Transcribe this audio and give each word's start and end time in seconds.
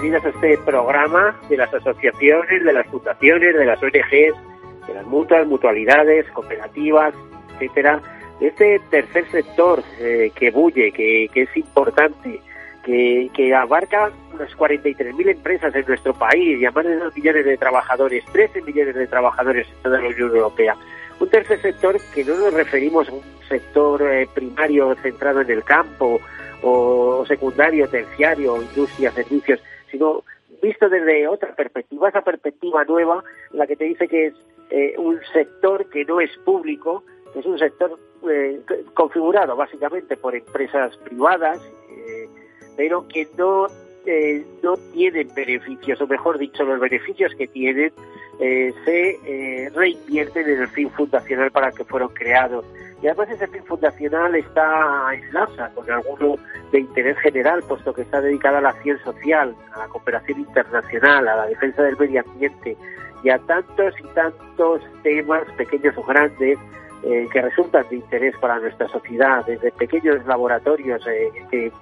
Bienvenidos 0.00 0.24
a 0.24 0.28
este 0.30 0.56
programa 0.64 1.38
de 1.50 1.58
las 1.58 1.74
asociaciones, 1.74 2.64
de 2.64 2.72
las 2.72 2.86
fundaciones, 2.86 3.54
de 3.54 3.66
las 3.66 3.82
ONGs, 3.82 4.86
de 4.86 4.94
las 4.94 5.06
mutuas, 5.06 5.46
mutualidades, 5.46 6.26
cooperativas, 6.30 7.12
etcétera, 7.54 8.00
de 8.40 8.46
este 8.46 8.80
tercer 8.90 9.30
sector 9.30 9.82
eh, 9.98 10.32
que 10.34 10.50
bulle, 10.50 10.90
que, 10.92 11.28
que 11.34 11.42
es 11.42 11.54
importante, 11.54 12.40
que, 12.82 13.30
que 13.34 13.54
abarca 13.54 14.10
unas 14.32 14.50
43.000 14.56 15.32
empresas 15.32 15.74
en 15.74 15.84
nuestro 15.86 16.14
país 16.14 16.58
y 16.58 16.64
a 16.64 16.70
más 16.70 16.86
de 16.86 16.96
2 16.96 17.14
millones 17.14 17.44
de 17.44 17.58
trabajadores, 17.58 18.24
13 18.32 18.62
millones 18.62 18.94
de 18.94 19.06
trabajadores 19.06 19.66
en 19.68 19.82
toda 19.82 20.00
la 20.00 20.08
Unión 20.08 20.30
Europea. 20.34 20.76
Un 21.18 21.28
tercer 21.28 21.60
sector 21.60 22.00
que 22.14 22.24
no 22.24 22.36
nos 22.36 22.54
referimos 22.54 23.06
a 23.10 23.12
un 23.12 23.22
sector 23.46 24.00
eh, 24.10 24.26
primario 24.32 24.94
centrado 25.02 25.42
en 25.42 25.50
el 25.50 25.62
campo 25.62 26.18
o 26.62 27.24
secundario, 27.26 27.86
terciario, 27.88 28.62
industria, 28.62 29.12
servicios, 29.12 29.60
sino 29.90 30.24
visto 30.62 30.88
desde 30.88 31.26
otra 31.28 31.54
perspectiva, 31.54 32.08
esa 32.08 32.22
perspectiva 32.22 32.84
nueva, 32.84 33.22
la 33.52 33.66
que 33.66 33.76
te 33.76 33.84
dice 33.84 34.08
que 34.08 34.26
es 34.26 34.34
eh, 34.70 34.94
un 34.98 35.18
sector 35.32 35.88
que 35.90 36.04
no 36.04 36.20
es 36.20 36.30
público, 36.44 37.04
que 37.32 37.40
es 37.40 37.46
un 37.46 37.58
sector 37.58 37.98
eh, 38.28 38.60
configurado 38.94 39.56
básicamente 39.56 40.16
por 40.16 40.34
empresas 40.34 40.96
privadas, 40.98 41.60
eh, 41.90 42.28
pero 42.76 43.06
que 43.08 43.26
no, 43.36 43.66
eh, 44.06 44.44
no 44.62 44.76
tienen 44.92 45.28
beneficios, 45.34 46.00
o 46.00 46.06
mejor 46.06 46.38
dicho, 46.38 46.64
los 46.64 46.78
beneficios 46.80 47.34
que 47.34 47.46
tienen 47.48 47.92
eh, 48.40 48.72
se 48.84 49.70
reinvierten 49.74 50.48
en 50.48 50.62
el 50.62 50.68
fin 50.68 50.90
fundacional 50.90 51.50
para 51.50 51.68
el 51.68 51.74
que 51.74 51.84
fueron 51.84 52.08
creados. 52.10 52.64
Y 53.02 53.06
además 53.06 53.30
ese 53.30 53.46
fin 53.46 53.64
fundacional 53.64 54.34
está 54.34 55.14
enlaza 55.14 55.70
con 55.74 55.90
alguno 55.90 56.36
de 56.72 56.80
interés 56.80 57.18
general, 57.18 57.62
puesto 57.66 57.92
que 57.92 58.02
está 58.02 58.20
dedicado 58.20 58.58
a 58.58 58.60
la 58.60 58.70
acción 58.70 58.98
social, 59.00 59.54
a 59.74 59.80
la 59.80 59.88
cooperación 59.88 60.40
internacional, 60.40 61.28
a 61.28 61.36
la 61.36 61.46
defensa 61.46 61.82
del 61.82 61.96
medio 61.98 62.22
ambiente 62.26 62.76
y 63.22 63.30
a 63.30 63.38
tantos 63.38 63.94
y 63.98 64.06
tantos 64.14 64.82
temas, 65.02 65.42
pequeños 65.56 65.96
o 65.96 66.02
grandes, 66.04 66.58
eh, 67.02 67.26
que 67.32 67.40
resultan 67.40 67.86
de 67.88 67.96
interés 67.96 68.34
para 68.40 68.58
nuestra 68.58 68.86
sociedad, 68.88 69.44
desde 69.46 69.72
pequeños 69.72 70.24
laboratorios 70.26 71.02
eh, 71.06 71.30
que 71.50 71.66
eh, 71.68 71.72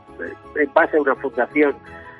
en 0.56 0.72
base 0.72 0.96
a 0.96 1.00
una 1.00 1.16
fundación 1.16 1.74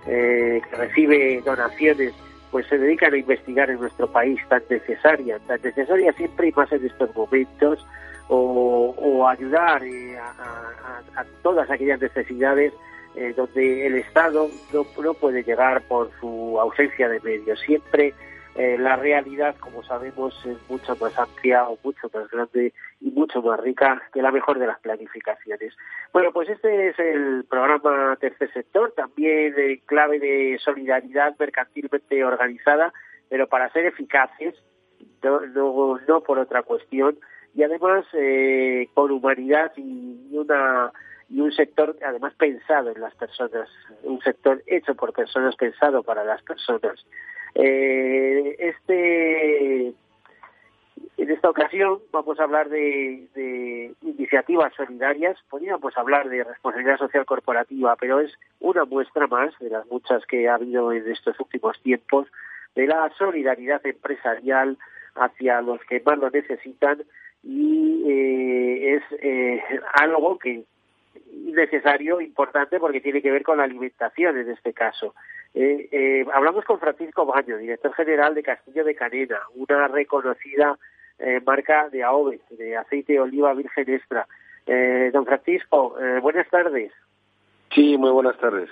que 0.04 0.62
recibe 0.72 1.42
donaciones, 1.44 2.14
pues 2.50 2.66
se 2.68 2.78
dedican 2.78 3.12
a 3.12 3.18
investigar 3.18 3.68
en 3.68 3.78
nuestro 3.78 4.06
país 4.10 4.40
tan 4.48 4.62
necesaria, 4.70 5.38
tan 5.40 5.60
necesaria 5.60 6.12
siempre 6.14 6.48
y 6.48 6.52
más 6.52 6.72
en 6.72 6.86
estos 6.86 7.14
momentos, 7.14 7.86
o, 8.28 9.26
ayudar 9.28 9.82
eh, 9.84 10.18
a, 10.18 11.24
todas 11.42 11.70
aquellas 11.70 12.00
necesidades 12.00 12.72
eh, 13.14 13.32
donde 13.36 13.86
el 13.86 13.96
Estado 13.96 14.48
no, 14.72 15.14
puede 15.14 15.42
llegar 15.42 15.82
por 15.82 16.10
su 16.20 16.58
ausencia 16.60 17.08
de 17.08 17.20
medios. 17.20 17.58
Siempre 17.60 18.14
eh, 18.54 18.76
la 18.78 18.96
realidad, 18.96 19.56
como 19.58 19.82
sabemos, 19.82 20.34
es 20.46 20.56
mucho 20.68 20.96
más 20.96 21.18
amplia 21.18 21.68
o 21.68 21.78
mucho 21.82 22.10
más 22.12 22.30
grande 22.30 22.72
y 23.00 23.10
mucho 23.10 23.42
más 23.42 23.60
rica 23.60 24.02
que 24.12 24.22
la 24.22 24.30
mejor 24.30 24.58
de 24.58 24.66
las 24.66 24.78
planificaciones. 24.80 25.74
Bueno, 26.12 26.32
pues 26.32 26.48
este 26.48 26.88
es 26.88 26.98
el 26.98 27.44
programa 27.48 28.16
Tercer 28.20 28.52
Sector, 28.52 28.92
también 28.92 29.54
clave 29.86 30.18
de 30.18 30.58
solidaridad 30.62 31.34
mercantilmente 31.38 32.24
organizada, 32.24 32.92
pero 33.28 33.46
para 33.46 33.70
ser 33.72 33.86
eficaces, 33.86 34.54
no 35.22 36.20
por 36.24 36.38
otra 36.38 36.62
cuestión, 36.62 37.18
y 37.58 37.64
además 37.64 38.06
eh, 38.12 38.88
con 38.94 39.10
humanidad 39.10 39.72
y 39.76 40.28
una 40.30 40.92
y 41.28 41.40
un 41.40 41.50
sector 41.50 41.96
además 42.06 42.32
pensado 42.34 42.90
en 42.90 43.00
las 43.00 43.12
personas, 43.16 43.68
un 44.04 44.20
sector 44.20 44.62
hecho 44.68 44.94
por 44.94 45.12
personas, 45.12 45.56
pensado 45.56 46.04
para 46.04 46.22
las 46.22 46.40
personas. 46.42 47.04
Eh, 47.56 48.54
este 48.60 49.88
en 51.16 51.30
esta 51.30 51.50
ocasión 51.50 51.98
vamos 52.12 52.38
a 52.38 52.44
hablar 52.44 52.68
de, 52.68 53.26
de, 53.34 53.92
iniciativas 54.02 54.72
solidarias, 54.76 55.36
podríamos 55.50 55.98
hablar 55.98 56.28
de 56.28 56.44
responsabilidad 56.44 56.98
social 56.98 57.26
corporativa, 57.26 57.96
pero 57.96 58.20
es 58.20 58.32
una 58.60 58.84
muestra 58.84 59.26
más 59.26 59.52
de 59.58 59.70
las 59.70 59.84
muchas 59.86 60.24
que 60.26 60.48
ha 60.48 60.54
habido 60.54 60.92
en 60.92 61.10
estos 61.10 61.40
últimos 61.40 61.76
tiempos 61.82 62.28
de 62.76 62.86
la 62.86 63.10
solidaridad 63.18 63.84
empresarial 63.84 64.78
hacia 65.16 65.60
los 65.60 65.80
que 65.88 66.00
más 66.06 66.18
lo 66.18 66.30
necesitan 66.30 67.02
y 67.42 68.02
eh, 68.06 68.96
es 68.96 69.02
eh, 69.20 69.62
algo 69.94 70.38
que 70.38 70.64
necesario, 71.32 72.20
importante, 72.20 72.78
porque 72.78 73.00
tiene 73.00 73.22
que 73.22 73.30
ver 73.30 73.42
con 73.42 73.58
la 73.58 73.64
alimentación 73.64 74.38
en 74.38 74.50
este 74.50 74.72
caso. 74.72 75.14
Eh, 75.54 75.88
eh, 75.90 76.26
hablamos 76.32 76.64
con 76.64 76.78
Francisco 76.78 77.26
Baño, 77.26 77.56
director 77.56 77.92
general 77.94 78.34
de 78.34 78.42
Castillo 78.42 78.84
de 78.84 78.94
Canena, 78.94 79.38
una 79.54 79.88
reconocida 79.88 80.78
eh, 81.18 81.40
marca 81.44 81.88
de 81.88 82.02
AOVE, 82.02 82.40
de 82.50 82.76
aceite 82.76 83.14
de 83.14 83.20
oliva 83.20 83.54
virgen 83.54 83.90
extra. 83.90 84.26
Eh, 84.66 85.10
don 85.12 85.24
Francisco, 85.24 85.96
eh, 86.00 86.20
buenas 86.20 86.48
tardes. 86.48 86.92
Sí, 87.74 87.96
muy 87.96 88.10
buenas 88.10 88.38
tardes. 88.38 88.70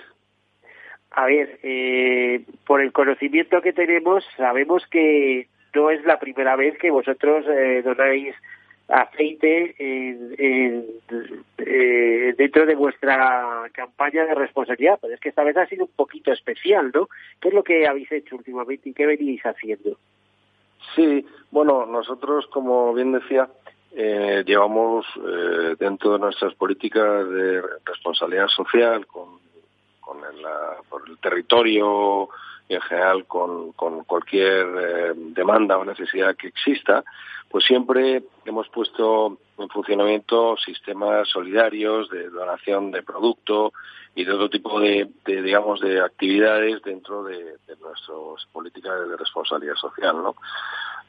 A 1.11 1.25
ver, 1.25 1.59
eh, 1.63 2.45
por 2.65 2.81
el 2.81 2.91
conocimiento 2.91 3.61
que 3.61 3.73
tenemos, 3.73 4.23
sabemos 4.37 4.85
que 4.87 5.47
no 5.73 5.89
es 5.89 6.03
la 6.05 6.19
primera 6.19 6.55
vez 6.55 6.77
que 6.77 6.91
vosotros 6.91 7.45
eh, 7.47 7.81
donáis 7.83 8.35
aceite 8.87 9.75
eh, 9.77 10.85
dentro 12.37 12.65
de 12.65 12.75
vuestra 12.75 13.69
campaña 13.73 14.25
de 14.25 14.35
responsabilidad, 14.35 14.97
pero 15.01 15.13
es 15.13 15.19
que 15.19 15.29
esta 15.29 15.43
vez 15.43 15.57
ha 15.57 15.67
sido 15.67 15.85
un 15.85 15.91
poquito 15.95 16.31
especial, 16.31 16.91
¿no? 16.93 17.09
¿Qué 17.41 17.49
es 17.49 17.53
lo 17.53 17.63
que 17.63 17.87
habéis 17.87 18.11
hecho 18.11 18.35
últimamente 18.35 18.89
y 18.89 18.93
qué 18.93 19.05
venís 19.05 19.41
haciendo? 19.45 19.97
Sí, 20.95 21.25
bueno, 21.51 21.85
nosotros, 21.85 22.47
como 22.47 22.93
bien 22.93 23.11
decía, 23.11 23.49
eh, 23.93 24.43
llevamos 24.45 25.05
eh, 25.17 25.75
dentro 25.79 26.13
de 26.13 26.19
nuestras 26.19 26.53
políticas 26.53 27.29
de 27.29 27.61
responsabilidad 27.85 28.47
social 28.47 29.05
con, 29.07 29.39
con 29.99 30.17
el, 30.23 30.41
la, 30.41 30.77
por 30.89 31.09
el 31.09 31.17
territorio 31.17 32.29
en 32.69 32.81
general 32.81 33.25
con, 33.25 33.71
cualquier 33.71 34.65
eh, 34.65 35.13
demanda 35.15 35.77
o 35.77 35.85
necesidad 35.85 36.35
que 36.35 36.47
exista, 36.47 37.03
pues 37.49 37.63
siempre 37.65 38.23
hemos 38.45 38.67
puesto 38.69 39.37
en 39.57 39.69
funcionamiento 39.69 40.57
sistemas 40.57 41.29
solidarios 41.29 42.09
de 42.09 42.29
donación 42.29 42.91
de 42.91 43.03
producto 43.03 43.73
y 44.15 44.25
de 44.25 44.33
otro 44.33 44.49
tipo 44.49 44.79
de, 44.79 45.09
digamos, 45.25 45.79
de 45.79 46.01
actividades 46.01 46.81
dentro 46.81 47.23
de, 47.23 47.37
de 47.37 47.75
nuestras 47.79 48.45
políticas 48.51 49.07
de 49.09 49.15
responsabilidad 49.15 49.75
social, 49.75 50.15
¿no? 50.21 50.35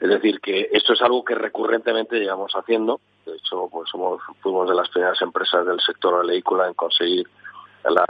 Es 0.00 0.08
decir, 0.08 0.40
que 0.40 0.68
esto 0.72 0.92
es 0.92 1.02
algo 1.02 1.24
que 1.24 1.34
recurrentemente 1.34 2.20
llevamos 2.20 2.52
haciendo. 2.52 3.00
De 3.26 3.34
hecho, 3.34 3.68
pues 3.70 3.90
somos, 3.90 4.22
fuimos 4.40 4.68
de 4.68 4.74
las 4.74 4.88
primeras 4.90 5.20
empresas 5.22 5.66
del 5.66 5.80
sector 5.80 6.14
agrícola 6.14 6.68
en 6.68 6.74
conseguir 6.74 7.28
la, 7.84 8.04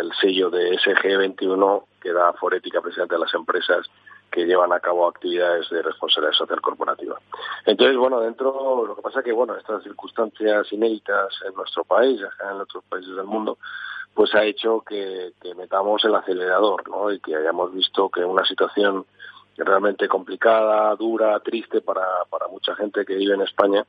el 0.00 0.12
sello 0.20 0.50
de 0.50 0.72
SG21 0.78 1.84
que 2.00 2.12
da 2.12 2.32
forética 2.34 2.80
precisamente 2.80 3.14
a 3.14 3.18
las 3.18 3.34
empresas 3.34 3.88
que 4.30 4.46
llevan 4.46 4.72
a 4.72 4.80
cabo 4.80 5.06
actividades 5.06 5.68
de 5.70 5.82
responsabilidad 5.82 6.32
social 6.32 6.60
corporativa. 6.60 7.18
Entonces, 7.66 7.96
bueno, 7.96 8.20
dentro, 8.20 8.84
lo 8.86 8.96
que 8.96 9.02
pasa 9.02 9.20
es 9.20 9.24
que, 9.26 9.32
bueno, 9.32 9.54
estas 9.56 9.82
circunstancias 9.82 10.72
inéditas 10.72 11.28
en 11.46 11.54
nuestro 11.54 11.84
país, 11.84 12.20
en 12.20 12.60
otros 12.60 12.82
países 12.88 13.14
del 13.14 13.26
mundo, 13.26 13.58
pues 14.14 14.34
ha 14.34 14.44
hecho 14.44 14.80
que, 14.80 15.32
que 15.40 15.54
metamos 15.54 16.04
el 16.04 16.14
acelerador, 16.14 16.88
¿no? 16.88 17.12
Y 17.12 17.20
que 17.20 17.36
hayamos 17.36 17.72
visto 17.72 18.08
que 18.08 18.24
una 18.24 18.44
situación 18.44 19.04
realmente 19.56 20.08
complicada, 20.08 20.94
dura, 20.96 21.38
triste 21.40 21.82
para, 21.82 22.24
para 22.30 22.48
mucha 22.48 22.74
gente 22.74 23.04
que 23.04 23.14
vive 23.14 23.34
en 23.34 23.42
España, 23.42 23.86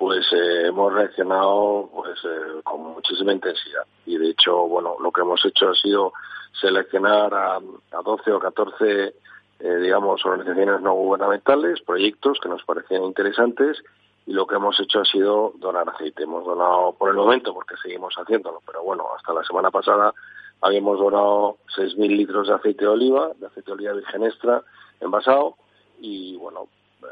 pues 0.00 0.26
eh, 0.32 0.68
hemos 0.68 0.94
reaccionado 0.94 1.90
pues 1.94 2.18
eh, 2.24 2.62
con 2.64 2.94
muchísima 2.94 3.34
intensidad 3.34 3.84
y 4.06 4.16
de 4.16 4.30
hecho 4.30 4.66
bueno 4.66 4.96
lo 4.98 5.12
que 5.12 5.20
hemos 5.20 5.44
hecho 5.44 5.68
ha 5.68 5.74
sido 5.74 6.14
seleccionar 6.58 7.34
a, 7.34 7.56
a 7.56 8.02
12 8.02 8.32
o 8.32 8.40
14 8.40 9.14
eh, 9.58 9.76
digamos 9.76 10.24
organizaciones 10.24 10.80
no 10.80 10.94
gubernamentales 10.94 11.82
proyectos 11.82 12.38
que 12.42 12.48
nos 12.48 12.64
parecían 12.64 13.04
interesantes 13.04 13.76
y 14.24 14.32
lo 14.32 14.46
que 14.46 14.54
hemos 14.54 14.80
hecho 14.80 15.00
ha 15.00 15.04
sido 15.04 15.52
donar 15.56 15.88
aceite. 15.88 16.22
Hemos 16.22 16.44
donado 16.44 16.92
por 16.92 17.10
el 17.10 17.16
momento, 17.16 17.52
porque 17.52 17.74
seguimos 17.82 18.14
haciéndolo, 18.14 18.62
pero 18.64 18.82
bueno, 18.84 19.06
hasta 19.16 19.32
la 19.32 19.42
semana 19.42 19.70
pasada 19.70 20.14
habíamos 20.60 20.98
donado 20.98 21.56
6.000 21.76 22.16
litros 22.16 22.46
de 22.46 22.54
aceite 22.54 22.84
de 22.84 22.90
oliva, 22.90 23.30
de 23.38 23.46
aceite 23.46 23.70
de 23.70 23.72
oliva 23.72 23.92
virgen 23.94 24.24
extra 24.24 24.62
envasado 25.00 25.56
y 25.98 26.36
bueno, 26.36 26.68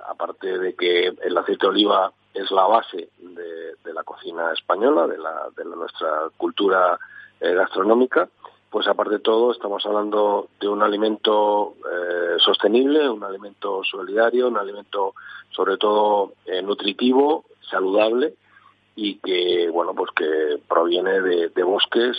aparte 0.08 0.58
de 0.58 0.74
que 0.74 1.06
el 1.06 1.38
aceite 1.38 1.66
de 1.66 1.70
oliva 1.70 2.12
es 2.34 2.50
la 2.50 2.66
base 2.66 3.10
de, 3.18 3.92
la 3.92 4.04
cocina 4.04 4.52
española, 4.52 5.06
de, 5.06 5.18
la, 5.18 5.48
de 5.56 5.64
nuestra 5.64 6.28
cultura 6.36 6.98
eh, 7.40 7.52
gastronómica, 7.54 8.28
pues 8.70 8.86
aparte 8.86 9.14
de 9.14 9.20
todo 9.20 9.50
estamos 9.50 9.84
hablando 9.86 10.48
de 10.60 10.68
un 10.68 10.82
alimento 10.82 11.74
eh, 11.78 12.36
sostenible, 12.38 13.08
un 13.08 13.24
alimento 13.24 13.82
solidario, 13.82 14.48
un 14.48 14.58
alimento 14.58 15.14
sobre 15.50 15.78
todo 15.78 16.34
eh, 16.44 16.62
nutritivo, 16.62 17.44
saludable 17.70 18.34
y 18.94 19.16
que 19.18 19.70
bueno 19.70 19.94
pues 19.94 20.10
que 20.14 20.60
proviene 20.68 21.20
de, 21.20 21.62
bosques 21.62 22.16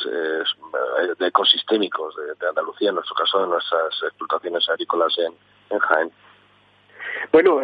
de 1.19 1.27
ecosistémicos 1.27 2.15
de, 2.39 2.47
Andalucía, 2.47 2.89
en 2.89 2.95
nuestro 2.95 3.15
caso 3.15 3.41
de 3.41 3.47
nuestras 3.47 3.93
explotaciones 4.03 4.67
agrícolas 4.69 5.17
en, 5.17 5.33
en 5.69 5.79
Jaén. 5.79 6.11
Bueno, 7.31 7.61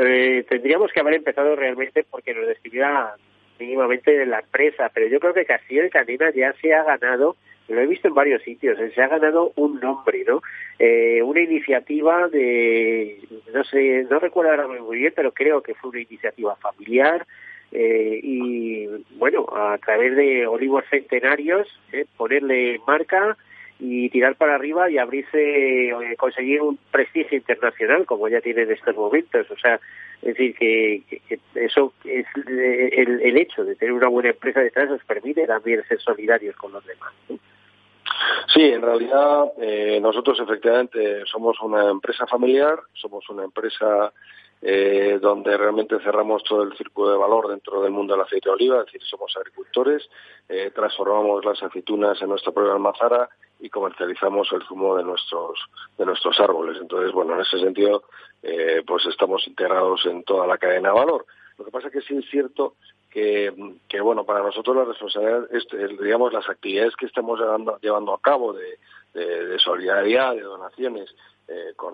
tendríamos 0.48 0.92
que 0.92 1.00
haber 1.00 1.16
empezado 1.16 1.56
realmente 1.56 2.06
porque 2.10 2.34
nos 2.34 2.48
describía 2.48 3.14
mínimamente 3.60 4.26
la 4.26 4.40
empresa, 4.40 4.92
pero 4.94 5.08
yo 5.08 5.20
creo 5.20 5.34
que 5.34 5.46
Castillo 5.46 5.84
de 5.84 5.90
Canina 5.90 6.32
ya 6.32 6.54
se 6.62 6.74
ha 6.74 6.84
ganado 6.84 7.36
lo 7.68 7.82
he 7.82 7.88
visto 7.88 8.08
en 8.08 8.14
varios 8.14 8.44
sitios, 8.44 8.78
se 8.94 9.02
ha 9.02 9.08
ganado 9.08 9.52
un 9.56 9.80
nombre, 9.80 10.24
¿no? 10.28 10.42
Eh, 10.78 11.22
una 11.24 11.42
iniciativa 11.42 12.28
de, 12.28 13.20
no 13.54 13.64
sé, 13.64 14.06
no 14.10 14.20
recuerdo 14.20 14.52
ahora 14.52 14.68
muy 14.68 15.00
bien, 15.00 15.14
pero 15.16 15.32
creo 15.32 15.62
que 15.62 15.74
fue 15.74 15.90
una 15.90 16.02
iniciativa 16.02 16.56
familiar 16.58 17.26
eh, 17.72 18.20
y, 18.22 18.88
bueno, 19.18 19.48
a 19.52 19.78
través 19.80 20.16
de 20.16 20.46
olivos 20.46 20.84
centenarios, 20.90 21.68
¿eh? 21.92 22.06
ponerle 22.18 22.80
marca 22.86 23.36
y 23.80 24.10
tirar 24.10 24.36
para 24.36 24.56
arriba 24.56 24.89
y 24.89 24.98
abrirse, 24.98 25.92
conseguir 26.18 26.62
un 26.62 26.77
prestigio 26.92 27.38
internacional 27.38 28.06
como 28.06 28.27
ya 28.30 28.42
tiene 28.42 28.63
en 28.63 28.72
estos 28.72 28.95
momentos. 28.95 29.50
O 29.51 29.57
sea, 29.57 29.80
es 30.22 30.36
decir, 30.36 30.56
que, 30.56 31.01
eso 31.56 31.94
es 32.06 32.25
el, 32.36 33.22
el, 33.22 33.38
hecho 33.38 33.63
de 33.66 33.75
tener 33.75 33.94
una 33.94 34.07
buena 34.07 34.30
empresa 34.30 34.62
detrás 34.62 34.89
nos 34.89 35.04
permite 35.04 35.45
también 35.45 35.83
ser 35.88 36.00
solidarios 36.00 36.56
con 36.56 36.72
los 36.72 36.86
demás. 36.86 37.13
Sí, 38.54 38.62
en 38.62 38.81
realidad 38.81 39.51
eh, 39.60 40.00
nosotros 40.01 40.39
efectivamente 40.39 41.24
somos 41.25 41.60
una 41.62 41.89
empresa 41.89 42.25
familiar, 42.25 42.80
somos 42.94 43.30
una 43.30 43.44
empresa 43.44 44.13
eh, 44.68 45.20
donde 45.22 45.56
realmente 45.56 46.00
cerramos 46.00 46.44
todo 46.44 46.64
el 46.64 46.76
círculo 46.76 47.12
de 47.12 47.18
valor 47.18 47.50
dentro 47.50 47.84
del 47.84 47.92
mundo 47.92 48.14
del 48.16 48.24
aceite 48.24 48.50
de 48.50 48.56
oliva, 48.56 48.80
es 48.80 48.86
decir, 48.86 49.04
somos 49.04 49.32
agricultores, 49.38 50.10
eh, 50.50 50.72
transformamos 50.74 51.46
las 51.46 51.62
aceitunas 51.62 52.20
en 52.20 52.30
nuestra 52.30 52.52
propia 52.52 52.74
almazara 52.74 53.30
y 53.60 53.70
comercializamos 53.70 54.52
el 54.54 54.64
zumo 54.64 54.98
de 54.98 55.04
nuestros 55.04 55.60
de 56.00 56.06
nuestros 56.08 56.40
árboles. 56.40 56.80
Entonces, 56.82 57.12
bueno, 57.12 57.36
en 57.36 57.42
ese 57.42 57.60
sentido, 57.60 58.06
pues 58.88 59.06
estamos 59.06 59.48
integrados 59.48 60.04
en 60.08 60.24
toda 60.24 60.48
la 60.48 60.58
cadena 60.58 60.90
de 60.90 60.96
valor. 60.96 61.26
Lo 61.58 61.66
que 61.66 61.72
pasa 61.72 61.88
es 61.88 61.94
que 61.94 62.02
sí 62.02 62.18
es 62.18 62.30
cierto 62.30 62.74
que, 63.12 64.02
bueno, 64.02 64.26
para 64.26 64.42
nosotros 64.42 64.76
la 64.76 64.84
responsabilidad, 64.84 65.48
es, 65.52 65.66
digamos, 66.02 66.34
las 66.34 66.50
actividades 66.50 66.96
que 66.98 67.06
estamos 67.06 67.40
llevando, 67.40 67.80
llevando 67.82 68.14
a 68.14 68.20
cabo 68.20 68.52
de, 68.52 68.78
solidaridad, 69.60 70.36
de 70.36 70.42
donaciones, 70.42 71.14
eh, 71.48 71.74
con, 71.76 71.94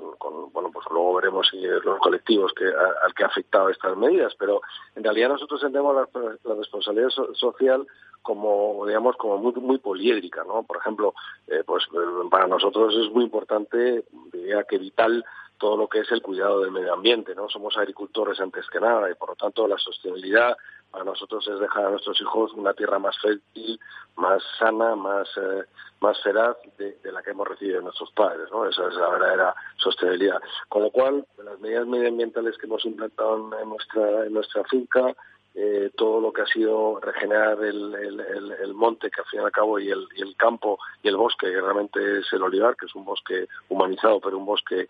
bueno, 0.53 0.71
pues 0.71 0.85
luego 0.89 1.15
veremos 1.15 1.45
si 1.51 1.59
los 1.61 1.99
colectivos 1.99 2.53
que, 2.53 2.65
al 2.65 3.13
que 3.13 3.23
ha 3.23 3.27
afectado 3.27 3.69
estas 3.69 3.97
medidas, 3.97 4.33
pero 4.39 4.61
en 4.95 5.03
realidad 5.03 5.27
nosotros 5.27 5.61
entendemos 5.61 6.07
la, 6.43 6.55
responsabilidad 6.55 7.09
social 7.33 7.85
como, 8.21 8.85
digamos, 8.85 9.17
como 9.17 9.37
muy, 9.39 9.51
muy 9.55 9.77
poliédrica, 9.79 10.45
¿no? 10.45 10.63
Por 10.63 10.77
ejemplo, 10.77 11.13
eh, 11.47 11.63
pues 11.65 11.83
para 12.29 12.47
nosotros 12.47 12.95
es 12.95 13.11
muy 13.11 13.25
importante, 13.25 14.05
diría 14.31 14.63
que 14.63 14.77
vital, 14.77 15.25
todo 15.61 15.77
lo 15.77 15.87
que 15.87 15.99
es 15.99 16.11
el 16.11 16.23
cuidado 16.23 16.61
del 16.61 16.71
medio 16.71 16.91
ambiente, 16.91 17.35
¿no? 17.35 17.47
Somos 17.47 17.77
agricultores 17.77 18.39
antes 18.39 18.67
que 18.67 18.79
nada 18.79 19.11
y 19.11 19.13
por 19.13 19.29
lo 19.29 19.35
tanto 19.35 19.67
la 19.67 19.77
sostenibilidad 19.77 20.57
para 20.89 21.03
nosotros 21.05 21.47
es 21.47 21.59
dejar 21.59 21.85
a 21.85 21.89
nuestros 21.91 22.19
hijos 22.19 22.51
una 22.53 22.73
tierra 22.73 22.97
más 22.97 23.15
fértil, 23.21 23.79
más 24.15 24.41
sana, 24.57 24.95
más 24.95 25.29
eh, 25.37 25.63
más 25.99 26.19
feraz 26.23 26.57
de, 26.79 26.97
la 27.11 27.21
que 27.21 27.29
hemos 27.29 27.47
recibido 27.47 27.79
nuestros 27.79 28.11
padres, 28.13 28.49
¿no? 28.51 28.65
Esa 28.65 28.87
es 28.87 28.95
la 28.95 29.07
verdadera 29.07 29.55
sostenibilidad. 29.77 30.41
Con 30.67 30.81
lo 30.81 30.89
cual, 30.89 31.27
las 31.43 31.59
medidas 31.59 31.85
medioambientales 31.85 32.57
que 32.57 32.65
hemos 32.65 32.83
implantado 32.83 33.51
en 33.61 33.69
nuestra 33.69 34.25
en 34.25 34.33
nuestra 34.33 34.63
finca 34.63 35.15
eh, 35.53 35.91
todo 35.95 36.21
lo 36.21 36.31
que 36.31 36.43
ha 36.43 36.47
sido 36.47 36.99
regenerar 37.01 37.63
el, 37.63 37.93
el, 37.93 38.73
monte, 38.73 39.11
que 39.11 39.21
al 39.21 39.27
fin 39.27 39.41
y 39.41 39.43
al 39.43 39.51
cabo, 39.51 39.79
y 39.79 39.89
el, 39.89 40.07
el 40.15 40.35
campo 40.37 40.79
y 41.03 41.09
el 41.09 41.17
bosque, 41.17 41.47
que 41.47 41.61
realmente 41.61 42.19
es 42.19 42.31
el 42.31 42.43
olivar, 42.43 42.75
que 42.77 42.85
es 42.85 42.95
un 42.95 43.03
bosque 43.03 43.47
humanizado, 43.69 44.21
pero 44.21 44.37
un 44.37 44.45
bosque 44.45 44.81
eh, 44.81 44.87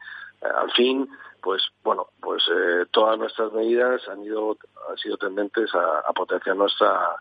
al 0.56 0.72
fin, 0.72 1.10
pues 1.42 1.64
bueno, 1.84 2.08
pues 2.22 2.44
eh, 2.48 2.86
todas 2.92 3.18
nuestras 3.18 3.52
medidas 3.54 4.08
han 4.08 4.24
ido 4.24 4.58
han 4.90 4.98
sido 4.98 5.18
tendentes 5.18 5.74
a, 5.74 6.00
a, 6.00 6.14
potenciar 6.14 6.56
nuestra 6.56 7.16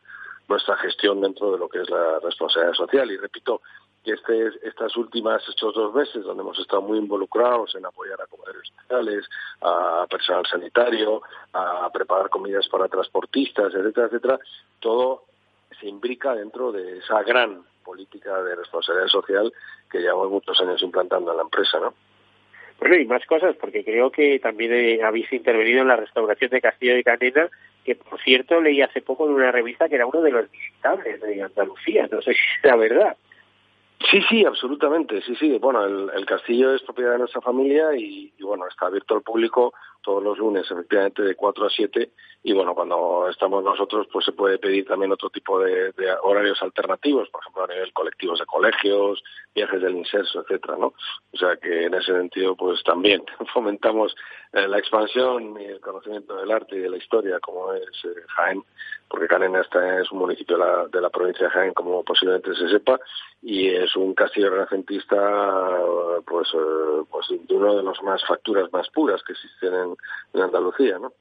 nuestra 0.49 0.77
gestión 0.77 1.21
dentro 1.21 1.53
de 1.53 1.59
lo 1.59 1.69
que 1.69 1.81
es 1.81 1.89
la 1.89 2.19
responsabilidad 2.19 2.75
social. 2.75 3.11
Y 3.11 3.17
repito 3.17 3.63
que 4.05 4.13
este, 4.13 4.49
estas 4.63 4.97
últimas 4.97 5.47
estos 5.49 5.75
dos 5.75 5.95
meses 5.95 6.25
donde 6.25 6.43
hemos 6.43 6.59
estado 6.59 6.83
muy 6.83 6.99
involucrados 6.99 7.75
en 7.75 7.85
apoyar 7.85 8.21
a 8.21 8.27
comedores 8.27 8.67
sociales, 8.69 9.29
a 9.61 10.07
personal 10.09 10.47
sanitario, 10.47 11.23
a 11.53 11.91
preparar 11.93 12.31
comidas 12.31 12.69
para 12.69 12.89
transportistas, 12.89 13.75
etcétera, 13.75 14.07
etcétera, 14.07 14.39
todo 14.79 15.25
se 15.79 15.87
imbrica 15.87 16.35
dentro 16.35 16.73
de 16.73 16.99
esa 16.99 17.23
gran 17.23 17.63
política 17.85 18.43
de 18.43 18.57
responsabilidad 18.57 19.09
social 19.09 19.53
que 19.91 19.99
llevamos 19.99 20.31
muchos 20.31 20.61
años 20.61 20.83
implantando 20.83 21.31
en 21.31 21.37
la 21.37 21.43
empresa, 21.43 21.79
¿no? 21.81 21.95
Bueno, 22.79 22.97
y 22.97 23.05
más 23.05 23.25
cosas, 23.27 23.57
porque 23.57 23.85
creo 23.85 24.11
que 24.11 24.39
también 24.39 24.73
eh, 24.73 25.03
habéis 25.03 25.31
intervenido 25.33 25.83
en 25.83 25.89
la 25.89 25.97
restauración 25.97 26.51
de 26.51 26.63
Castillo 26.63 26.95
de 26.95 27.05
Canena, 27.05 27.49
que 27.85 27.95
por 27.95 28.19
cierto 28.23 28.61
leí 28.61 28.81
hace 28.81 29.03
poco 29.03 29.27
en 29.27 29.35
una 29.35 29.53
revista 29.53 29.89
que 29.89 29.97
era 29.97 30.07
uno 30.07 30.23
de 30.23 30.31
los 30.31 30.51
visitables 30.51 31.21
de 31.21 31.43
Andalucía, 31.43 32.09
no 32.11 32.23
sé 32.23 32.33
si 32.33 32.39
es 32.39 32.65
la 32.65 32.77
verdad. 32.77 33.17
Sí, 34.09 34.21
sí, 34.29 34.45
absolutamente, 34.45 35.21
sí, 35.23 35.35
sí. 35.37 35.59
Bueno, 35.59 35.85
el, 35.85 36.27
castillo 36.27 36.75
es 36.75 36.83
propiedad 36.83 37.13
de 37.13 37.19
nuestra 37.19 37.41
familia 37.41 37.95
y, 37.95 38.33
y, 38.39 38.43
bueno, 38.43 38.67
está 38.67 38.87
abierto 38.87 39.15
al 39.15 39.23
público 39.23 39.75
todos 40.03 40.23
los 40.23 40.39
lunes, 40.39 40.71
efectivamente, 40.71 41.23
de 41.23 41.35
4 41.35 41.67
a 41.67 41.71
7. 41.71 42.11
Y 42.43 42.53
bueno, 42.55 42.75
cuando 42.75 43.29
estamos 43.29 43.63
nosotros, 43.63 44.07
pues 44.11 44.25
se 44.25 44.33
puede 44.33 44.59
pedir 44.59 44.87
también 44.87 45.13
otro 45.13 45.29
tipo 45.29 45.61
de, 45.61 45.93
horarios 46.23 46.63
alternativos, 46.63 47.29
por 47.29 47.43
ejemplo, 47.43 47.65
a 47.65 47.67
nivel 47.67 47.93
colectivos 47.93 48.39
de 48.39 48.47
colegios, 48.47 49.23
viajes 49.55 49.83
del 49.83 49.97
inserso, 49.97 50.41
etcétera, 50.41 50.77
¿no? 50.79 50.95
O 51.33 51.37
sea 51.37 51.57
que 51.57 51.85
en 51.85 51.95
ese 51.95 52.13
sentido, 52.13 52.57
pues 52.57 52.83
también 52.83 53.23
fomentamos 53.53 54.17
eh, 54.53 54.67
la 54.67 54.79
expansión 54.79 55.61
y 55.61 55.65
el 55.65 55.81
conocimiento 55.81 56.35
del 56.37 56.51
arte 56.51 56.77
y 56.77 56.81
de 56.81 56.91
la 56.91 56.97
historia, 56.97 57.39
como 57.41 57.73
es 57.75 58.05
eh, 58.05 58.23
Jaén, 58.29 58.65
porque 59.09 59.29
Jaén 59.29 59.55
está, 59.57 60.01
es 60.01 60.11
un 60.11 60.21
municipio 60.21 60.57
de 60.57 60.65
la, 60.65 60.87
de 60.87 61.01
la 61.01 61.11
provincia 61.11 61.47
de 61.47 61.53
Jaén, 61.53 61.75
como 61.75 62.03
posiblemente 62.03 62.55
se 62.55 62.69
sepa, 62.69 62.99
y 63.43 63.69
es 63.69 63.95
un 63.97 64.15
castillo 64.15 64.51
renacentista, 64.51 65.17
pues, 66.27 66.49
eh, 66.55 67.03
pues 67.11 67.27
de 67.29 67.55
uno 67.55 67.77
de 67.77 67.83
los 67.83 68.03
más 68.03 68.25
facturas 68.27 68.73
más 68.73 68.89
puras 68.91 69.23
que 69.23 69.33
existen 69.33 69.75
en 69.75 69.90
en, 70.35 70.41
Andalucía, 70.41 70.99
¿no? 70.99 71.13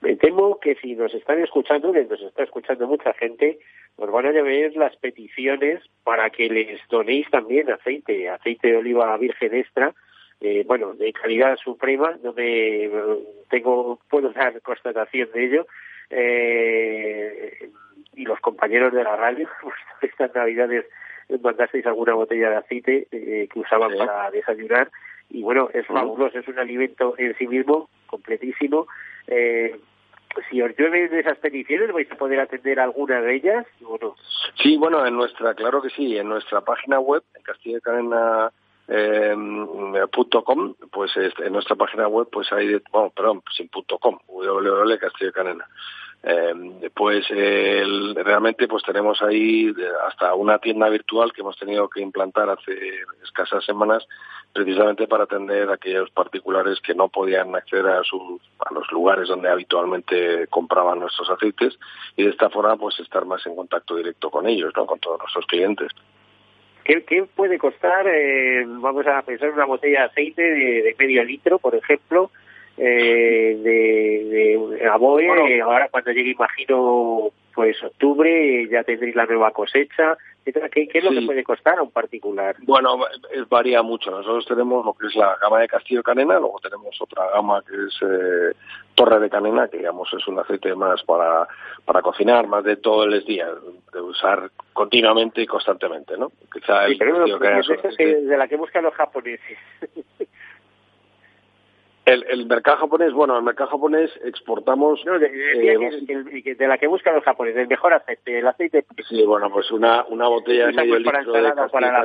Me 0.00 0.16
temo 0.16 0.58
que 0.58 0.74
si 0.76 0.94
nos 0.96 1.14
están 1.14 1.40
escuchando, 1.40 1.92
que 1.92 2.04
nos 2.04 2.20
está 2.20 2.42
escuchando 2.42 2.88
mucha 2.88 3.12
gente, 3.14 3.60
nos 3.98 4.10
van 4.10 4.26
a 4.26 4.32
llevar 4.32 4.72
las 4.74 4.96
peticiones 4.96 5.80
para 6.02 6.30
que 6.30 6.48
les 6.48 6.80
donéis 6.88 7.30
también 7.30 7.70
aceite, 7.70 8.28
aceite 8.28 8.68
de 8.68 8.76
oliva 8.78 9.16
virgen 9.16 9.54
extra, 9.54 9.94
eh, 10.40 10.64
bueno, 10.66 10.94
de 10.94 11.12
calidad 11.12 11.56
suprema, 11.56 12.18
no 12.22 12.32
me 12.32 12.90
tengo, 13.48 14.00
puedo 14.10 14.30
dar 14.30 14.60
constatación 14.62 15.30
de 15.32 15.44
ello, 15.44 15.66
eh, 16.10 17.70
y 18.14 18.24
los 18.24 18.40
compañeros 18.40 18.92
de 18.92 19.04
la 19.04 19.14
radio, 19.14 19.48
pues, 19.62 19.76
estas 20.00 20.34
navidades 20.34 20.84
mandasteis 21.40 21.86
alguna 21.86 22.14
botella 22.14 22.50
de 22.50 22.56
aceite 22.56 23.08
eh, 23.10 23.48
que 23.50 23.58
usaban 23.58 23.96
para 23.96 24.30
desayunar 24.30 24.90
y 25.32 25.42
bueno, 25.42 25.70
es 25.72 25.86
fabuloso, 25.86 26.38
es 26.38 26.46
un 26.46 26.58
alimento 26.58 27.14
en 27.16 27.34
sí 27.36 27.46
mismo 27.46 27.88
completísimo. 28.06 28.86
Eh, 29.26 29.80
si 30.50 30.60
os 30.60 30.76
llueven 30.76 31.12
esas 31.14 31.38
peticiones, 31.38 31.92
¿vais 31.92 32.10
a 32.10 32.16
poder 32.16 32.40
atender 32.40 32.78
alguna 32.78 33.20
de 33.20 33.36
ellas 33.36 33.66
o 33.84 33.98
no? 34.00 34.14
Sí, 34.62 34.76
bueno, 34.76 35.04
en 35.06 35.16
nuestra, 35.16 35.54
claro 35.54 35.80
que 35.80 35.90
sí, 35.90 36.16
en 36.16 36.28
nuestra 36.28 36.60
página 36.60 37.00
web, 37.00 37.22
en 37.34 37.42
Castilla 37.42 37.80
Cadena 37.80 38.52
eh, 38.88 39.34
.com, 40.44 40.74
pues 40.90 41.12
en 41.16 41.52
nuestra 41.52 41.76
página 41.76 42.08
web 42.08 42.28
pues 42.30 42.52
hay, 42.52 42.80
bueno, 42.90 43.10
perdón, 43.14 43.42
sin 43.56 43.68
punto 43.68 43.98
.com, 43.98 44.18
www.castilla 44.26 45.32
eh, 46.24 46.90
pues 46.94 47.26
realmente 47.28 48.68
pues 48.68 48.84
tenemos 48.84 49.20
ahí 49.22 49.74
hasta 50.06 50.34
una 50.34 50.58
tienda 50.58 50.88
virtual 50.88 51.32
que 51.32 51.40
hemos 51.40 51.58
tenido 51.58 51.88
que 51.88 52.00
implantar 52.00 52.48
hace 52.48 53.00
escasas 53.24 53.64
semanas 53.64 54.06
precisamente 54.52 55.08
para 55.08 55.24
atender 55.24 55.68
a 55.70 55.74
aquellos 55.74 56.10
particulares 56.10 56.78
que 56.80 56.94
no 56.94 57.08
podían 57.08 57.54
acceder 57.56 57.86
a, 57.88 58.04
sus, 58.04 58.40
a 58.60 58.72
los 58.72 58.90
lugares 58.92 59.28
donde 59.28 59.48
habitualmente 59.48 60.46
compraban 60.48 61.00
nuestros 61.00 61.28
aceites 61.30 61.78
y 62.16 62.24
de 62.24 62.30
esta 62.30 62.50
forma 62.50 62.76
pues 62.76 63.00
estar 63.00 63.24
más 63.24 63.44
en 63.46 63.56
contacto 63.56 63.96
directo 63.96 64.30
con 64.30 64.46
ellos, 64.46 64.72
¿no? 64.76 64.86
con 64.86 65.00
todos 65.00 65.18
nuestros 65.18 65.46
clientes. 65.46 65.90
¿Qué, 66.84 67.02
qué 67.04 67.24
puede 67.24 67.58
costar, 67.58 68.06
eh, 68.08 68.64
vamos 68.66 69.06
a 69.06 69.22
pensar, 69.22 69.50
una 69.50 69.66
botella 69.66 70.00
de 70.00 70.06
aceite 70.06 70.42
de, 70.42 70.94
medio 70.98 71.24
litro, 71.24 71.58
por 71.58 71.74
ejemplo, 71.74 72.30
eh, 72.76 73.56
de, 73.62 74.76
de 74.78 74.86
Aboe? 74.88 75.60
ahora 75.60 75.88
cuando 75.90 76.10
llegue, 76.10 76.30
imagino, 76.32 77.30
pues 77.54 77.82
octubre, 77.82 78.68
ya 78.68 78.84
tendréis 78.84 79.14
la 79.14 79.26
nueva 79.26 79.50
cosecha. 79.50 80.16
¿Qué, 80.44 80.88
es 80.92 81.04
lo 81.04 81.10
que 81.10 81.22
puede 81.22 81.44
costar 81.44 81.78
a 81.78 81.82
un 81.82 81.92
particular? 81.92 82.56
Bueno, 82.62 82.98
varía 83.48 83.80
mucho. 83.82 84.10
Nosotros 84.10 84.44
tenemos 84.46 84.84
lo 84.84 84.92
que 84.94 85.06
es 85.06 85.14
la 85.14 85.36
gama 85.40 85.60
de 85.60 85.68
Castillo 85.68 86.02
Canena, 86.02 86.40
luego 86.40 86.58
tenemos 86.60 87.00
otra 87.00 87.30
gama 87.30 87.62
que 87.62 87.74
es 87.74 87.96
eh, 88.02 88.56
Torre 88.96 89.20
de 89.20 89.30
Canena, 89.30 89.68
que 89.68 89.78
digamos 89.78 90.12
es 90.12 90.26
un 90.26 90.40
aceite 90.40 90.74
más 90.74 91.00
para, 91.04 91.46
para 91.84 92.02
cocinar, 92.02 92.48
más 92.48 92.64
de 92.64 92.76
todo 92.76 93.04
el 93.04 93.24
día, 93.24 93.46
de 93.92 94.00
usar 94.00 94.50
continuamente 94.72 95.42
y 95.42 95.46
constantemente, 95.46 96.16
¿no? 96.18 96.32
Quizá 96.52 96.86
el 96.86 96.98
de 96.98 98.36
la 98.36 98.48
que 98.48 98.56
buscan 98.56 98.82
los 98.82 98.94
japoneses. 98.94 99.58
El, 102.04 102.24
el 102.28 102.46
mercado 102.46 102.78
japonés, 102.78 103.12
bueno, 103.12 103.36
el 103.36 103.44
mercado 103.44 103.70
japonés 103.70 104.10
exportamos... 104.24 105.04
No, 105.04 105.18
de, 105.20 105.26
eh, 105.28 106.56
la 106.58 106.78
que 106.78 106.88
buscan 106.88 107.14
los 107.14 107.22
japoneses, 107.22 107.62
el 107.62 107.68
mejor 107.68 107.94
aceite, 107.94 108.40
el 108.40 108.46
aceite... 108.46 108.84
Sí, 109.08 109.24
bueno, 109.24 109.50
pues 109.50 109.70
una, 109.70 110.04
una 110.08 110.26
botella 110.26 110.66
de 110.66 110.72
medio 110.72 110.98
litro 110.98 111.32
de 111.32 111.52
para 111.70 112.04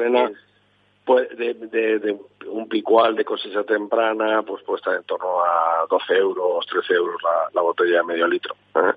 pues 1.07 1.29
de, 1.37 1.53
de, 1.53 1.99
de, 1.99 2.17
un 2.47 2.67
picual 2.67 3.15
de 3.15 3.23
cosecha 3.23 3.63
temprana, 3.63 4.43
pues 4.43 4.61
puede 4.63 4.79
estar 4.79 4.93
en 4.93 5.03
torno 5.03 5.41
a 5.41 5.87
12 5.89 6.13
euros, 6.15 6.65
13 6.67 6.93
euros 6.93 7.15
la, 7.23 7.49
la 7.53 7.61
botella 7.61 7.99
de 7.99 8.03
medio 8.03 8.27
litro. 8.27 8.53
¿eh? 8.75 8.91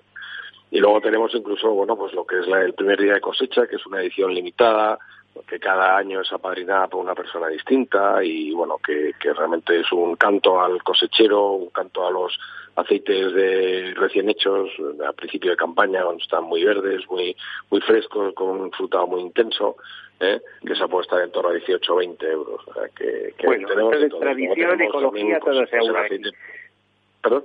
Y 0.72 0.80
luego 0.80 1.00
tenemos 1.00 1.32
incluso, 1.36 1.70
bueno, 1.70 1.96
pues 1.96 2.12
lo 2.12 2.26
que 2.26 2.40
es 2.40 2.48
la, 2.48 2.62
el 2.62 2.74
primer 2.74 3.00
día 3.00 3.14
de 3.14 3.20
cosecha, 3.20 3.68
que 3.68 3.76
es 3.76 3.86
una 3.86 4.00
edición 4.00 4.34
limitada, 4.34 4.98
que 5.46 5.58
cada 5.58 5.96
año 5.96 6.20
es 6.20 6.32
apadrinada 6.32 6.88
por 6.88 7.00
una 7.00 7.14
persona 7.14 7.48
distinta 7.48 8.22
y 8.22 8.52
bueno 8.52 8.78
que, 8.78 9.12
que 9.20 9.32
realmente 9.32 9.80
es 9.80 9.90
un 9.92 10.16
canto 10.16 10.60
al 10.60 10.82
cosechero, 10.82 11.52
un 11.52 11.70
canto 11.70 12.06
a 12.06 12.10
los 12.10 12.38
aceites 12.76 13.32
de 13.32 13.94
recién 13.96 14.28
hechos 14.28 14.70
a 15.06 15.12
principio 15.12 15.50
de 15.50 15.56
campaña 15.56 16.02
cuando 16.02 16.22
están 16.22 16.44
muy 16.44 16.64
verdes, 16.64 17.08
muy 17.08 17.36
muy 17.70 17.80
frescos, 17.80 18.34
con 18.34 18.60
un 18.60 18.72
frutado 18.72 19.06
muy 19.06 19.20
intenso, 19.20 19.76
¿eh? 20.20 20.40
que 20.64 20.74
se 20.74 20.84
apuesta 20.84 21.22
en 21.22 21.30
torno 21.32 21.50
a 21.50 21.54
18 21.54 21.92
o 21.92 21.96
20 21.96 22.26
euros. 22.26 22.68
O 22.68 22.74
sea, 22.74 22.88
que, 22.88 23.34
que 23.36 23.46
bueno, 23.46 23.68
tenemos 23.68 24.20
tradición, 24.20 24.80
ecología, 24.80 25.40
todo 25.40 25.66
se 25.66 25.76
aúna 25.78 26.02
¿Perdón? 27.22 27.44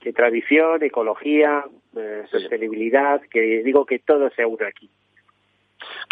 Que 0.00 0.12
tradición, 0.12 0.82
ecología, 0.82 1.64
eh, 1.96 2.24
sostenibilidad, 2.30 3.20
que 3.22 3.62
digo 3.62 3.86
que 3.86 4.00
todo 4.00 4.28
se 4.30 4.42
aúna 4.42 4.66
aquí. 4.66 4.90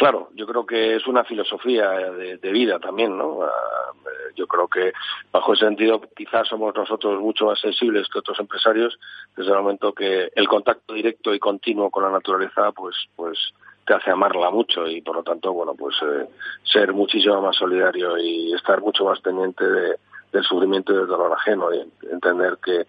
Claro, 0.01 0.31
yo 0.35 0.47
creo 0.47 0.65
que 0.65 0.97
es 0.97 1.07
una 1.07 1.25
filosofía 1.25 1.91
de, 1.91 2.53
vida 2.53 2.79
también, 2.79 3.19
¿no? 3.19 3.43
Ah, 3.43 3.93
eh, 4.07 4.33
yo 4.35 4.47
creo 4.47 4.67
que 4.67 4.95
bajo 5.31 5.53
ese 5.53 5.67
sentido 5.67 6.01
quizás 6.17 6.49
somos 6.49 6.75
nosotros 6.75 7.21
mucho 7.21 7.45
más 7.45 7.61
sensibles 7.61 8.09
que 8.09 8.21
otros 8.21 8.41
empresarios 8.41 8.99
desde 9.37 9.51
el 9.51 9.59
momento 9.59 9.93
que 9.93 10.31
el 10.35 10.49
contacto 10.49 10.95
directo 10.95 11.35
y 11.35 11.39
continuo 11.39 11.91
con 11.91 12.05
la 12.05 12.11
naturaleza, 12.11 12.73
pues, 12.73 12.97
pues 13.15 13.39
te 13.87 13.93
hace 13.93 14.11
amarla 14.11 14.51
mucho 14.51 14.89
y 14.89 15.03
por 15.03 15.17
lo 15.17 15.23
tanto, 15.23 15.53
bueno, 15.53 15.75
pues 15.75 15.95
eh, 16.01 16.31
ser 16.63 16.95
muchísimo 16.95 17.43
más 17.43 17.57
solidario 17.57 18.17
y 18.17 18.55
estar 18.55 18.81
mucho 18.81 19.05
más 19.05 19.21
pendiente 19.21 19.67
del 19.67 20.45
sufrimiento 20.45 20.95
y 20.95 20.97
del 20.97 21.09
dolor 21.09 21.35
ajeno 21.35 21.75
y 21.75 21.81
entender 22.11 22.57
que, 22.65 22.87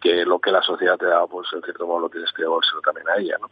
que 0.00 0.24
lo 0.24 0.38
que 0.38 0.52
la 0.52 0.62
sociedad 0.62 0.96
te 0.96 1.06
da, 1.06 1.26
pues 1.26 1.48
en 1.54 1.62
cierto 1.62 1.88
modo 1.88 2.02
lo 2.02 2.08
tienes 2.08 2.30
que 2.30 2.42
devolver 2.42 2.80
también 2.84 3.08
a 3.08 3.16
ella, 3.16 3.36
¿no? 3.40 3.50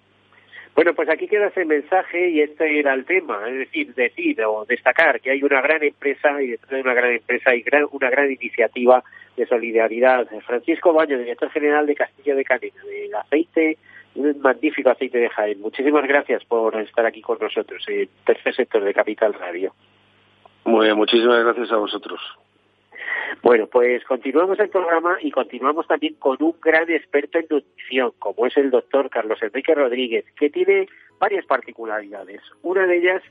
Bueno, 0.74 0.94
pues 0.94 1.08
aquí 1.10 1.26
queda 1.26 1.48
ese 1.48 1.64
mensaje 1.64 2.30
y 2.30 2.40
este 2.40 2.78
era 2.78 2.94
el 2.94 3.04
tema, 3.04 3.48
es 3.48 3.58
decir, 3.58 3.94
decir 3.94 4.42
o 4.44 4.64
destacar 4.64 5.20
que 5.20 5.30
hay 5.30 5.42
una 5.42 5.60
gran 5.60 5.82
empresa 5.82 6.40
y 6.40 6.48
detrás 6.48 6.70
de 6.70 6.80
una 6.80 6.94
gran 6.94 7.12
empresa 7.12 7.50
hay 7.50 7.64
una 7.90 8.08
gran 8.08 8.30
iniciativa 8.30 9.02
de 9.36 9.46
solidaridad. 9.46 10.28
Francisco 10.46 10.92
Baño, 10.92 11.18
director 11.18 11.50
general 11.50 11.86
de 11.86 11.94
Castillo 11.94 12.36
de 12.36 12.44
Canena, 12.44 12.82
del 12.84 13.14
aceite, 13.14 13.78
un 14.14 14.40
magnífico 14.40 14.90
aceite 14.90 15.18
de 15.18 15.28
Jaén. 15.28 15.60
Muchísimas 15.60 16.06
gracias 16.06 16.44
por 16.44 16.74
estar 16.80 17.04
aquí 17.04 17.20
con 17.20 17.38
nosotros 17.40 17.84
en 17.88 18.08
Tercer 18.24 18.54
Sector 18.54 18.84
de 18.84 18.94
Capital 18.94 19.34
Radio. 19.34 19.74
Muy 20.64 20.86
bien, 20.86 20.96
muchísimas 20.96 21.42
gracias 21.44 21.72
a 21.72 21.76
vosotros. 21.76 22.20
Bueno, 23.42 23.66
pues 23.66 24.04
continuamos 24.04 24.58
el 24.58 24.68
programa 24.68 25.18
y 25.20 25.30
continuamos 25.30 25.86
también 25.86 26.14
con 26.14 26.36
un 26.40 26.54
gran 26.60 26.90
experto 26.90 27.38
en 27.38 27.46
nutrición, 27.48 28.12
como 28.18 28.46
es 28.46 28.56
el 28.56 28.70
doctor 28.70 29.08
Carlos 29.08 29.42
Enrique 29.42 29.74
Rodríguez, 29.74 30.24
que 30.36 30.50
tiene 30.50 30.88
varias 31.18 31.46
particularidades. 31.46 32.40
Una 32.62 32.86
de 32.86 32.98
ellas 32.98 33.22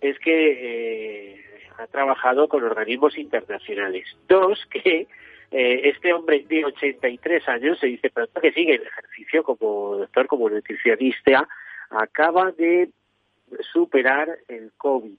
es 0.00 0.18
que 0.18 1.36
eh, 1.36 1.44
ha 1.78 1.86
trabajado 1.86 2.48
con 2.48 2.62
organismos 2.62 3.16
internacionales. 3.16 4.06
Dos, 4.28 4.66
que 4.66 5.06
eh, 5.50 5.80
este 5.88 6.12
hombre 6.12 6.44
de 6.48 6.64
83 6.64 7.48
años, 7.48 7.78
se 7.78 7.86
dice 7.86 8.10
pronto 8.10 8.40
que 8.40 8.52
sigue 8.52 8.74
el 8.74 8.82
ejercicio 8.82 9.44
como 9.44 9.96
doctor, 9.96 10.26
como 10.26 10.50
nutricionista, 10.50 11.48
acaba 11.90 12.50
de 12.52 12.90
superar 13.72 14.28
el 14.48 14.72
COVID. 14.76 15.16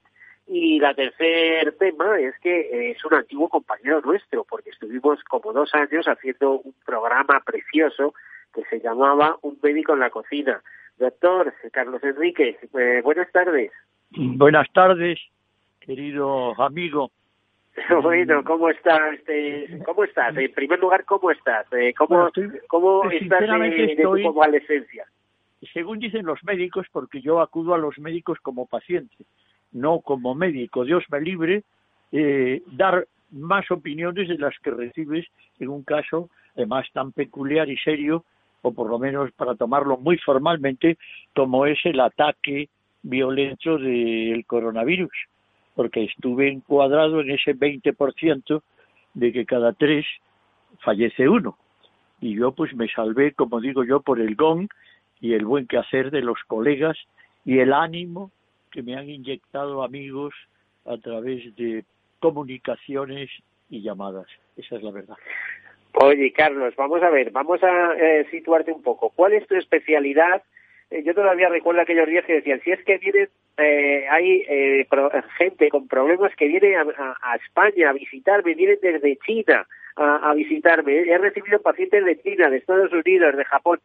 Y 0.47 0.79
la 0.79 0.93
tercer 0.93 1.75
tema 1.77 2.19
es 2.19 2.37
que 2.39 2.59
eh, 2.59 2.91
es 2.91 3.03
un 3.03 3.15
antiguo 3.15 3.49
compañero 3.49 4.01
nuestro, 4.01 4.43
porque 4.43 4.69
estuvimos 4.69 5.23
como 5.23 5.53
dos 5.53 5.73
años 5.73 6.05
haciendo 6.07 6.59
un 6.59 6.75
programa 6.85 7.41
precioso 7.43 8.13
que 8.53 8.63
se 8.65 8.79
llamaba 8.79 9.37
Un 9.41 9.57
médico 9.61 9.93
en 9.93 9.99
la 9.99 10.09
cocina. 10.11 10.61
Doctor 10.97 11.53
Carlos 11.71 12.03
Enrique, 12.03 12.57
eh, 12.77 13.01
buenas 13.03 13.31
tardes. 13.31 13.71
Buenas 14.11 14.71
tardes, 14.71 15.19
querido 15.79 16.59
amigo. 16.61 17.11
Bueno, 18.01 18.41
¿cómo 18.45 18.69
está 18.69 19.09
este, 19.13 19.79
cómo 19.85 20.05
estás? 20.05 20.37
En 20.37 20.53
primer 20.53 20.79
lugar, 20.79 21.03
¿cómo 21.03 21.29
estás? 21.29 21.65
Eh, 21.73 21.93
¿Cómo, 21.93 22.31
cómo 22.67 23.01
pues, 23.01 23.21
estás 23.21 23.41
de, 23.41 23.97
tu 24.01 24.23
convalescencia? 24.23 25.05
Según 25.73 25.99
dicen 25.99 26.25
los 26.25 26.41
médicos, 26.45 26.87
porque 26.91 27.19
yo 27.19 27.41
acudo 27.41 27.73
a 27.73 27.77
los 27.77 27.99
médicos 27.99 28.39
como 28.41 28.65
paciente, 28.65 29.25
no 29.75 29.99
como 29.99 30.33
médico, 30.35 30.85
Dios 30.85 31.03
me 31.11 31.21
libre, 31.21 31.63
eh, 32.11 32.63
dar 32.71 33.07
más 33.31 33.69
opiniones 33.69 34.27
de 34.27 34.37
las 34.37 34.57
que 34.59 34.71
recibes 34.71 35.25
en 35.59 35.69
un 35.69 35.83
caso 35.83 36.29
además 36.55 36.87
tan 36.93 37.11
peculiar 37.11 37.69
y 37.69 37.77
serio, 37.77 38.23
o 38.61 38.73
por 38.73 38.89
lo 38.89 38.97
menos 38.97 39.31
para 39.33 39.55
tomarlo 39.55 39.97
muy 39.97 40.17
formalmente, 40.17 40.97
como 41.35 41.65
es 41.65 41.77
el 41.83 41.99
ataque 41.99 42.69
violento 43.03 43.77
del 43.77 44.45
coronavirus, 44.45 45.11
porque 45.75 46.05
estuve 46.05 46.49
encuadrado 46.49 47.21
en 47.21 47.31
ese 47.31 47.53
20% 47.53 48.61
de 49.13 49.31
que 49.31 49.45
cada 49.45 49.73
tres 49.73 50.05
fallece 50.79 51.29
uno. 51.29 51.57
Y 52.21 52.35
yo 52.35 52.53
pues 52.53 52.73
me 52.73 52.87
salvé, 52.87 53.33
como 53.33 53.59
digo 53.59 53.83
yo, 53.83 54.01
por 54.01 54.19
el 54.19 54.35
gong 54.35 54.67
y 55.19 55.33
el 55.33 55.45
buen 55.45 55.67
quehacer 55.67 56.09
de 56.09 56.21
los 56.21 56.39
colegas 56.47 56.97
y 57.43 57.59
el 57.59 57.73
ánimo 57.73 58.31
que 58.75 58.83
me 58.83 58.97
han 58.97 59.09
inyectado 59.09 59.83
amigos 59.83 60.33
a 60.85 60.97
través 60.97 61.55
de 61.55 61.85
comunicaciones 62.19 63.29
y 63.69 63.81
llamadas. 63.81 64.27
Esa 64.57 64.75
es 64.75 64.83
la 64.83 64.91
verdad. 64.91 65.15
Oye, 65.93 66.33
Carlos, 66.33 66.75
vamos 66.75 67.01
a 67.01 67.09
ver, 67.09 67.31
vamos 67.31 67.63
a 67.63 67.93
eh, 67.97 68.27
situarte 68.29 68.73
un 68.73 68.83
poco. 68.83 69.11
¿Cuál 69.15 69.31
es 69.31 69.47
tu 69.47 69.55
especialidad? 69.55 70.43
Eh, 70.91 71.03
yo 71.03 71.15
todavía 71.15 71.47
recuerdo 71.47 71.81
aquellos 71.81 72.07
días 72.07 72.25
que 72.25 72.33
decían, 72.33 72.59
si 72.65 72.71
es 72.71 72.83
que 72.83 72.97
vienen, 72.97 73.29
eh, 73.57 74.05
hay 74.09 74.45
gente 75.37 75.69
con 75.69 75.87
problemas 75.87 76.35
que 76.35 76.49
viene 76.49 76.75
a, 76.75 77.35
España 77.45 77.89
a 77.91 77.93
visitarme, 77.93 78.55
vienen 78.55 78.79
desde 78.81 79.17
China 79.25 79.65
a, 79.95 80.31
a 80.31 80.33
visitarme. 80.33 80.97
He 80.97 81.17
recibido 81.17 81.61
pacientes 81.61 82.03
de 82.03 82.21
China, 82.21 82.49
de 82.49 82.57
Estados 82.57 82.91
Unidos, 82.91 83.37
de 83.37 83.45
Japón. 83.45 83.79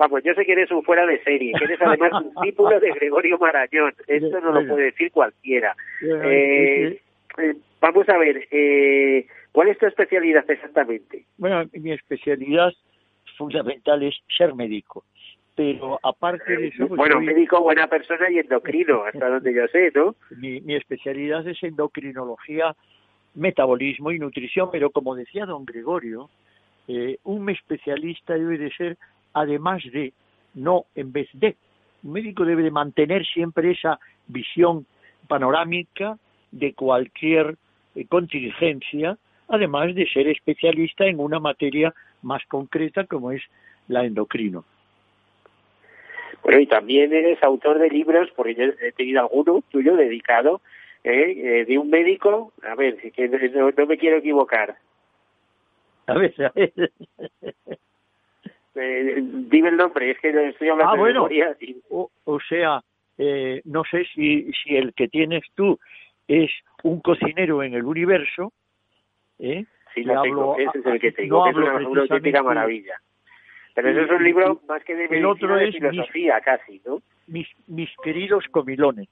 Vamos, 0.00 0.22
yo 0.24 0.32
sé 0.32 0.46
que 0.46 0.52
eres 0.52 0.70
un 0.70 0.82
fuera 0.82 1.04
de 1.04 1.22
serie, 1.22 1.52
que 1.58 1.64
eres 1.64 1.78
además 1.82 2.10
un 2.24 2.32
discípulo 2.42 2.80
de 2.80 2.90
Gregorio 2.92 3.36
Marañón. 3.36 3.92
Esto 4.06 4.40
no 4.40 4.50
lo 4.50 4.66
puede 4.66 4.84
decir 4.84 5.12
cualquiera. 5.12 5.76
Eh, 6.02 6.98
eh, 7.36 7.54
vamos 7.82 8.08
a 8.08 8.16
ver, 8.16 8.48
eh, 8.50 9.26
¿cuál 9.52 9.68
es 9.68 9.76
tu 9.76 9.84
especialidad 9.84 10.50
exactamente? 10.50 11.26
Bueno, 11.36 11.68
mi 11.74 11.92
especialidad 11.92 12.72
fundamental 13.36 14.02
es 14.02 14.16
ser 14.34 14.54
médico. 14.54 15.04
Pero 15.54 16.00
aparte 16.02 16.56
de 16.56 16.68
eso... 16.68 16.88
Pues, 16.88 16.96
bueno, 16.96 17.20
médico, 17.20 17.60
buena 17.60 17.86
persona 17.86 18.30
y 18.30 18.38
endocrino, 18.38 19.04
hasta 19.04 19.28
donde 19.28 19.52
yo 19.52 19.68
sé, 19.68 19.92
¿no? 19.94 20.14
Mi, 20.38 20.62
mi 20.62 20.76
especialidad 20.76 21.46
es 21.46 21.62
endocrinología, 21.62 22.74
metabolismo 23.34 24.12
y 24.12 24.18
nutrición, 24.18 24.70
pero 24.72 24.88
como 24.88 25.14
decía 25.14 25.44
don 25.44 25.66
Gregorio, 25.66 26.30
un 27.22 27.50
especialista 27.50 28.32
debe 28.34 28.56
de 28.56 28.70
ser 28.72 28.96
además 29.32 29.82
de, 29.92 30.12
no 30.54 30.84
en 30.94 31.12
vez 31.12 31.28
de. 31.32 31.56
Un 32.02 32.12
médico 32.12 32.44
debe 32.44 32.62
de 32.62 32.70
mantener 32.70 33.26
siempre 33.26 33.72
esa 33.72 33.98
visión 34.26 34.86
panorámica 35.28 36.18
de 36.50 36.72
cualquier 36.74 37.56
eh, 37.94 38.06
contingencia, 38.06 39.18
además 39.48 39.94
de 39.94 40.08
ser 40.08 40.28
especialista 40.28 41.06
en 41.06 41.20
una 41.20 41.38
materia 41.38 41.94
más 42.22 42.42
concreta 42.46 43.04
como 43.04 43.32
es 43.32 43.42
la 43.88 44.04
endocrino. 44.04 44.64
Bueno, 46.42 46.60
y 46.60 46.66
también 46.66 47.12
eres 47.12 47.42
autor 47.42 47.78
de 47.78 47.90
libros, 47.90 48.30
porque 48.34 48.54
yo 48.54 48.64
he 48.80 48.92
tenido 48.92 49.20
alguno 49.20 49.62
tuyo 49.70 49.94
dedicado, 49.96 50.62
¿eh? 51.04 51.34
eh 51.36 51.64
de 51.66 51.78
un 51.78 51.90
médico, 51.90 52.52
a 52.62 52.74
ver, 52.74 52.96
que 53.12 53.28
no, 53.28 53.70
no 53.70 53.86
me 53.86 53.98
quiero 53.98 54.16
equivocar. 54.16 54.76
A 56.06 56.14
ver, 56.14 56.34
a 56.42 56.52
ver. 56.54 56.72
Eh, 58.74 59.16
dime 59.20 59.70
el 59.70 59.76
nombre, 59.76 60.10
es 60.10 60.18
que 60.20 60.28
estoy 60.48 60.68
hablando 60.68 60.92
ah, 60.92 60.96
bueno, 60.96 61.28
de 61.28 61.76
o, 61.88 62.10
o, 62.24 62.40
sea, 62.40 62.80
eh, 63.18 63.60
no 63.64 63.82
sé 63.84 64.04
si, 64.14 64.50
si 64.52 64.76
el 64.76 64.94
que 64.94 65.08
tienes 65.08 65.42
tú 65.54 65.78
es 66.28 66.50
un 66.84 67.00
cocinero 67.00 67.62
en 67.62 67.74
el 67.74 67.84
universo, 67.84 68.52
¿eh? 69.38 69.64
Sí, 69.92 70.04
lo 70.04 70.22
tengo, 70.22 70.56
ese 70.56 70.78
es 70.78 70.86
el 70.86 71.00
que 71.00 71.12
tengo, 71.12 71.38
no 71.38 71.44
que 71.44 71.50
es 71.50 71.86
una 71.86 72.02
auténtica 72.02 72.42
maravilla. 72.42 72.94
Pero 73.74 73.88
eso 73.88 74.00
es 74.02 74.10
un 74.10 74.24
libro 74.24 74.60
más 74.68 74.84
que 74.84 74.94
de 74.94 75.06
el 75.06 75.26
otro 75.26 75.56
de 75.56 75.68
es 75.68 75.74
filosofía, 75.74 76.36
mis, 76.36 76.44
casi, 76.44 76.82
¿no? 76.84 77.02
Mis, 77.26 77.48
mis 77.66 77.90
queridos 78.02 78.44
comilones. 78.52 79.08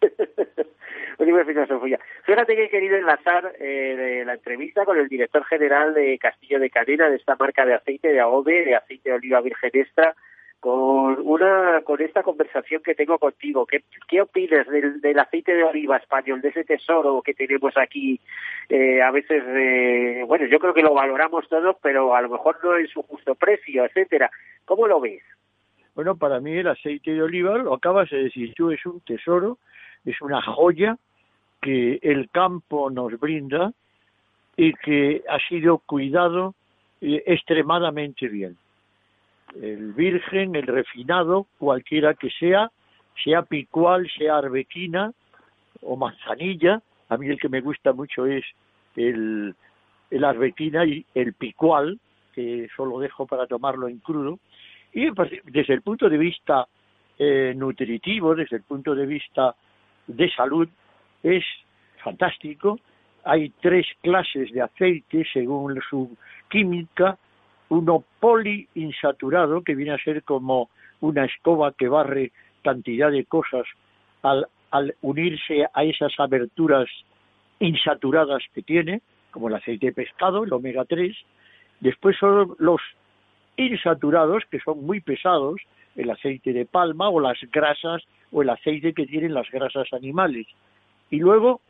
libro 1.24 1.44
de 1.44 1.52
filosofía. 1.52 1.98
Fíjate 2.24 2.54
que 2.54 2.64
he 2.64 2.70
querido 2.70 2.96
enlazar 2.96 3.52
eh, 3.58 4.22
la 4.26 4.34
entrevista 4.34 4.84
con 4.84 4.98
el 4.98 5.08
director 5.08 5.44
general 5.44 5.94
de 5.94 6.18
Castillo 6.18 6.60
de 6.60 6.70
Cadena, 6.70 7.08
de 7.08 7.16
esta 7.16 7.36
marca 7.36 7.64
de 7.64 7.74
aceite 7.74 8.08
de 8.08 8.20
AOVE, 8.20 8.64
de 8.64 8.76
aceite 8.76 9.10
de 9.10 9.16
oliva 9.16 9.40
virgen 9.40 9.70
extra, 9.72 10.14
con 10.60 11.20
una 11.22 11.82
con 11.82 12.00
esta 12.00 12.22
conversación 12.22 12.82
que 12.82 12.94
tengo 12.94 13.18
contigo. 13.18 13.66
¿Qué, 13.66 14.20
opinas 14.20 14.66
del, 14.66 15.00
del, 15.00 15.18
aceite 15.18 15.54
de 15.54 15.64
oliva 15.64 15.96
español, 15.96 16.40
de 16.40 16.48
ese 16.48 16.64
tesoro 16.64 17.22
que 17.22 17.34
tenemos 17.34 17.76
aquí? 17.76 18.20
Eh, 18.68 19.00
a 19.00 19.10
veces, 19.10 19.42
eh, 19.46 20.24
bueno, 20.26 20.46
yo 20.46 20.58
creo 20.58 20.74
que 20.74 20.82
lo 20.82 20.94
valoramos 20.94 21.48
todos, 21.48 21.76
pero 21.82 22.14
a 22.14 22.22
lo 22.22 22.30
mejor 22.30 22.58
no 22.64 22.76
en 22.76 22.88
su 22.88 23.02
justo 23.02 23.34
precio, 23.34 23.84
etcétera. 23.84 24.30
¿Cómo 24.64 24.86
lo 24.86 25.00
ves? 25.00 25.22
Bueno, 25.94 26.16
para 26.16 26.40
mí 26.40 26.56
el 26.56 26.66
aceite 26.66 27.12
de 27.12 27.22
oliva, 27.22 27.56
lo 27.58 27.74
acabas 27.74 28.10
de 28.10 28.24
decir 28.24 28.52
tú, 28.54 28.70
es 28.70 28.84
un 28.84 29.00
tesoro, 29.00 29.58
es 30.04 30.20
una 30.20 30.42
joya 30.42 30.96
que 31.66 31.98
el 32.00 32.30
campo 32.30 32.90
nos 32.90 33.18
brinda 33.18 33.72
y 34.56 34.72
que 34.74 35.24
ha 35.28 35.40
sido 35.48 35.78
cuidado 35.78 36.54
eh, 37.00 37.24
extremadamente 37.26 38.28
bien. 38.28 38.56
El 39.60 39.92
virgen, 39.92 40.54
el 40.54 40.68
refinado, 40.68 41.48
cualquiera 41.58 42.14
que 42.14 42.30
sea, 42.30 42.70
sea 43.24 43.42
picual, 43.42 44.08
sea 44.16 44.38
arbequina 44.38 45.12
o 45.82 45.96
manzanilla, 45.96 46.80
a 47.08 47.16
mí 47.16 47.26
el 47.26 47.40
que 47.40 47.48
me 47.48 47.60
gusta 47.60 47.92
mucho 47.92 48.26
es 48.26 48.44
el, 48.94 49.52
el 50.12 50.24
arbequina 50.24 50.84
y 50.84 51.04
el 51.16 51.32
picual, 51.32 51.98
que 52.32 52.68
solo 52.76 53.00
dejo 53.00 53.26
para 53.26 53.48
tomarlo 53.48 53.88
en 53.88 53.98
crudo, 53.98 54.38
y 54.92 55.08
desde 55.46 55.74
el 55.74 55.82
punto 55.82 56.08
de 56.08 56.16
vista 56.16 56.68
eh, 57.18 57.54
nutritivo, 57.56 58.36
desde 58.36 58.58
el 58.58 58.62
punto 58.62 58.94
de 58.94 59.06
vista 59.06 59.56
de 60.06 60.30
salud, 60.30 60.68
es 61.26 61.44
fantástico. 62.02 62.78
Hay 63.24 63.50
tres 63.60 63.86
clases 64.02 64.52
de 64.52 64.62
aceite 64.62 65.26
según 65.32 65.80
su 65.90 66.16
química, 66.48 67.18
uno 67.68 68.04
poliinsaturado, 68.20 69.62
que 69.62 69.74
viene 69.74 69.92
a 69.92 69.98
ser 69.98 70.22
como 70.22 70.70
una 71.00 71.24
escoba 71.24 71.72
que 71.72 71.88
barre 71.88 72.30
cantidad 72.62 73.10
de 73.10 73.24
cosas 73.24 73.66
al, 74.22 74.46
al 74.70 74.94
unirse 75.02 75.66
a 75.72 75.82
esas 75.82 76.12
aberturas 76.18 76.88
insaturadas 77.58 78.42
que 78.54 78.62
tiene, 78.62 79.02
como 79.32 79.48
el 79.48 79.54
aceite 79.54 79.86
de 79.86 79.92
pescado, 79.92 80.44
el 80.44 80.52
omega 80.52 80.84
3. 80.84 81.16
Después 81.80 82.16
son 82.18 82.54
los 82.58 82.80
insaturados, 83.56 84.44
que 84.50 84.60
son 84.60 84.84
muy 84.86 85.00
pesados, 85.00 85.60
el 85.96 86.10
aceite 86.10 86.52
de 86.52 86.66
palma 86.66 87.08
o 87.08 87.20
las 87.20 87.38
grasas 87.50 88.02
o 88.30 88.42
el 88.42 88.50
aceite 88.50 88.92
que 88.92 89.06
tienen 89.06 89.34
las 89.34 89.50
grasas 89.50 89.92
animales. 89.92 90.46
Y 91.10 91.18
luego 91.18 91.60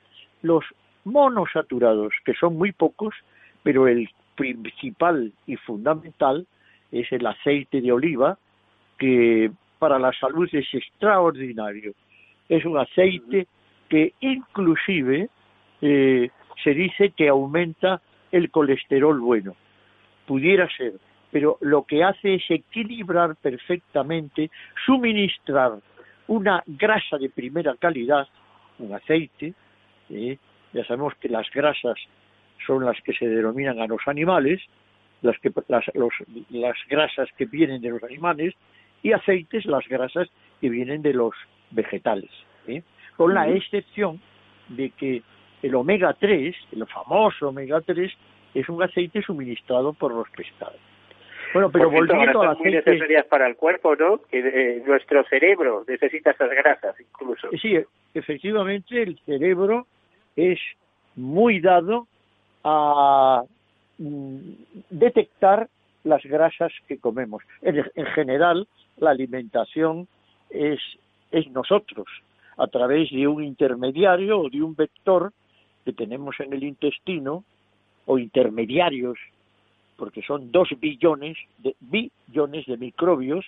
los 0.42 0.64
monosaturados, 1.04 2.12
que 2.24 2.34
son 2.34 2.56
muy 2.56 2.72
pocos, 2.72 3.14
pero 3.62 3.88
el 3.88 4.08
principal 4.34 5.32
y 5.46 5.56
fundamental 5.56 6.46
es 6.92 7.10
el 7.12 7.26
aceite 7.26 7.80
de 7.80 7.92
oliva, 7.92 8.38
que 8.98 9.50
para 9.78 9.98
la 9.98 10.12
salud 10.12 10.48
es 10.52 10.66
extraordinario. 10.72 11.92
Es 12.48 12.64
un 12.64 12.78
aceite 12.78 13.46
que 13.88 14.14
inclusive 14.20 15.28
eh, 15.82 16.30
se 16.62 16.70
dice 16.70 17.10
que 17.10 17.28
aumenta 17.28 18.00
el 18.32 18.50
colesterol 18.50 19.20
bueno. 19.20 19.54
Pudiera 20.26 20.68
ser, 20.76 20.94
pero 21.30 21.58
lo 21.60 21.84
que 21.84 22.02
hace 22.02 22.34
es 22.34 22.44
equilibrar 22.48 23.36
perfectamente, 23.36 24.50
suministrar 24.84 25.78
una 26.28 26.62
grasa 26.66 27.18
de 27.18 27.30
primera 27.30 27.74
calidad, 27.78 28.26
un 28.78 28.94
aceite, 28.94 29.54
ya 30.08 30.84
sabemos 30.84 31.14
que 31.16 31.28
las 31.28 31.48
grasas 31.50 31.96
son 32.66 32.84
las 32.84 33.00
que 33.02 33.12
se 33.12 33.28
denominan 33.28 33.80
a 33.80 33.86
los 33.86 34.00
animales, 34.06 34.60
las, 35.22 35.38
que, 35.38 35.50
las, 35.68 35.84
los, 35.94 36.12
las 36.50 36.76
grasas 36.88 37.28
que 37.36 37.46
vienen 37.46 37.80
de 37.80 37.90
los 37.90 38.02
animales, 38.02 38.54
y 39.02 39.12
aceites 39.12 39.66
las 39.66 39.86
grasas 39.88 40.28
que 40.60 40.68
vienen 40.68 41.02
de 41.02 41.12
los 41.12 41.34
vegetales, 41.70 42.30
con 43.16 43.34
la 43.34 43.48
excepción 43.48 44.20
de 44.68 44.90
que 44.90 45.22
el 45.62 45.74
omega 45.74 46.14
3, 46.14 46.54
el 46.72 46.86
famoso 46.86 47.48
omega 47.48 47.80
3, 47.80 48.12
es 48.54 48.68
un 48.68 48.82
aceite 48.82 49.22
suministrado 49.22 49.92
por 49.92 50.12
los 50.12 50.28
pescados. 50.30 50.80
Bueno, 51.52 51.70
pero 51.70 51.90
Por 51.90 52.06
cierto, 52.06 52.14
volviendo 52.14 52.42
al 52.42 52.56
son 52.56 52.62
muy 52.62 52.72
necesarias 52.72 53.26
para 53.26 53.46
el 53.46 53.56
cuerpo, 53.56 53.96
¿no? 53.96 54.18
Que 54.30 54.38
eh, 54.38 54.82
nuestro 54.86 55.24
cerebro 55.24 55.84
necesita 55.86 56.30
esas 56.30 56.50
grasas, 56.50 56.94
incluso. 57.00 57.48
Sí, 57.60 57.78
efectivamente 58.14 59.02
el 59.02 59.18
cerebro 59.26 59.86
es 60.34 60.58
muy 61.14 61.60
dado 61.60 62.06
a 62.64 63.42
mm, 63.98 64.38
detectar 64.90 65.68
las 66.04 66.22
grasas 66.24 66.72
que 66.86 66.98
comemos. 66.98 67.42
En, 67.62 67.84
en 67.94 68.06
general, 68.06 68.68
la 68.98 69.10
alimentación 69.10 70.08
es, 70.50 70.80
es 71.30 71.48
nosotros, 71.50 72.06
a 72.56 72.66
través 72.68 73.10
de 73.10 73.26
un 73.26 73.42
intermediario 73.42 74.40
o 74.40 74.48
de 74.48 74.62
un 74.62 74.74
vector 74.74 75.32
que 75.84 75.92
tenemos 75.92 76.38
en 76.40 76.52
el 76.52 76.64
intestino, 76.64 77.44
o 78.06 78.18
intermediarios, 78.18 79.18
porque 79.96 80.22
son 80.22 80.52
dos 80.52 80.68
billones 80.78 81.36
de, 81.58 81.74
billones 81.80 82.66
de 82.66 82.76
microbios 82.76 83.44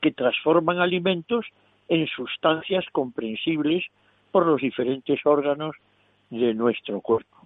que 0.00 0.12
transforman 0.12 0.78
alimentos 0.78 1.46
en 1.88 2.06
sustancias 2.06 2.84
comprensibles 2.92 3.84
por 4.30 4.46
los 4.46 4.60
diferentes 4.60 5.24
órganos 5.24 5.76
de 6.30 6.54
nuestro 6.54 7.00
cuerpo. 7.00 7.36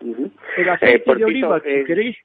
Uh 0.00 0.14
-huh. 0.14 0.30
El 0.56 0.68
aceite 0.68 0.96
Eh, 0.96 1.00
por 1.00 1.18
de 1.18 1.24
oliva, 1.24 1.60
cierto, 1.60 1.68
eh, 1.68 1.80
si 1.80 1.86
queréis, 1.86 2.16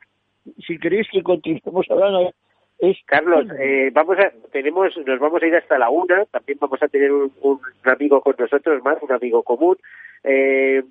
si 0.65 0.79
queréis 0.79 1.07
que 1.11 1.23
continuemos 1.23 1.85
hablando, 1.89 2.33
es 2.79 2.97
Carlos, 3.05 3.45
eh, 3.59 3.89
vamos 3.93 4.17
a, 4.19 4.31
tenemos, 4.51 4.97
nos 5.05 5.19
vamos 5.19 5.41
a 5.41 5.47
ir 5.47 5.55
hasta 5.55 5.77
la 5.77 5.89
una, 5.89 6.25
también 6.25 6.57
vamos 6.59 6.81
a 6.81 6.87
tener 6.87 7.11
un, 7.11 7.31
un 7.41 7.59
amigo 7.83 8.21
con 8.21 8.35
nosotros 8.37 8.83
más, 8.83 8.97
un 9.01 9.11
amigo 9.11 9.43
común. 9.43 9.77
Eh, 10.23 10.83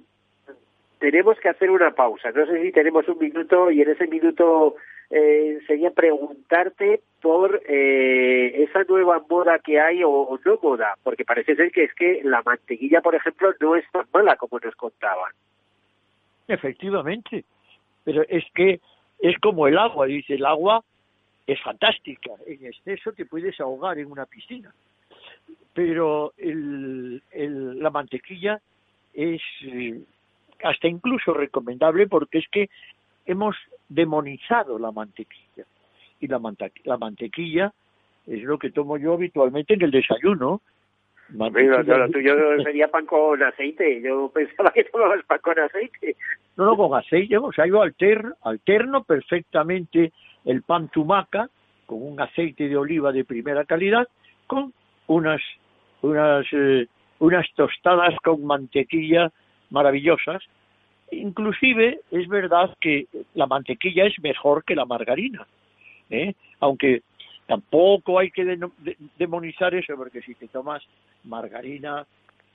tenemos 1.05 1.39
que 1.39 1.51
hacer 1.51 1.71
una 1.71 1.91
pausa. 1.91 2.31
No 2.31 2.47
sé 2.47 2.63
si 2.63 2.73
tenemos 2.73 3.07
un 3.09 3.19
minuto 3.19 3.71
y 3.71 3.83
en 3.83 3.91
ese 3.91 4.07
minuto 4.07 4.77
eh, 5.11 5.59
sería 5.67 5.91
preguntarte 5.91 7.03
por 7.21 7.61
eh, 7.69 8.63
esa 8.63 8.85
nueva 8.85 9.23
moda 9.29 9.59
que 9.59 9.79
hay 9.79 10.01
o, 10.03 10.41
no 10.43 10.59
moda, 10.63 10.95
porque 11.03 11.27
parece 11.27 11.57
ser 11.57 11.71
que 11.73 11.85
es 11.85 11.93
que 11.93 12.23
la 12.25 12.41
mantequilla, 12.41 13.03
por 13.03 13.15
ejemplo, 13.15 13.53
no 13.61 13.77
es 13.77 13.85
tan 13.91 14.07
mala 14.15 14.37
como 14.37 14.59
nos 14.59 14.75
contaban. 14.77 15.31
Efectivamente, 16.49 17.45
pero 18.03 18.23
es 18.27 18.45
que 18.55 18.81
es 19.21 19.39
como 19.41 19.69
el 19.69 19.77
agua, 19.77 20.07
dice, 20.07 20.37
el 20.37 20.47
agua 20.47 20.83
es 21.47 21.61
fantástica, 21.61 22.31
en 22.47 22.65
exceso 22.65 23.13
te 23.13 23.27
puedes 23.27 23.61
ahogar 23.61 23.99
en 23.99 24.11
una 24.11 24.25
piscina, 24.25 24.73
pero 25.75 26.33
el, 26.39 27.21
la 27.31 27.91
mantequilla 27.91 28.59
es 29.13 29.43
eh, 29.67 30.01
hasta 30.65 30.89
incluso 30.89 31.33
recomendable 31.35 32.07
porque 32.09 32.39
es 32.39 32.49
que 32.51 32.69
hemos 33.27 33.57
demonizado 33.89 34.79
la 34.79 34.91
mantequilla 34.91 35.65
y 36.21 36.27
la, 36.27 36.39
mante 36.39 36.73
la 36.85 36.97
mantequilla 36.97 37.73
es 38.27 38.43
lo 38.43 38.59
que 38.59 38.71
tomo 38.71 38.97
yo 38.97 39.15
habitualmente 39.15 39.75
en 39.75 39.83
el 39.83 39.91
desayuno. 39.91 40.63
Pero, 41.53 41.83
no, 41.83 41.99
lo 41.99 42.11
tuyo 42.11 42.35
sería 42.63 42.89
pan 42.89 43.07
con 43.07 43.43
aceite. 43.43 44.01
Yo 44.03 44.31
pensaba 44.33 44.71
que 44.71 44.85
tomabas 44.85 45.25
pan 45.25 45.39
con 45.43 45.59
aceite. 45.59 46.17
No, 46.57 46.65
no, 46.65 46.77
con 46.77 46.99
aceite. 46.99 47.37
O 47.39 47.53
sea, 47.53 47.67
yo 47.67 47.83
alterno, 47.83 48.35
alterno 48.43 49.05
perfectamente 49.05 50.13
el 50.45 50.63
pan 50.63 50.89
tumaca 50.89 51.49
con 51.87 52.03
un 52.03 52.21
aceite 52.21 52.69
de 52.69 52.77
oliva 52.77 53.13
de 53.13 53.25
primera 53.25 53.65
calidad 53.65 54.09
con 54.47 54.73
unas 55.07 55.41
unas 56.03 56.47
eh, 56.53 56.87
unas 57.19 57.47
tostadas 57.55 58.15
con 58.23 58.45
mantequilla 58.45 59.31
maravillosas. 59.75 60.43
Inclusive 61.11 62.01
es 62.11 62.29
verdad 62.29 62.75
que 62.81 63.07
la 63.35 63.47
mantequilla 63.47 64.07
es 64.07 64.19
mejor 64.21 64.65
que 64.65 64.75
la 64.75 64.87
margarina, 64.87 65.47
¿eh? 66.09 66.33
aunque 66.61 67.03
tampoco 67.47 68.19
hay 68.19 68.31
que 68.31 68.59
demonizar 69.19 69.75
eso, 69.75 69.95
porque 69.97 70.23
si 70.23 70.35
te 70.35 70.49
tomas 70.49 70.83
margarina 71.25 72.07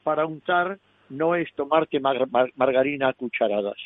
para 0.04 0.26
untar, 0.26 0.80
no 1.10 1.36
es 1.36 1.54
tomarte 1.54 2.00
margarina 2.00 3.10
a 3.10 3.14
cucharadas. 3.14 3.78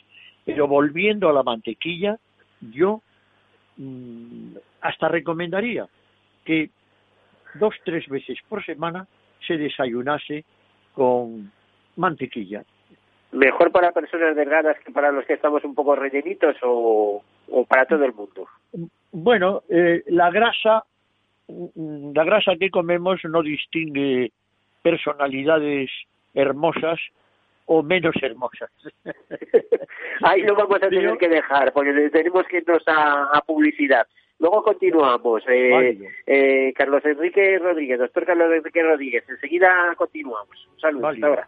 Pero 0.45 0.67
volviendo 0.67 1.29
a 1.29 1.33
la 1.33 1.43
mantequilla, 1.43 2.17
yo 2.61 3.01
mm, 3.77 4.55
hasta 4.81 5.07
recomendaría 5.07 5.87
que 6.45 6.69
dos, 7.55 7.75
tres 7.83 8.07
veces 8.07 8.37
por 8.47 8.63
semana 8.65 9.07
se 9.47 9.57
desayunase 9.57 10.45
con 10.93 11.51
mantequilla. 11.95 12.63
¿Mejor 13.33 13.71
para 13.71 13.91
personas 13.91 14.35
delgadas 14.35 14.77
que 14.85 14.91
para 14.91 15.11
los 15.11 15.25
que 15.25 15.33
estamos 15.33 15.63
un 15.63 15.73
poco 15.73 15.95
rellenitos 15.95 16.55
o, 16.61 17.23
para 17.67 17.85
todo 17.85 18.05
el 18.05 18.13
mundo? 18.13 18.47
Bueno, 19.11 19.63
eh, 19.69 20.03
la 20.07 20.29
grasa, 20.29 20.83
la 21.47 22.23
grasa 22.23 22.55
que 22.59 22.69
comemos 22.69 23.19
no 23.23 23.41
distingue 23.41 24.31
personalidades 24.83 25.89
hermosas 26.35 26.99
o 27.65 27.81
menos 27.81 28.13
hermosas. 28.21 28.69
Ahí 30.21 30.43
lo 30.43 30.55
vamos 30.55 30.77
a 30.83 30.89
tener 30.89 31.17
que 31.17 31.29
dejar, 31.29 31.73
porque 31.73 32.09
tenemos 32.11 32.45
que 32.47 32.57
irnos 32.57 32.83
a, 32.85 33.41
publicidad. 33.47 34.05
Luego 34.37 34.63
continuamos. 34.63 35.43
Eh, 35.47 35.97
eh, 36.27 36.73
Carlos 36.75 37.03
Enrique 37.03 37.57
Rodríguez, 37.57 37.97
doctor 37.97 38.25
Carlos 38.25 38.51
Enrique 38.51 38.83
Rodríguez. 38.83 39.23
Enseguida 39.27 39.93
continuamos. 39.95 40.67
Un 40.71 40.79
saludo. 40.79 41.07
Hasta 41.07 41.27
ahora. 41.27 41.47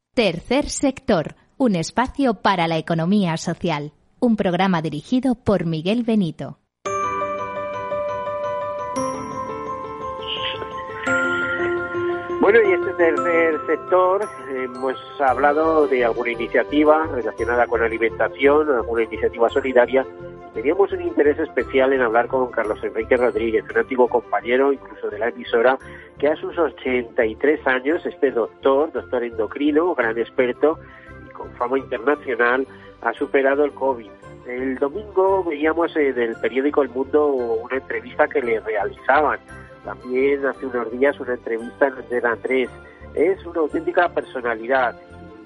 Tercer 0.13 0.67
sector, 0.67 1.35
un 1.55 1.77
espacio 1.77 2.33
para 2.33 2.67
la 2.67 2.77
economía 2.77 3.37
social. 3.37 3.93
Un 4.19 4.35
programa 4.35 4.81
dirigido 4.81 5.35
por 5.35 5.65
Miguel 5.65 6.03
Benito. 6.03 6.59
Bueno, 12.41 12.59
y 12.59 12.73
este 12.73 12.93
tercer 12.97 13.65
sector 13.65 14.27
hemos 14.53 14.97
hablado 15.21 15.87
de 15.87 16.03
alguna 16.03 16.31
iniciativa 16.31 17.07
relacionada 17.07 17.65
con 17.67 17.81
alimentación, 17.81 18.69
alguna 18.69 19.03
iniciativa 19.03 19.49
solidaria. 19.49 20.05
Teníamos 20.53 20.91
un 20.91 21.01
interés 21.01 21.39
especial 21.39 21.93
en 21.93 22.01
hablar 22.01 22.27
con 22.27 22.51
Carlos 22.51 22.83
Enrique 22.83 23.15
Rodríguez, 23.15 23.63
un 23.69 23.77
antiguo 23.77 24.09
compañero 24.09 24.73
incluso 24.73 25.09
de 25.09 25.17
la 25.17 25.29
emisora, 25.29 25.77
que 26.19 26.27
a 26.27 26.35
sus 26.35 26.57
83 26.57 27.65
años, 27.67 28.05
este 28.05 28.31
doctor, 28.31 28.91
doctor 28.91 29.23
endocrino, 29.23 29.95
gran 29.95 30.17
experto 30.17 30.77
y 31.25 31.29
con 31.31 31.49
fama 31.53 31.79
internacional, 31.79 32.67
ha 33.01 33.13
superado 33.13 33.63
el 33.63 33.71
COVID. 33.71 34.09
El 34.45 34.75
domingo 34.75 35.43
veíamos 35.45 35.95
en 35.95 36.19
el 36.19 36.35
periódico 36.35 36.81
El 36.81 36.89
Mundo 36.89 37.27
una 37.27 37.77
entrevista 37.77 38.27
que 38.27 38.41
le 38.41 38.59
realizaban 38.59 39.39
también 39.85 40.45
hace 40.45 40.65
unos 40.65 40.91
días 40.91 41.19
una 41.19 41.33
entrevista 41.33 41.91
en 42.09 42.25
Andrés. 42.25 42.69
Es 43.15 43.43
una 43.45 43.61
auténtica 43.61 44.09
personalidad. 44.09 44.95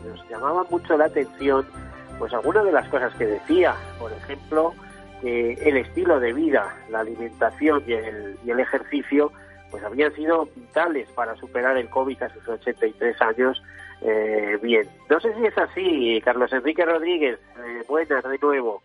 Nos 0.06 0.30
llamaba 0.30 0.66
mucho 0.70 0.98
la 0.98 1.06
atención 1.06 1.66
pues 2.20 2.34
algunas 2.34 2.66
de 2.66 2.72
las 2.72 2.88
cosas 2.90 3.14
que 3.16 3.26
decía. 3.26 3.76
Por 4.00 4.12
ejemplo, 4.12 4.74
que 5.22 5.54
el 5.54 5.78
estilo 5.78 6.20
de 6.20 6.34
vida, 6.34 6.76
la 6.90 7.00
alimentación 7.02 7.84
y 7.88 7.94
el, 7.94 8.38
y 8.46 8.52
el 8.52 8.60
ejercicio 8.60 9.32
pues 9.72 9.84
habían 9.84 10.14
sido 10.14 10.48
vitales 10.56 11.10
para 11.10 11.36
superar 11.36 11.78
el 11.78 11.90
COVID 11.90 12.22
a 12.24 12.30
sus 12.30 12.48
83 12.48 13.22
años. 13.22 13.62
Eh, 14.02 14.58
bien, 14.62 14.88
no 15.10 15.20
sé 15.20 15.34
si 15.36 15.46
es 15.46 15.58
así, 15.58 16.22
Carlos 16.24 16.54
Enrique 16.54 16.86
Rodríguez. 16.86 17.40
Eh, 17.58 17.84
buenas 17.88 18.24
de 18.24 18.38
nuevo. 18.38 18.82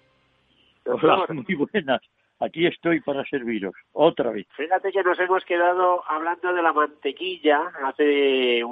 Hola, 0.85 1.27
muy 1.29 1.55
buenas 1.55 2.01
aquí 2.41 2.67
estoy 2.67 3.01
para 3.01 3.25
serviros, 3.25 3.75
otra 3.93 4.31
vez. 4.31 4.47
Fíjate 4.57 4.91
que 4.91 5.03
nos 5.03 5.19
hemos 5.21 5.45
quedado 5.45 6.03
hablando 6.09 6.53
de 6.53 6.63
la 6.63 6.73
mantequilla 6.73 7.71
hace 7.85 8.63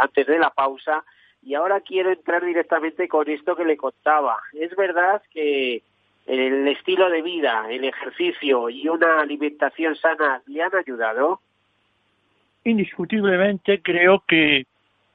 antes 0.00 0.26
de 0.26 0.38
la 0.38 0.50
pausa 0.50 1.04
y 1.42 1.54
ahora 1.54 1.80
quiero 1.80 2.10
entrar 2.10 2.44
directamente 2.44 3.08
con 3.08 3.28
esto 3.30 3.56
que 3.56 3.64
le 3.64 3.76
contaba. 3.76 4.38
Es 4.52 4.74
verdad 4.76 5.22
que 5.30 5.82
el 6.28 6.68
estilo 6.68 7.08
de 7.10 7.22
vida, 7.22 7.66
el 7.70 7.84
ejercicio 7.84 8.68
y 8.68 8.86
una 8.88 9.20
alimentación 9.20 9.96
sana 9.96 10.42
le 10.46 10.62
han 10.62 10.74
ayudado. 10.74 11.40
Indiscutiblemente 12.64 13.80
creo 13.80 14.22
que 14.26 14.66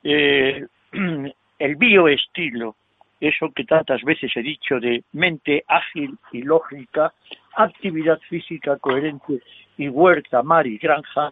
eh, 0.03 0.65
el 1.59 1.75
bioestilo 1.75 2.75
eso 3.23 3.51
que 3.55 3.63
tantas 3.63 4.03
veces 4.03 4.31
he 4.35 4.41
dicho 4.41 4.81
de 4.81 5.03
mente 5.13 5.63
ágil 5.67 6.17
y 6.33 6.41
lógica, 6.41 7.13
actividad 7.55 8.19
física 8.27 8.77
coherente 8.77 9.39
y 9.77 9.87
huerta, 9.87 10.43
mar 10.43 10.67
y 10.67 10.77
granja, 10.77 11.31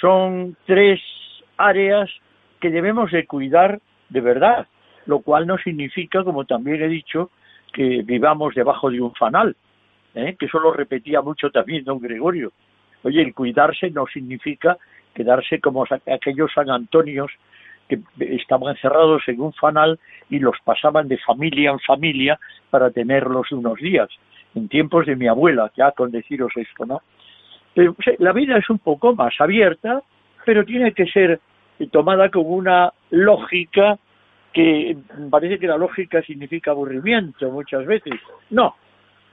son 0.00 0.56
tres 0.64 0.98
áreas 1.58 2.10
que 2.58 2.70
debemos 2.70 3.12
de 3.12 3.26
cuidar 3.26 3.80
de 4.08 4.20
verdad, 4.22 4.66
lo 5.04 5.18
cual 5.20 5.46
no 5.46 5.58
significa, 5.58 6.24
como 6.24 6.46
también 6.46 6.82
he 6.82 6.88
dicho, 6.88 7.30
que 7.72 8.02
vivamos 8.02 8.54
debajo 8.54 8.90
de 8.90 9.00
un 9.00 9.14
fanal, 9.14 9.56
¿eh? 10.14 10.36
que 10.38 10.46
eso 10.46 10.58
lo 10.58 10.72
repetía 10.72 11.20
mucho 11.20 11.50
también 11.50 11.84
don 11.84 12.00
Gregorio. 12.00 12.52
Oye, 13.02 13.22
el 13.22 13.34
cuidarse 13.34 13.90
no 13.90 14.06
significa 14.06 14.76
quedarse 15.14 15.60
como 15.60 15.84
aquellos 16.06 16.52
San 16.52 16.70
Antonios 16.70 17.30
que 17.88 18.00
estaban 18.18 18.74
encerrados 18.74 19.22
en 19.28 19.40
un 19.40 19.52
fanal 19.52 19.98
y 20.28 20.38
los 20.38 20.56
pasaban 20.64 21.08
de 21.08 21.18
familia 21.18 21.70
en 21.70 21.78
familia 21.80 22.38
para 22.70 22.90
tenerlos 22.90 23.52
unos 23.52 23.78
días, 23.78 24.08
en 24.54 24.68
tiempos 24.68 25.06
de 25.06 25.16
mi 25.16 25.28
abuela, 25.28 25.70
ya 25.76 25.92
con 25.92 26.10
deciros 26.10 26.52
esto, 26.56 26.84
¿no? 26.84 27.02
Pero, 27.74 27.94
la 28.18 28.32
vida 28.32 28.56
es 28.56 28.68
un 28.70 28.78
poco 28.78 29.14
más 29.14 29.34
abierta, 29.38 30.02
pero 30.44 30.64
tiene 30.64 30.92
que 30.92 31.06
ser 31.06 31.40
tomada 31.92 32.30
con 32.30 32.44
una 32.46 32.92
lógica 33.10 33.98
que 34.56 34.96
parece 35.30 35.58
que 35.58 35.66
la 35.66 35.76
lógica 35.76 36.22
significa 36.22 36.70
aburrimiento 36.70 37.50
muchas 37.50 37.84
veces. 37.84 38.14
No, 38.48 38.74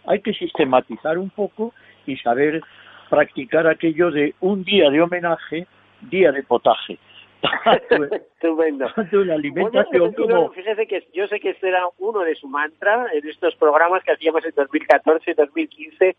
hay 0.06 0.20
que 0.20 0.34
sistematizar 0.34 1.18
un 1.18 1.30
poco 1.30 1.74
y 2.06 2.18
saber 2.18 2.62
practicar 3.10 3.66
aquello 3.68 4.12
de 4.12 4.36
un 4.42 4.66
día 4.66 4.90
de 4.90 5.02
homenaje, 5.02 5.66
día 6.02 6.34
de 6.34 6.44
potaje 6.44 7.00
Estupendo. 8.36 8.88
La 9.24 9.36
alimentación 9.36 10.12
como... 10.12 10.50
Fíjese 10.52 10.88
que 10.88 11.08
yo 11.14 11.26
sé 11.28 11.40
que 11.40 11.52
este 11.52 11.70
era 11.70 11.88
uno 12.00 12.20
de 12.20 12.36
su 12.36 12.50
mantra 12.50 13.08
en 13.14 13.26
estos 13.26 13.56
programas 13.56 14.04
que 14.04 14.12
hacíamos 14.12 14.44
en 14.44 14.52
2014, 14.58 15.36
2015. 15.36 16.18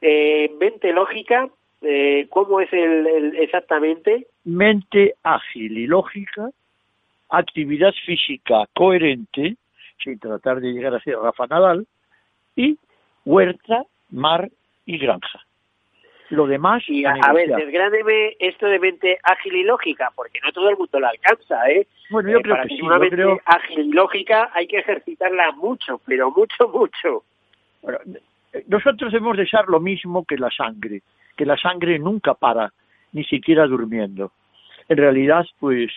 Eh, 0.00 0.50
mente 0.58 0.92
lógica, 0.92 1.48
eh, 1.82 2.26
¿cómo 2.30 2.60
es 2.60 2.72
el, 2.72 3.36
exactamente? 3.38 4.26
Mente 4.42 5.14
ágil 5.22 5.78
y 5.78 5.86
lógica, 5.86 6.50
actividad 7.30 7.92
física 8.04 8.66
coherente, 8.74 9.56
sin 10.02 10.18
tratar 10.18 10.60
de 10.60 10.72
llegar 10.72 10.94
a 10.94 11.00
ser 11.00 11.16
Rafa 11.16 11.46
Nadal, 11.46 11.86
y 12.56 12.78
huerta, 13.24 13.84
mar 14.10 14.50
y 14.86 14.98
granja. 14.98 15.40
Lo 16.30 16.46
demás. 16.46 16.82
Y 16.86 17.04
a, 17.04 17.32
ver, 17.32 17.48
desgráneme 17.48 18.36
esto 18.38 18.66
de 18.66 18.78
mente 18.78 19.18
ágil 19.24 19.56
y 19.56 19.64
lógica, 19.64 20.12
porque 20.14 20.38
no 20.44 20.52
todo 20.52 20.70
el 20.70 20.76
mundo 20.76 21.00
la 21.00 21.08
alcanza, 21.08 21.68
¿eh? 21.68 21.88
Bueno, 22.08 22.30
yo 22.30 22.38
eh, 22.38 22.42
creo 22.42 22.54
para 22.54 22.68
que 22.68 22.76
sí. 22.76 22.82
una 22.82 22.98
mente 22.98 23.16
creo- 23.16 23.40
ágil 23.44 23.78
y 23.80 23.92
lógica 23.92 24.50
hay 24.54 24.68
que 24.68 24.78
ejercitarla 24.78 25.52
mucho, 25.52 26.00
pero 26.06 26.30
mucho, 26.30 26.68
mucho. 26.68 27.24
Bueno, 27.82 27.98
nosotros 28.68 29.12
debemos 29.12 29.36
de 29.36 29.46
ser 29.46 29.66
lo 29.66 29.80
mismo 29.80 30.24
que 30.24 30.36
la 30.36 30.50
sangre, 30.50 31.02
que 31.36 31.46
la 31.46 31.56
sangre 31.56 31.98
nunca 31.98 32.34
para, 32.34 32.72
ni 33.12 33.24
siquiera 33.24 33.66
durmiendo. 33.66 34.32
En 34.88 34.98
realidad, 34.98 35.44
pues, 35.58 35.90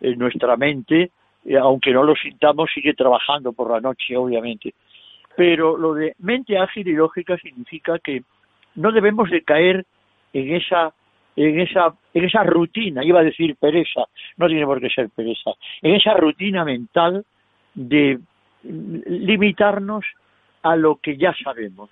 eh, 0.00 0.16
nuestra 0.16 0.56
mente, 0.56 1.10
eh, 1.44 1.56
aunque 1.56 1.92
no 1.92 2.02
lo 2.02 2.14
sintamos, 2.14 2.70
sigue 2.72 2.94
trabajando 2.94 3.52
por 3.52 3.70
la 3.70 3.80
noche, 3.80 4.16
obviamente. 4.16 4.74
Pero 5.36 5.76
lo 5.76 5.94
de 5.94 6.14
mente 6.18 6.58
ágil 6.58 6.88
y 6.88 6.92
lógica 6.92 7.36
significa 7.38 7.98
que 7.98 8.22
no 8.74 8.92
debemos 8.92 9.30
de 9.30 9.42
caer 9.42 9.86
en 10.32 10.54
esa 10.54 10.92
en 11.36 11.60
esa 11.60 11.94
en 12.12 12.24
esa 12.24 12.42
rutina, 12.42 13.04
iba 13.04 13.20
a 13.20 13.24
decir 13.24 13.56
pereza, 13.56 14.04
no 14.36 14.48
tiene 14.48 14.66
por 14.66 14.80
qué 14.80 14.90
ser 14.90 15.08
pereza, 15.10 15.52
en 15.80 15.94
esa 15.94 16.14
rutina 16.14 16.64
mental 16.64 17.24
de 17.74 18.18
limitarnos 18.62 20.04
a 20.62 20.76
lo 20.76 20.96
que 20.96 21.16
ya 21.16 21.34
sabemos. 21.42 21.90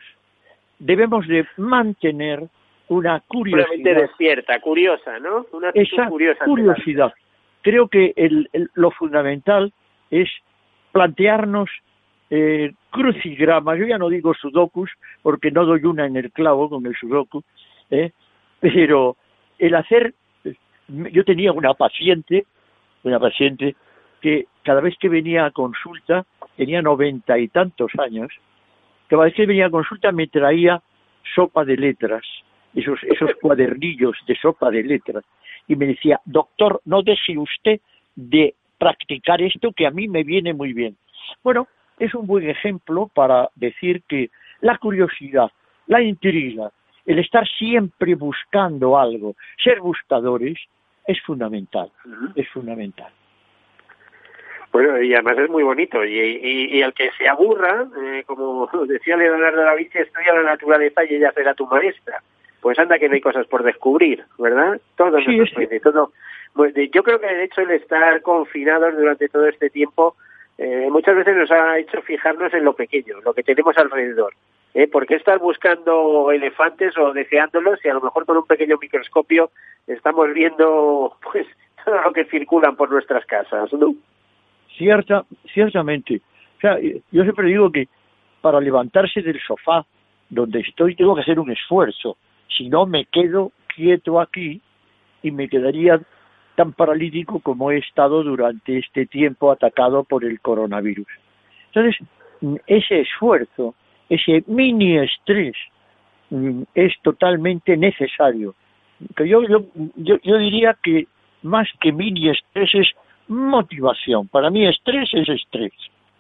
Debemos 0.78 1.26
de 1.26 1.46
mantener 1.56 2.46
una 2.88 3.20
curiosidad, 3.20 3.96
despierta, 3.96 4.60
curiosa, 4.60 5.18
¿no? 5.18 5.46
Una 5.52 5.70
esa 5.74 6.08
curiosa. 6.08 6.44
curiosidad. 6.44 7.12
Creo 7.62 7.88
que 7.88 8.12
el- 8.16 8.48
el- 8.52 8.70
lo 8.74 8.90
fundamental 8.90 9.72
es 10.10 10.28
plantearnos 10.92 11.68
eh, 12.30 12.72
crucigramas, 12.90 13.78
yo 13.78 13.86
ya 13.86 13.96
no 13.96 14.10
digo 14.10 14.34
sudokus 14.34 14.90
porque 15.22 15.50
no 15.50 15.64
doy 15.64 15.82
una 15.84 16.04
en 16.04 16.16
el 16.16 16.30
clavo 16.30 16.68
con 16.68 16.84
el 16.84 16.94
sudoku, 16.94 17.42
¿eh? 17.90 18.10
pero 18.60 19.16
el 19.58 19.74
hacer, 19.74 20.12
yo 20.88 21.24
tenía 21.24 21.52
una 21.52 21.72
paciente, 21.72 22.44
una 23.02 23.18
paciente 23.18 23.76
que 24.20 24.46
cada 24.62 24.82
vez 24.82 24.94
que 24.98 25.08
venía 25.08 25.46
a 25.46 25.50
consulta, 25.52 26.26
tenía 26.56 26.82
noventa 26.82 27.38
y 27.38 27.48
tantos 27.48 27.92
años, 27.98 28.28
cada 29.06 29.24
vez 29.24 29.34
que 29.34 29.46
venía 29.46 29.66
a 29.66 29.70
consulta 29.70 30.12
me 30.12 30.26
traía 30.26 30.82
sopa 31.34 31.64
de 31.64 31.76
letras, 31.78 32.22
esos, 32.74 33.02
esos 33.04 33.30
cuadernillos 33.40 34.16
de 34.26 34.36
sopa 34.36 34.70
de 34.70 34.82
letras, 34.82 35.24
y 35.68 35.76
me 35.76 35.86
decía, 35.86 36.20
doctor, 36.24 36.80
no 36.86 37.02
deje 37.02 37.38
usted 37.38 37.80
de 38.16 38.54
practicar 38.78 39.42
esto 39.42 39.72
que 39.72 39.86
a 39.86 39.90
mí 39.90 40.08
me 40.08 40.24
viene 40.24 40.54
muy 40.54 40.72
bien. 40.72 40.96
Bueno, 41.44 41.68
es 41.98 42.14
un 42.14 42.26
buen 42.26 42.48
ejemplo 42.48 43.10
para 43.14 43.50
decir 43.54 44.02
que 44.08 44.30
la 44.60 44.78
curiosidad, 44.78 45.50
la 45.86 46.02
intriga, 46.02 46.70
el 47.04 47.18
estar 47.18 47.46
siempre 47.46 48.14
buscando 48.14 48.98
algo, 48.98 49.36
ser 49.62 49.80
buscadores, 49.80 50.58
es 51.06 51.20
fundamental, 51.22 51.90
es 52.34 52.48
fundamental. 52.50 53.12
Bueno, 54.72 55.00
y 55.02 55.14
además 55.14 55.38
es 55.38 55.48
muy 55.48 55.62
bonito. 55.62 56.04
Y, 56.04 56.18
y, 56.18 56.78
y 56.78 56.82
al 56.82 56.92
que 56.92 57.10
se 57.16 57.26
aburra, 57.26 57.86
eh, 58.02 58.24
como 58.26 58.68
decía 58.86 59.16
Leonardo 59.16 59.62
da 59.62 59.74
Vinci, 59.74 59.98
estudia 59.98 60.34
la 60.34 60.42
naturaleza 60.42 61.04
y 61.04 61.14
ella 61.14 61.32
será 61.32 61.54
tu 61.54 61.66
maestra. 61.66 62.22
Pues 62.60 62.78
anda 62.78 62.98
que 62.98 63.08
no 63.08 63.14
hay 63.14 63.20
cosas 63.20 63.46
por 63.46 63.62
descubrir, 63.62 64.24
¿verdad? 64.38 64.80
Todo 64.96 65.18
Sí, 65.18 65.36
sorprende, 65.38 65.80
todo. 65.80 66.12
De- 66.56 66.88
Yo 66.88 67.02
creo 67.02 67.20
que 67.20 67.26
de 67.26 67.44
hecho 67.44 67.60
el 67.60 67.70
estar 67.70 68.20
confinados 68.22 68.96
durante 68.96 69.28
todo 69.28 69.46
este 69.46 69.70
tiempo 69.70 70.16
eh, 70.58 70.88
muchas 70.90 71.14
veces 71.14 71.36
nos 71.36 71.50
ha 71.52 71.78
hecho 71.78 72.02
fijarnos 72.02 72.52
en 72.52 72.64
lo 72.64 72.72
pequeño, 72.72 73.20
lo 73.24 73.32
que 73.32 73.44
tenemos 73.44 73.76
alrededor. 73.78 74.32
¿eh? 74.74 74.88
¿Por 74.88 75.06
qué 75.06 75.14
estar 75.14 75.38
buscando 75.38 76.32
elefantes 76.32 76.98
o 76.98 77.12
deseándolos 77.12 77.78
si 77.80 77.88
a 77.88 77.94
lo 77.94 78.00
mejor 78.00 78.26
con 78.26 78.36
un 78.38 78.46
pequeño 78.46 78.76
microscopio 78.80 79.50
estamos 79.86 80.32
viendo 80.34 81.16
pues 81.32 81.46
todo 81.84 82.02
lo 82.02 82.12
que 82.12 82.24
circulan 82.24 82.74
por 82.74 82.90
nuestras 82.90 83.24
casas, 83.26 83.72
¿no? 83.72 83.94
Cierta, 84.76 85.24
ciertamente. 85.52 86.20
O 86.56 86.60
sea, 86.60 86.78
yo 86.80 87.22
siempre 87.22 87.46
digo 87.46 87.70
que 87.70 87.86
para 88.40 88.60
levantarse 88.60 89.22
del 89.22 89.40
sofá 89.40 89.84
donde 90.28 90.60
estoy 90.60 90.94
tengo 90.96 91.14
que 91.14 91.22
hacer 91.22 91.38
un 91.38 91.50
esfuerzo. 91.50 92.16
Si 92.56 92.68
no, 92.68 92.86
me 92.86 93.04
quedo 93.06 93.52
quieto 93.74 94.20
aquí 94.20 94.60
y 95.22 95.30
me 95.30 95.48
quedaría 95.48 96.00
tan 96.56 96.72
paralítico 96.72 97.40
como 97.40 97.70
he 97.70 97.78
estado 97.78 98.22
durante 98.22 98.78
este 98.78 99.06
tiempo 99.06 99.52
atacado 99.52 100.04
por 100.04 100.24
el 100.24 100.40
coronavirus. 100.40 101.06
Entonces, 101.66 101.96
mm, 102.40 102.56
ese 102.66 103.00
esfuerzo, 103.00 103.74
ese 104.08 104.42
mini 104.46 104.98
estrés, 104.98 105.54
mm, 106.30 106.62
es 106.74 106.92
totalmente 107.02 107.76
necesario. 107.76 108.54
Que 109.14 109.28
yo, 109.28 109.42
yo, 109.42 109.64
yo, 109.94 110.16
yo 110.22 110.36
diría 110.38 110.76
que 110.82 111.06
más 111.42 111.68
que 111.80 111.92
mini 111.92 112.30
estrés 112.30 112.74
es 112.74 112.88
motivación. 113.28 114.26
Para 114.28 114.50
mí 114.50 114.66
estrés 114.66 115.08
es 115.12 115.28
estrés. 115.28 115.72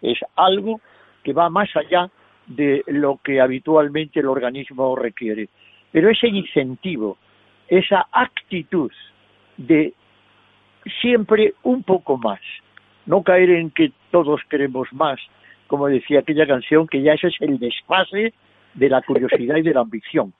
Es 0.02 0.18
algo 0.36 0.80
que 1.24 1.32
va 1.32 1.50
más 1.50 1.74
allá 1.74 2.10
de 2.46 2.82
lo 2.86 3.18
que 3.22 3.40
habitualmente 3.40 4.20
el 4.20 4.26
organismo 4.26 4.94
requiere. 4.96 5.48
Pero 5.92 6.10
ese 6.10 6.28
incentivo, 6.28 7.18
esa 7.68 8.06
actitud 8.12 8.92
de 9.56 9.94
siempre 11.00 11.54
un 11.62 11.82
poco 11.82 12.16
más, 12.16 12.40
no 13.06 13.22
caer 13.22 13.50
en 13.50 13.70
que 13.70 13.92
todos 14.10 14.40
queremos 14.48 14.92
más, 14.92 15.18
como 15.66 15.88
decía 15.88 16.20
aquella 16.20 16.46
canción, 16.46 16.86
que 16.86 17.02
ya 17.02 17.14
ese 17.14 17.28
es 17.28 17.36
el 17.40 17.58
desfase 17.58 18.32
de 18.74 18.88
la 18.88 19.02
curiosidad 19.02 19.56
y 19.56 19.62
de 19.62 19.74
la 19.74 19.80
ambición. 19.80 20.32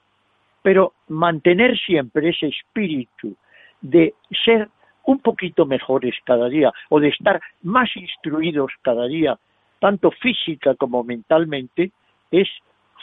Pero 0.63 0.93
mantener 1.09 1.79
siempre 1.79 2.31
ese 2.31 2.49
espíritu 2.49 3.37
de 3.81 4.15
ser 4.45 4.69
un 5.05 5.21
poquito 5.21 5.65
mejores 5.65 6.15
cada 6.25 6.49
día 6.49 6.73
o 6.91 7.01
de 7.01 7.09
estar 7.09 7.41
más 7.63 7.89
instruidos 7.97 8.73
cada 8.83 9.07
día, 9.07 9.39
tanto 9.81 10.11
física 10.11 10.75
como 10.75 11.05
mentalmente, 11.05 11.93
es 12.31 12.49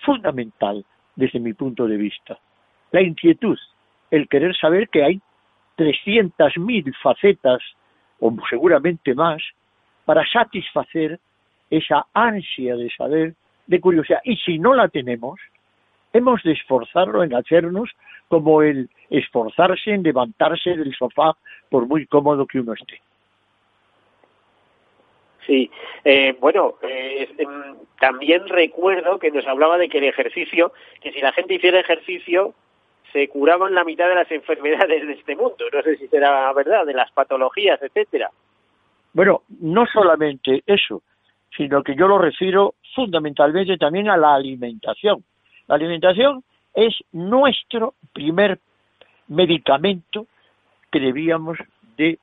fundamental 0.04 0.86
desde 1.16 1.40
mi 1.40 1.54
punto 1.54 1.88
de 1.88 1.98
vista. 1.98 2.38
La 2.92 3.02
inquietud, 3.02 3.58
el 4.12 4.28
querer 4.28 4.56
saber 4.56 4.90
que 4.90 5.04
hay 5.04 5.22
300.000 5.78 6.96
facetas, 7.02 7.62
o 8.20 8.34
seguramente 8.50 9.14
más, 9.14 9.42
para 10.06 10.26
satisfacer 10.26 11.20
esa 11.70 12.06
ansia 12.14 12.76
de 12.76 12.90
saber, 12.92 13.34
de 13.68 13.82
curiosidad. 13.82 14.20
Y 14.24 14.38
si 14.38 14.60
no 14.60 14.74
la 14.74 14.88
tenemos, 14.88 15.40
hemos 16.14 16.42
de 16.44 16.54
esforzarlo 16.54 17.24
en 17.24 17.34
hacernos 17.34 17.90
como 18.28 18.62
el 18.62 18.90
esforzarse 19.10 19.92
en 19.92 20.04
levantarse 20.04 20.76
del 20.76 20.96
sofá 20.96 21.36
por 21.70 21.88
muy 21.88 22.06
cómodo 22.06 22.46
que 22.46 22.60
uno 22.60 22.74
esté. 22.74 23.02
Sí, 25.46 25.70
eh, 26.04 26.36
bueno, 26.40 26.76
eh, 26.82 27.30
em, 27.38 27.76
también 28.00 28.48
recuerdo 28.48 29.20
que 29.20 29.32
nos 29.32 29.46
hablaba 29.48 29.78
de 29.78 29.90
que 29.90 30.00
el 30.00 30.06
ejercicio, 30.06 30.74
que 31.02 31.12
si 31.12 31.22
la 31.22 31.34
gente 31.34 31.56
hiciera 31.56 31.80
ejercicio, 31.80 32.54
se 33.14 33.28
curaban 33.30 33.76
la 33.76 33.84
mitad 33.84 34.08
de 34.08 34.16
las 34.16 34.32
enfermedades 34.32 35.06
de 35.06 35.14
este 35.14 35.36
mundo. 35.36 35.66
No 35.72 35.82
sé 35.82 35.98
si 35.98 36.08
será 36.08 36.52
verdad, 36.54 36.86
de 36.86 36.94
las 36.94 37.12
patologías, 37.12 37.82
etcétera. 37.82 38.30
Bueno, 39.14 39.44
no 39.62 39.86
solamente 39.86 40.64
eso, 40.66 41.02
sino 41.56 41.84
que 41.84 41.96
yo 41.96 42.08
lo 42.08 42.18
refiero 42.18 42.76
fundamentalmente 42.94 43.78
también 43.78 44.10
a 44.10 44.18
la 44.18 44.36
alimentación. 44.36 45.24
La 45.68 45.76
alimentación 45.76 46.44
es 46.74 46.94
nuestro 47.14 47.94
primer 48.14 48.60
medicamento 49.28 50.28
que 50.92 51.00
debíamos 51.00 51.58
de, 51.98 52.20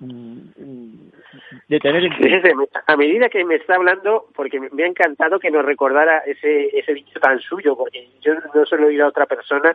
de 0.00 1.80
tener 1.80 2.04
en 2.04 2.10
cuenta. 2.18 2.24
Fíjese, 2.24 2.52
a 2.86 2.96
medida 2.96 3.28
que 3.28 3.44
me 3.44 3.56
está 3.56 3.76
hablando, 3.76 4.26
porque 4.34 4.60
me 4.60 4.82
ha 4.84 4.86
encantado 4.86 5.38
que 5.38 5.50
nos 5.50 5.64
recordara 5.64 6.18
ese, 6.26 6.76
ese 6.78 6.94
dicho 6.94 7.18
tan 7.20 7.40
suyo, 7.40 7.76
porque 7.76 8.08
yo 8.20 8.34
no 8.54 8.66
se 8.66 8.76
lo 8.76 8.84
he 8.84 8.86
oído 8.86 9.04
a 9.06 9.08
otra 9.08 9.26
persona, 9.26 9.74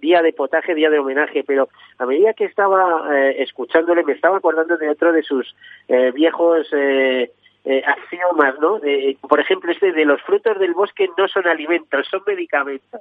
día 0.00 0.22
de 0.22 0.32
potaje, 0.32 0.74
día 0.74 0.90
de 0.90 0.98
homenaje, 0.98 1.44
pero 1.44 1.68
a 1.98 2.06
medida 2.06 2.34
que 2.34 2.44
estaba 2.44 3.08
eh, 3.16 3.42
escuchándole, 3.42 4.04
me 4.04 4.12
estaba 4.12 4.38
acordando 4.38 4.76
de 4.76 4.88
otro 4.88 5.12
de 5.12 5.22
sus 5.22 5.54
eh, 5.88 6.12
viejos 6.12 6.66
eh, 6.72 7.30
eh, 7.64 7.82
axiomas, 7.86 8.58
¿no? 8.60 8.78
De- 8.78 9.16
por 9.28 9.40
ejemplo, 9.40 9.70
este 9.72 9.92
de 9.92 10.04
los 10.04 10.22
frutos 10.22 10.58
del 10.58 10.72
bosque 10.74 11.08
no 11.18 11.28
son 11.28 11.46
alimentos, 11.46 12.06
son 12.08 12.22
medicamentos. 12.26 13.00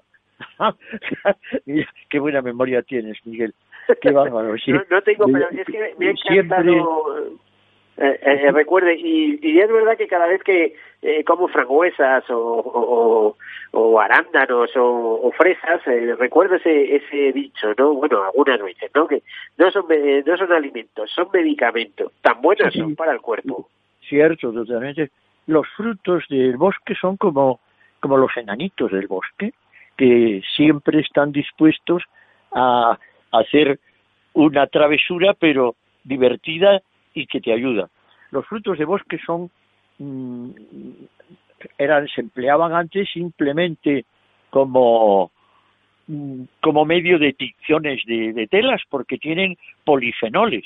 Qué 2.09 2.19
buena 2.19 2.41
memoria 2.41 2.81
tienes, 2.83 3.17
Miguel. 3.25 3.53
Qué 4.01 4.11
bárbaro, 4.11 4.55
No, 4.89 5.01
tengo, 5.01 5.25
pero 5.25 5.49
es 5.49 5.65
que 5.65 5.95
me 5.97 6.07
ha 6.07 6.11
encantado... 6.11 7.37
Eh, 7.99 8.19
eh, 8.21 8.51
recuerde, 8.51 8.93
y, 8.93 9.39
y, 9.41 9.59
es 9.59 9.71
verdad 9.71 9.97
que 9.97 10.07
cada 10.07 10.27
vez 10.27 10.43
que 10.43 10.75
eh, 11.01 11.23
como 11.23 11.47
frangüesas 11.47 12.23
o, 12.29 13.35
o, 13.71 13.99
arándanos 13.99 14.69
o, 14.75 15.31
fresas, 15.35 15.81
eh, 15.87 16.15
recuerdo 16.15 16.55
ese, 16.55 16.95
ese 16.95 17.33
dicho, 17.33 17.73
¿no? 17.75 17.95
Bueno, 17.95 18.23
algunas 18.23 18.61
veces, 18.61 18.91
¿no? 18.93 19.07
Que 19.07 19.23
no 19.57 19.71
son, 19.71 19.85
no 20.23 20.37
son 20.37 20.53
alimentos, 20.53 21.09
son 21.09 21.29
medicamentos, 21.33 22.11
tan 22.21 22.39
buenos 22.39 22.71
son 22.71 22.95
para 22.95 23.13
el 23.13 23.19
cuerpo. 23.19 23.67
Cierto, 24.07 24.53
totalmente. 24.53 25.09
Los 25.47 25.67
frutos 25.69 26.23
del 26.29 26.55
bosque 26.55 26.93
son 26.93 27.17
como, 27.17 27.59
como 27.99 28.17
los 28.17 28.35
enanitos 28.37 28.91
del 28.91 29.07
bosque, 29.07 29.53
que 29.97 30.43
siempre 30.55 30.99
están 30.99 31.31
dispuestos 31.31 32.03
a 32.51 32.99
hacer 33.31 33.79
una 34.33 34.67
travesura, 34.67 35.33
pero 35.33 35.75
divertida 36.03 36.81
y 37.13 37.25
que 37.25 37.41
te 37.41 37.51
ayuda. 37.51 37.89
Los 38.31 38.45
frutos 38.45 38.77
de 38.77 38.85
bosque 38.85 39.19
son 39.25 39.49
mm, 39.97 40.51
eran 41.77 42.07
se 42.07 42.21
empleaban 42.21 42.73
antes 42.73 43.09
simplemente 43.11 44.05
como 44.49 45.31
mm, 46.07 46.43
como 46.61 46.85
medio 46.85 47.19
de 47.19 47.33
tinciones 47.33 48.03
de, 48.05 48.47
telas 48.49 48.81
porque 48.89 49.17
tienen 49.17 49.57
polifenoles. 49.83 50.65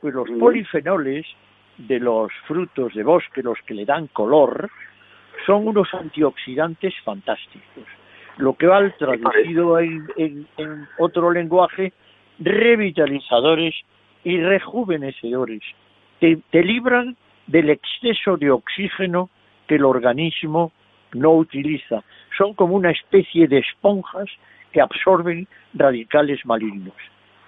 Pues 0.00 0.14
los 0.14 0.28
polifenoles 0.38 1.26
de 1.78 1.98
los 2.00 2.32
frutos 2.46 2.94
de 2.94 3.02
bosque, 3.02 3.42
los 3.42 3.58
que 3.66 3.74
le 3.74 3.84
dan 3.84 4.06
color, 4.08 4.70
son 5.44 5.66
unos 5.68 5.92
antioxidantes 5.92 6.94
fantásticos. 7.04 7.84
Lo 8.36 8.54
que 8.54 8.66
va 8.66 8.88
traducido 8.90 9.78
en, 9.78 10.46
en 10.56 10.86
otro 10.98 11.30
lenguaje, 11.30 11.92
revitalizadores 12.38 13.74
y 14.24 14.38
rejuvenecedores, 14.40 15.62
que 16.20 16.38
te 16.50 16.62
libran 16.62 17.16
del 17.46 17.70
exceso 17.70 18.36
de 18.36 18.50
oxígeno 18.50 19.30
que 19.66 19.76
el 19.76 19.84
organismo 19.84 20.72
no 21.14 21.32
utiliza. 21.32 22.02
Son 22.36 22.54
como 22.54 22.74
una 22.74 22.90
especie 22.90 23.48
de 23.48 23.58
esponjas 23.58 24.28
que 24.72 24.80
absorben 24.80 25.46
radicales 25.74 26.44
malignos. 26.44 26.94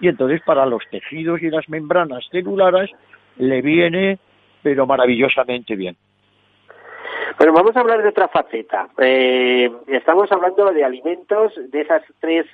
Y 0.01 0.09
entonces 0.09 0.41
para 0.43 0.65
los 0.67 0.83
tejidos 0.91 1.43
y 1.43 1.51
las 1.51 1.69
membranas 1.69 2.25
celulares 2.31 2.91
le 3.37 3.61
viene, 3.61 4.19
pero 4.63 4.87
maravillosamente 4.87 5.77
bien. 5.77 5.97
Bueno, 7.37 7.53
vamos 7.53 7.77
a 7.77 7.81
hablar 7.81 8.03
de 8.03 8.09
otra 8.09 8.29
faceta. 8.29 8.89
Eh, 8.99 9.71
estamos 9.89 10.31
hablando 10.33 10.71
de 10.73 10.85
alimentos, 10.85 11.53
de 11.71 11.81
esas 11.81 12.03
tres 12.21 12.47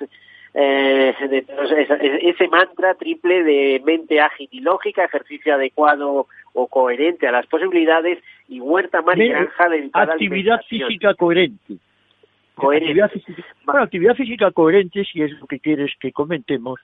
eh, 0.57 1.13
ese 2.21 2.47
mantra 2.47 2.93
triple 2.95 3.43
de 3.43 3.81
mente 3.85 4.21
ágil 4.21 4.47
y 4.51 4.61
lógica, 4.61 5.03
ejercicio 5.03 5.53
adecuado 5.53 6.27
o 6.53 6.67
coherente 6.67 7.27
a 7.27 7.31
las 7.33 7.45
posibilidades 7.47 8.23
y 8.47 8.61
huerta 8.61 9.01
más 9.01 9.17
y 9.17 9.27
granja 9.27 9.67
dedicada 9.67 10.13
actividad 10.13 10.61
física 10.69 11.13
coherente. 11.13 11.75
Actividad 12.55 13.11
física, 13.11 13.43
bueno, 13.65 13.81
actividad 13.83 14.15
física 14.15 14.51
coherente, 14.51 15.03
si 15.03 15.21
es 15.21 15.31
lo 15.31 15.45
que 15.45 15.59
quieres 15.59 15.91
que 15.99 16.13
comentemos, 16.13 16.79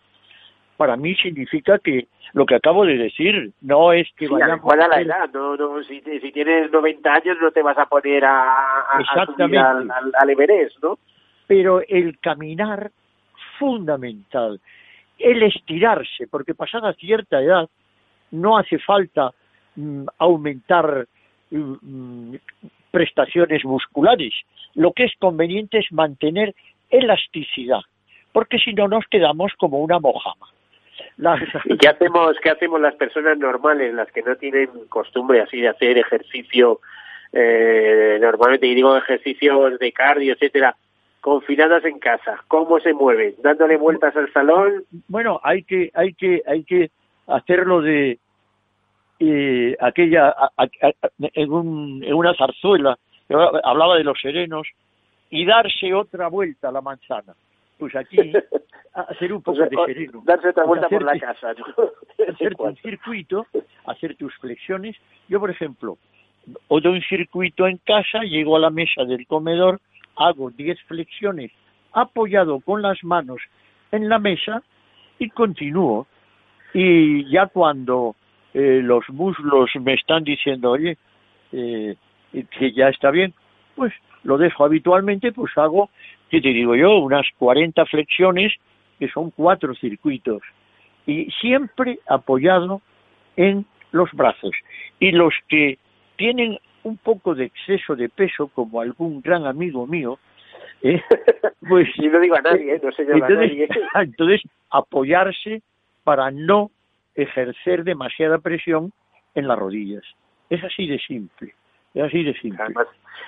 para 0.81 0.97
mí 0.97 1.13
significa 1.13 1.77
que 1.77 2.07
lo 2.33 2.43
que 2.43 2.55
acabo 2.55 2.87
de 2.87 2.97
decir 2.97 3.51
no 3.61 3.93
es 3.93 4.07
que 4.17 4.25
sí, 4.25 4.33
vayamos 4.33 4.73
a 4.73 4.87
la 4.87 4.99
edad, 4.99 5.29
no, 5.31 5.55
no, 5.55 5.83
si, 5.83 6.01
si, 6.01 6.31
tienes 6.31 6.71
90 6.71 7.13
años 7.13 7.37
no 7.39 7.51
te 7.51 7.61
vas 7.61 7.77
a 7.77 7.85
poner 7.85 8.25
a, 8.25 8.81
a, 8.81 9.25
subir 9.27 9.59
al, 9.59 9.91
al, 9.91 10.11
al 10.17 10.29
Everest, 10.31 10.81
¿no? 10.81 10.97
Pero 11.45 11.83
el 11.87 12.17
caminar 12.17 12.89
fundamental. 13.59 14.59
El 15.19 15.43
estirarse, 15.43 16.25
porque 16.31 16.55
pasada 16.55 16.93
cierta 16.93 17.39
edad 17.39 17.69
no 18.31 18.57
hace 18.57 18.79
falta 18.79 19.29
mm, 19.75 20.05
aumentar 20.17 21.05
mm, 21.51 22.37
prestaciones 22.89 23.63
musculares. 23.65 24.33
Lo 24.73 24.93
que 24.93 25.03
es 25.03 25.13
conveniente 25.19 25.77
es 25.77 25.91
mantener 25.91 26.55
elasticidad, 26.89 27.81
porque 28.33 28.57
si 28.57 28.73
no 28.73 28.87
nos 28.87 29.05
quedamos 29.11 29.51
como 29.59 29.77
una 29.77 29.99
mojama. 29.99 30.47
¿Y 31.65 31.77
qué 31.77 31.87
hacemos, 31.89 32.35
qué 32.41 32.49
hacemos 32.49 32.81
las 32.81 32.95
personas 32.95 33.37
normales, 33.37 33.93
las 33.93 34.11
que 34.11 34.21
no 34.21 34.35
tienen 34.35 34.69
costumbre 34.89 35.41
así 35.41 35.61
de 35.61 35.69
hacer 35.69 35.97
ejercicio, 35.97 36.79
eh, 37.33 38.17
normalmente, 38.21 38.67
y 38.67 38.75
digo 38.75 38.95
ejercicios 38.97 39.79
de 39.79 39.91
cardio, 39.91 40.33
etcétera, 40.33 40.75
confinadas 41.21 41.85
en 41.85 41.99
casa, 41.99 42.43
¿cómo 42.47 42.79
se 42.79 42.93
mueven? 42.93 43.35
¿Dándole 43.43 43.77
vueltas 43.77 44.15
al 44.15 44.31
salón? 44.33 44.83
Bueno, 45.07 45.39
hay 45.43 45.63
que, 45.63 45.91
hay 45.93 46.13
que, 46.13 46.41
hay 46.45 46.63
que 46.63 46.89
hacerlo 47.27 47.81
de 47.81 48.17
eh, 49.19 49.77
aquella, 49.79 50.35
en, 51.19 51.51
un, 51.51 52.03
en 52.03 52.13
una 52.13 52.33
zarzuela, 52.35 52.97
hablaba 53.63 53.97
de 53.97 54.03
los 54.03 54.19
serenos, 54.19 54.67
y 55.29 55.45
darse 55.45 55.93
otra 55.93 56.27
vuelta 56.27 56.69
a 56.69 56.71
la 56.71 56.81
manzana. 56.81 57.33
Pues 57.81 57.95
aquí, 57.95 58.31
hacer 58.93 59.33
un 59.33 59.41
poco 59.41 59.57
de 59.57 59.75
sereno. 59.87 60.21
Darse 60.23 60.49
otra 60.49 60.65
vuelta 60.65 60.87
por 60.87 61.01
la 61.01 61.17
casa. 61.17 61.55
hacerte 62.31 62.61
un 62.61 62.75
circuito, 62.75 63.47
hacer 63.87 64.15
tus 64.17 64.35
flexiones. 64.35 64.95
Yo, 65.27 65.39
por 65.39 65.49
ejemplo, 65.49 65.97
o 66.67 66.79
doy 66.79 66.97
un 66.97 67.01
circuito 67.01 67.65
en 67.65 67.77
casa, 67.77 68.19
llego 68.21 68.55
a 68.55 68.59
la 68.59 68.69
mesa 68.69 69.03
del 69.03 69.25
comedor, 69.25 69.81
hago 70.15 70.51
10 70.51 70.79
flexiones 70.83 71.51
apoyado 71.91 72.59
con 72.59 72.83
las 72.83 73.03
manos 73.03 73.41
en 73.91 74.09
la 74.09 74.19
mesa 74.19 74.61
y 75.17 75.31
continúo. 75.31 76.05
Y 76.75 77.27
ya 77.31 77.47
cuando 77.47 78.15
eh, 78.53 78.81
los 78.83 79.09
muslos 79.09 79.71
me 79.81 79.95
están 79.95 80.23
diciendo, 80.23 80.69
oye, 80.69 80.99
eh, 81.51 81.95
que 82.31 82.73
ya 82.73 82.89
está 82.89 83.09
bien, 83.09 83.33
pues 83.75 83.91
lo 84.23 84.37
dejo 84.37 84.65
habitualmente, 84.65 85.31
pues 85.31 85.57
hago, 85.57 85.89
¿qué 86.31 86.41
te 86.41 86.49
digo 86.49 86.75
yo? 86.75 86.97
Unas 86.97 87.27
40 87.37 87.85
flexiones, 87.85 88.53
que 88.97 89.09
son 89.09 89.31
cuatro 89.31 89.75
circuitos, 89.75 90.41
y 91.05 91.29
siempre 91.41 91.99
apoyado 92.07 92.81
en 93.35 93.65
los 93.91 94.09
brazos. 94.13 94.51
Y 94.99 95.11
los 95.11 95.33
que 95.49 95.77
tienen 96.15 96.57
un 96.83 96.97
poco 96.97 97.35
de 97.35 97.45
exceso 97.45 97.95
de 97.95 98.09
peso, 98.09 98.47
como 98.47 98.79
algún 98.79 99.21
gran 99.21 99.45
amigo 99.45 99.85
mío, 99.85 100.17
¿eh? 100.81 101.01
pues 101.67 101.89
y 101.95 102.07
no 102.07 102.19
digo 102.19 102.35
a 102.35 102.41
nadie, 102.41 102.75
¿eh? 102.75 102.81
no 102.81 102.89
entonces, 102.89 103.09
a 103.09 103.29
nadie. 103.29 103.67
entonces 103.95 104.41
apoyarse 104.69 105.61
para 106.03 106.31
no 106.31 106.71
ejercer 107.13 107.83
demasiada 107.83 108.37
presión 108.37 108.93
en 109.35 109.47
las 109.47 109.59
rodillas. 109.59 110.03
Es 110.49 110.63
así 110.63 110.87
de 110.87 110.97
simple. 110.99 111.53
Es 111.93 112.03
así 112.03 112.23
de 112.23 112.33
simple. 112.35 112.63
Además, 112.63 112.87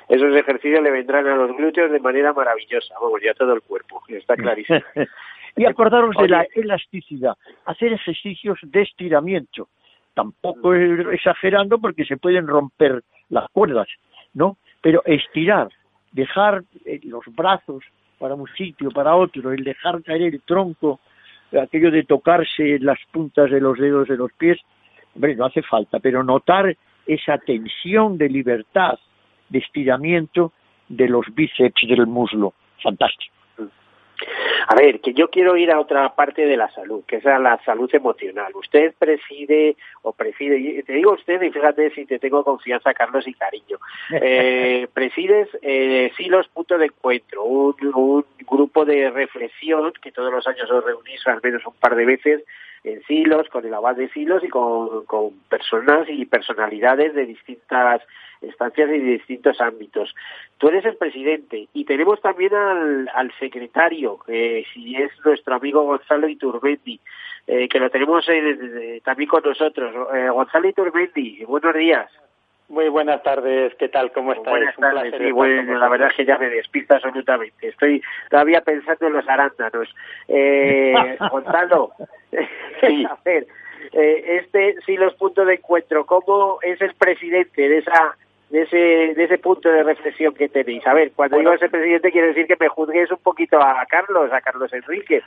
esos 0.10 0.36
ejercicios 0.36 0.82
le 0.82 0.92
vendrán 0.92 1.28
a 1.28 1.36
los 1.36 1.56
glúteos 1.56 1.92
de 1.92 2.00
manera 2.00 2.34
maravillosa, 2.34 2.96
vamos, 3.02 3.22
ya 3.24 3.34
todo 3.34 3.54
el 3.54 3.62
cuerpo, 3.62 4.02
está 4.08 4.36
clarísimo. 4.36 4.80
y 5.56 5.66
acordaros 5.66 6.16
de 6.18 6.28
la 6.28 6.46
elasticidad, 6.56 7.36
hacer 7.66 7.94
ejercicios 7.94 8.60
de 8.64 8.82
estiramiento, 8.82 9.70
tampoco 10.14 10.74
exagerando 10.74 11.80
porque 11.80 12.06
se 12.06 12.18
pueden 12.18 12.48
romper 12.48 13.04
las 13.30 13.50
cuerdas, 13.52 13.88
¿no? 14.34 14.58
Pero 14.82 15.02
estirar, 15.06 15.70
dejar 16.12 16.64
eh, 16.86 17.00
los 17.04 17.24
brazos 17.28 17.84
para 18.20 18.36
un 18.36 18.48
sitio, 18.56 18.92
para 18.92 19.16
otro, 19.16 19.52
el 19.52 19.64
dejar 19.64 20.02
caer 20.04 20.22
el 20.22 20.42
tronco, 20.42 21.00
aquello 21.62 21.92
de 21.92 22.04
tocarse 22.04 22.80
las 22.80 23.00
puntas 23.12 23.52
de 23.52 23.62
los 23.62 23.78
dedos 23.78 24.08
de 24.08 24.18
los 24.18 24.32
pies, 24.34 24.60
hombre, 25.16 25.36
no 25.36 25.46
hace 25.46 25.62
falta, 25.62 26.00
pero 26.00 26.24
notar 26.24 26.76
esa 27.06 27.38
tensión 27.38 28.18
de 28.18 28.30
libertad, 28.30 29.00
de 29.50 29.60
estiramiento 29.60 30.52
de 30.90 31.08
los 31.08 31.26
bíceps 31.34 31.88
del 31.88 32.08
muslo, 32.08 32.54
fantástico. 32.82 33.34
A 34.68 34.76
ver, 34.76 35.02
que 35.02 35.14
yo 35.14 35.30
quiero 35.30 35.58
ir 35.58 35.72
a 35.72 35.80
otra 35.80 36.16
parte 36.16 36.46
de 36.46 36.56
la 36.56 36.70
salud, 36.72 37.04
que 37.06 37.18
es 37.18 37.26
a 37.26 37.40
la 37.40 37.62
salud 37.64 37.94
emocional. 37.94 38.52
Usted 38.56 38.94
preside 38.98 39.76
o 40.04 40.14
preside, 40.14 40.84
te 40.84 40.94
digo 40.94 41.14
usted 41.14 41.42
y 41.42 41.52
fíjate 41.52 41.90
si 41.92 42.06
te 42.06 42.20
tengo 42.20 42.44
confianza, 42.44 42.94
Carlos, 42.94 43.28
y 43.28 43.34
cariño. 43.34 43.78
Eh, 44.26 44.88
presides 44.94 45.50
eh, 45.62 46.12
Silos 46.16 46.48
Punto 46.48 46.78
de 46.78 46.86
Encuentro, 46.86 47.44
un, 47.44 47.76
un 47.94 48.26
grupo 48.46 48.86
de 48.86 49.10
reflexión 49.10 49.92
que 50.02 50.12
todos 50.12 50.32
los 50.32 50.48
años 50.48 50.70
os 50.72 50.84
reunís 50.84 51.26
al 51.28 51.42
menos 51.44 51.66
un 51.66 51.74
par 51.74 51.96
de 51.96 52.06
veces 52.06 52.44
en 52.84 53.02
Silos, 53.04 53.48
con 53.50 53.66
el 53.66 53.74
abad 53.74 53.96
de 53.96 54.10
Silos 54.10 54.44
y 54.44 54.50
con, 54.50 55.06
con 55.06 55.32
personas 55.50 56.08
y 56.10 56.26
personalidades 56.26 57.14
de 57.14 57.26
distintas 57.26 58.02
estancias 58.42 58.90
y 58.90 59.00
de 59.00 59.12
distintos 59.14 59.60
ámbitos. 59.62 60.14
Tú 60.58 60.68
eres 60.68 60.86
el 60.86 60.98
presidente 60.98 61.68
y 61.74 61.86
tenemos 61.86 62.22
también 62.22 62.54
al, 62.54 63.10
al 63.14 63.32
secretario, 63.40 64.20
que 64.26 64.66
si 64.74 64.96
es 64.96 65.12
nuestro 65.26 65.56
amigo 65.56 65.84
Gonzalo 65.84 66.28
Iturbendi, 66.28 67.00
eh, 67.48 67.68
que 67.68 67.80
lo 67.80 67.90
tenemos 67.90 68.26
eh, 68.30 69.02
también 69.04 69.30
con 69.30 69.44
nosotros. 69.44 69.94
Eh, 70.14 70.30
Gonzalo 70.30 70.68
Iturbendi, 70.68 71.44
buenos 71.46 71.74
días. 71.74 72.10
Muy 72.70 72.90
buenas 72.90 73.22
tardes, 73.24 73.74
¿qué 73.76 73.90
tal? 73.90 74.12
¿Cómo 74.12 74.34
estáis? 74.34 74.50
Buenas 74.50 74.76
tardes, 74.78 75.14
sí, 75.18 75.32
bueno, 75.32 75.78
la 75.78 75.90
verdad 75.90 76.10
es 76.10 76.16
que 76.16 76.26
ya 76.26 76.38
me 76.38 76.50
despista 76.50 76.96
absolutamente. 76.96 77.68
Estoy 77.68 78.02
todavía 78.30 78.62
pensando 78.62 79.08
en 79.08 79.14
los 79.14 79.28
arándanos. 79.28 79.94
Eh, 80.28 81.18
Gonzalo, 81.32 81.92
sí. 82.82 83.06
a 83.06 83.18
ver, 83.24 83.48
eh, 83.92 84.40
este 84.42 84.76
sí 84.86 84.96
los 84.96 85.14
puntos 85.16 85.46
de 85.46 85.56
encuentro, 85.56 86.06
¿cómo 86.06 86.60
es 86.62 86.82
el 86.82 86.94
presidente 86.96 87.68
de 87.68 87.78
esa 87.80 88.16
de 88.54 88.62
ese, 88.62 88.78
de 89.16 89.24
ese 89.24 89.40
punto 89.40 89.68
de 89.68 89.82
reflexión 89.82 90.32
que 90.36 90.48
tenéis. 90.48 90.86
A 90.86 90.94
ver, 90.94 91.12
cuando 91.16 91.40
digo 91.40 91.50
a 91.50 91.58
ser 91.58 91.72
presidente 91.72 92.12
quiere 92.12 92.28
decir 92.28 92.46
que 92.46 92.56
me 92.60 92.68
juzguéis 92.68 93.10
un 93.10 93.18
poquito 93.18 93.60
a 93.60 93.84
Carlos, 93.90 94.32
a 94.32 94.42
Carlos 94.42 94.72
Enrique. 94.72 95.24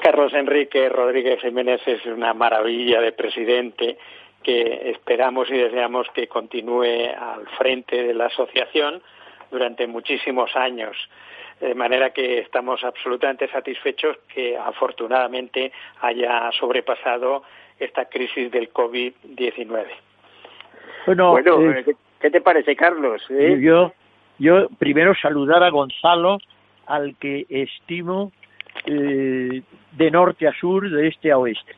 Carlos 0.00 0.32
Enrique 0.34 0.88
Rodríguez 0.88 1.40
Jiménez 1.40 1.80
es 1.84 2.06
una 2.06 2.32
maravilla 2.32 3.00
de 3.00 3.10
presidente 3.10 3.98
que 4.42 4.90
esperamos 4.90 5.50
y 5.50 5.54
deseamos 5.54 6.08
que 6.14 6.26
continúe 6.26 7.08
al 7.18 7.46
frente 7.58 8.02
de 8.02 8.14
la 8.14 8.26
asociación 8.26 9.02
durante 9.50 9.86
muchísimos 9.86 10.54
años. 10.56 10.96
De 11.60 11.74
manera 11.74 12.10
que 12.10 12.38
estamos 12.38 12.82
absolutamente 12.84 13.46
satisfechos 13.48 14.16
que 14.32 14.56
afortunadamente 14.56 15.72
haya 16.00 16.50
sobrepasado 16.52 17.42
esta 17.78 18.06
crisis 18.06 18.50
del 18.50 18.72
COVID-19. 18.72 19.86
Bueno, 21.06 21.38
eh, 21.38 21.84
¿qué 22.20 22.30
te 22.30 22.40
parece, 22.40 22.74
Carlos? 22.76 23.22
Eh? 23.28 23.58
Yo, 23.60 23.92
yo 24.38 24.68
primero 24.78 25.14
saludar 25.14 25.62
a 25.62 25.70
Gonzalo, 25.70 26.38
al 26.86 27.14
que 27.16 27.46
estimo 27.48 28.32
eh, 28.86 29.62
de 29.92 30.10
norte 30.10 30.48
a 30.48 30.52
sur, 30.52 30.88
de 30.88 31.08
este 31.08 31.30
a 31.30 31.38
oeste 31.38 31.74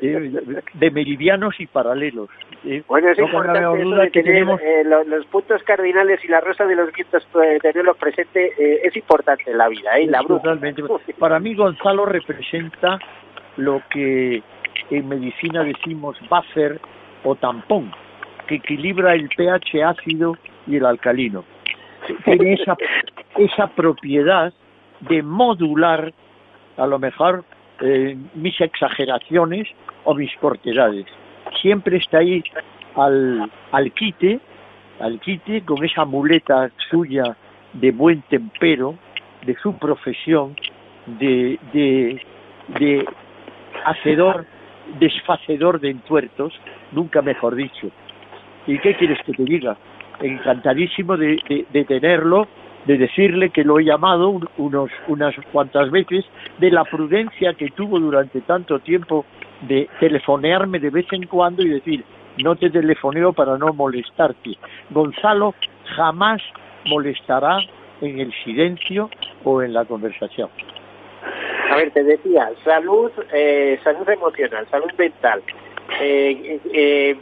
de 0.74 0.90
meridianos 0.90 1.58
y 1.58 1.66
paralelos. 1.66 2.28
Bueno, 2.86 3.08
es 3.10 3.18
importante 3.18 4.10
que 4.10 4.22
tenemos... 4.22 4.60
Eh, 4.60 4.84
los, 4.84 5.26
puntos 5.26 5.62
cardinales 5.64 6.24
y 6.24 6.28
la 6.28 6.40
rosa 6.40 6.64
de 6.64 6.76
los 6.76 6.92
vientos, 6.92 7.26
eh, 7.42 7.58
tenerlos 7.60 7.96
presente, 7.96 8.52
eh, 8.58 8.80
es 8.84 8.96
importante 8.96 9.50
en 9.50 9.58
la 9.58 9.68
vida, 9.68 9.98
¿eh? 9.98 10.06
La 10.06 10.22
Totalmente. 10.22 10.82
Para 11.18 11.38
mí 11.40 11.54
Gonzalo 11.54 12.06
representa 12.06 12.98
lo 13.56 13.82
que 13.90 14.42
en 14.90 15.08
medicina 15.08 15.64
decimos 15.64 16.16
buffer 16.28 16.80
o 17.24 17.34
tampón, 17.34 17.92
que 18.46 18.56
equilibra 18.56 19.14
el 19.14 19.28
pH 19.28 19.82
ácido 19.84 20.36
y 20.66 20.76
el 20.76 20.86
alcalino. 20.86 21.44
Tiene 22.24 22.54
esa, 22.54 22.76
esa 23.36 23.68
propiedad 23.68 24.52
de 25.00 25.22
modular 25.22 26.12
a 26.76 26.86
lo 26.86 26.98
mejor 26.98 27.44
eh, 27.80 28.16
mis 28.34 28.60
exageraciones 28.60 29.68
o 30.04 30.14
mis 30.14 30.34
cortedades. 30.36 31.06
Siempre 31.60 31.96
está 31.96 32.18
ahí 32.18 32.42
al, 32.96 33.50
al 33.72 33.92
quite, 33.92 34.40
al 35.00 35.18
quite 35.20 35.62
con 35.62 35.84
esa 35.84 36.04
muleta 36.04 36.70
suya 36.90 37.36
de 37.72 37.90
buen 37.90 38.22
tempero, 38.22 38.96
de 39.46 39.56
su 39.56 39.76
profesión, 39.78 40.54
de, 41.06 41.58
de, 41.72 42.20
de 42.78 43.04
hacedor, 43.84 44.46
desfacedor 45.00 45.80
de 45.80 45.90
entuertos, 45.90 46.52
nunca 46.92 47.22
mejor 47.22 47.54
dicho. 47.54 47.90
¿Y 48.66 48.78
qué 48.78 48.94
quieres 48.94 49.18
que 49.24 49.32
te 49.32 49.44
diga? 49.44 49.76
Encantadísimo 50.20 51.16
de, 51.16 51.38
de, 51.48 51.66
de 51.72 51.84
tenerlo 51.84 52.46
de 52.86 52.98
decirle 52.98 53.50
que 53.50 53.64
lo 53.64 53.78
he 53.78 53.84
llamado 53.84 54.40
unos, 54.56 54.90
unas 55.08 55.34
cuantas 55.52 55.90
veces, 55.90 56.24
de 56.58 56.70
la 56.70 56.84
prudencia 56.84 57.54
que 57.54 57.68
tuvo 57.70 58.00
durante 58.00 58.40
tanto 58.40 58.78
tiempo 58.80 59.24
de 59.62 59.88
telefonearme 60.00 60.78
de 60.78 60.90
vez 60.90 61.06
en 61.12 61.26
cuando 61.26 61.62
y 61.62 61.68
decir, 61.68 62.04
no 62.42 62.56
te 62.56 62.70
telefoneo 62.70 63.32
para 63.32 63.56
no 63.56 63.72
molestarte. 63.72 64.56
Gonzalo 64.90 65.54
jamás 65.96 66.42
molestará 66.86 67.58
en 68.00 68.18
el 68.18 68.32
silencio 68.44 69.10
o 69.44 69.62
en 69.62 69.72
la 69.72 69.84
conversación. 69.84 70.48
A 71.70 71.76
ver, 71.76 71.90
te 71.92 72.02
decía, 72.02 72.50
salud, 72.64 73.10
eh, 73.32 73.78
salud 73.84 74.08
emocional, 74.08 74.66
salud 74.70 74.90
mental. 74.98 75.42
Eh, 76.00 76.60
eh, 76.72 77.16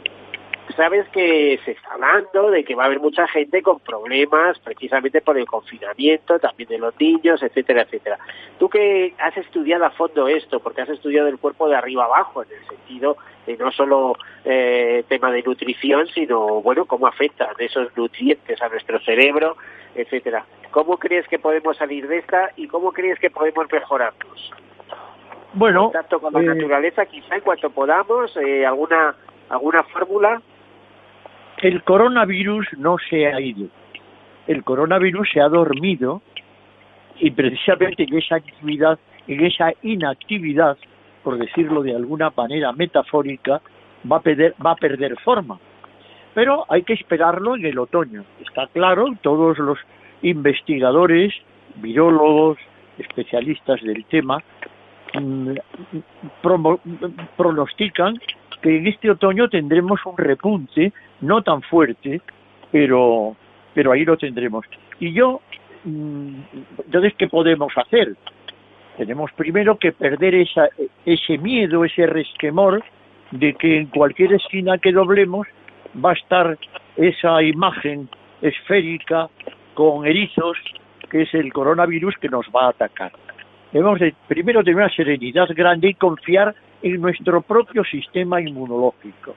sabes 0.73 1.07
que 1.09 1.59
se 1.65 1.71
está 1.71 1.93
hablando 1.93 2.51
de 2.51 2.63
que 2.63 2.75
va 2.75 2.83
a 2.83 2.85
haber 2.87 2.99
mucha 2.99 3.27
gente 3.27 3.61
con 3.61 3.79
problemas 3.79 4.59
precisamente 4.59 5.21
por 5.21 5.37
el 5.37 5.45
confinamiento, 5.45 6.39
también 6.39 6.69
de 6.69 6.77
los 6.77 6.99
niños, 6.99 7.41
etcétera, 7.41 7.83
etcétera. 7.83 8.19
Tú 8.59 8.69
que 8.69 9.13
has 9.17 9.35
estudiado 9.37 9.85
a 9.85 9.91
fondo 9.91 10.27
esto, 10.27 10.59
porque 10.59 10.81
has 10.81 10.89
estudiado 10.89 11.27
el 11.27 11.39
cuerpo 11.39 11.67
de 11.67 11.75
arriba 11.75 12.05
abajo, 12.05 12.43
en 12.43 12.49
el 12.51 12.67
sentido 12.67 13.17
de 13.45 13.57
no 13.57 13.71
solo 13.71 14.15
eh, 14.45 15.03
tema 15.07 15.31
de 15.31 15.41
nutrición, 15.43 16.07
sino, 16.07 16.61
bueno, 16.61 16.85
cómo 16.85 17.07
afectan 17.07 17.55
esos 17.59 17.95
nutrientes 17.95 18.61
a 18.61 18.69
nuestro 18.69 18.99
cerebro, 18.99 19.57
etcétera. 19.95 20.45
¿Cómo 20.71 20.97
crees 20.97 21.27
que 21.27 21.39
podemos 21.39 21.77
salir 21.77 22.07
de 22.07 22.19
esta 22.19 22.51
y 22.55 22.67
cómo 22.67 22.91
crees 22.91 23.19
que 23.19 23.29
podemos 23.29 23.65
mejorarnos? 23.71 24.51
Bueno, 25.53 25.85
contacto 25.85 26.19
con 26.19 26.33
la 26.33 26.41
eh, 26.41 26.55
naturaleza, 26.55 27.05
quizá 27.05 27.35
en 27.35 27.41
cuanto 27.41 27.69
podamos, 27.71 28.35
eh, 28.37 28.65
alguna 28.65 29.15
alguna 29.51 29.83
fórmula 29.83 30.41
el 31.61 31.83
coronavirus 31.83 32.67
no 32.77 32.97
se 33.09 33.27
ha 33.27 33.39
ido. 33.39 33.67
El 34.47 34.63
coronavirus 34.63 35.29
se 35.31 35.41
ha 35.41 35.47
dormido 35.47 36.21
y 37.19 37.29
precisamente 37.31 38.03
en 38.03 38.17
esa 38.17 38.35
actividad, 38.35 38.99
en 39.27 39.45
esa 39.45 39.71
inactividad, 39.83 40.77
por 41.23 41.37
decirlo 41.37 41.83
de 41.83 41.95
alguna 41.95 42.31
manera 42.35 42.71
metafórica, 42.73 43.61
va 44.11 44.17
a 44.17 44.21
perder, 44.21 44.55
va 44.65 44.71
a 44.71 44.75
perder 44.75 45.15
forma. 45.19 45.59
Pero 46.33 46.65
hay 46.67 46.81
que 46.81 46.93
esperarlo 46.93 47.55
en 47.55 47.65
el 47.65 47.77
otoño. 47.77 48.23
Está 48.39 48.67
claro, 48.67 49.05
todos 49.21 49.59
los 49.59 49.77
investigadores, 50.23 51.33
virólogos, 51.75 52.57
especialistas 52.97 53.81
del 53.81 54.03
tema, 54.05 54.39
mm, 55.13 55.51
pronostican 57.37 58.15
que 58.61 58.77
en 58.77 58.87
este 58.87 59.09
otoño 59.09 59.49
tendremos 59.49 59.99
un 60.05 60.17
repunte, 60.17 60.93
no 61.21 61.41
tan 61.41 61.61
fuerte, 61.63 62.21
pero, 62.71 63.35
pero 63.73 63.91
ahí 63.91 64.05
lo 64.05 64.17
tendremos. 64.17 64.65
Y 64.99 65.13
yo, 65.13 65.41
mm, 65.83 66.35
entonces, 66.85 67.13
¿qué 67.17 67.27
podemos 67.27 67.73
hacer? 67.75 68.15
Tenemos 68.97 69.31
primero 69.33 69.77
que 69.77 69.91
perder 69.91 70.35
esa, 70.35 70.69
ese 71.05 71.37
miedo, 71.37 71.83
ese 71.85 72.05
resquemor 72.05 72.83
de 73.31 73.53
que 73.53 73.77
en 73.77 73.85
cualquier 73.87 74.33
esquina 74.33 74.77
que 74.77 74.91
doblemos 74.91 75.47
va 76.03 76.11
a 76.11 76.13
estar 76.13 76.57
esa 76.97 77.41
imagen 77.41 78.09
esférica 78.41 79.29
con 79.73 80.05
erizos, 80.05 80.57
que 81.09 81.23
es 81.23 81.33
el 81.33 81.51
coronavirus 81.51 82.15
que 82.17 82.29
nos 82.29 82.45
va 82.47 82.65
a 82.65 82.69
atacar. 82.69 83.11
Debemos 83.71 83.99
de, 83.99 84.13
primero 84.27 84.63
tener 84.63 84.77
una 84.77 84.89
serenidad 84.89 85.47
grande 85.55 85.89
y 85.89 85.93
confiar 85.93 86.53
en 86.81 87.01
nuestro 87.01 87.41
propio 87.41 87.83
sistema 87.83 88.41
inmunológico, 88.41 89.35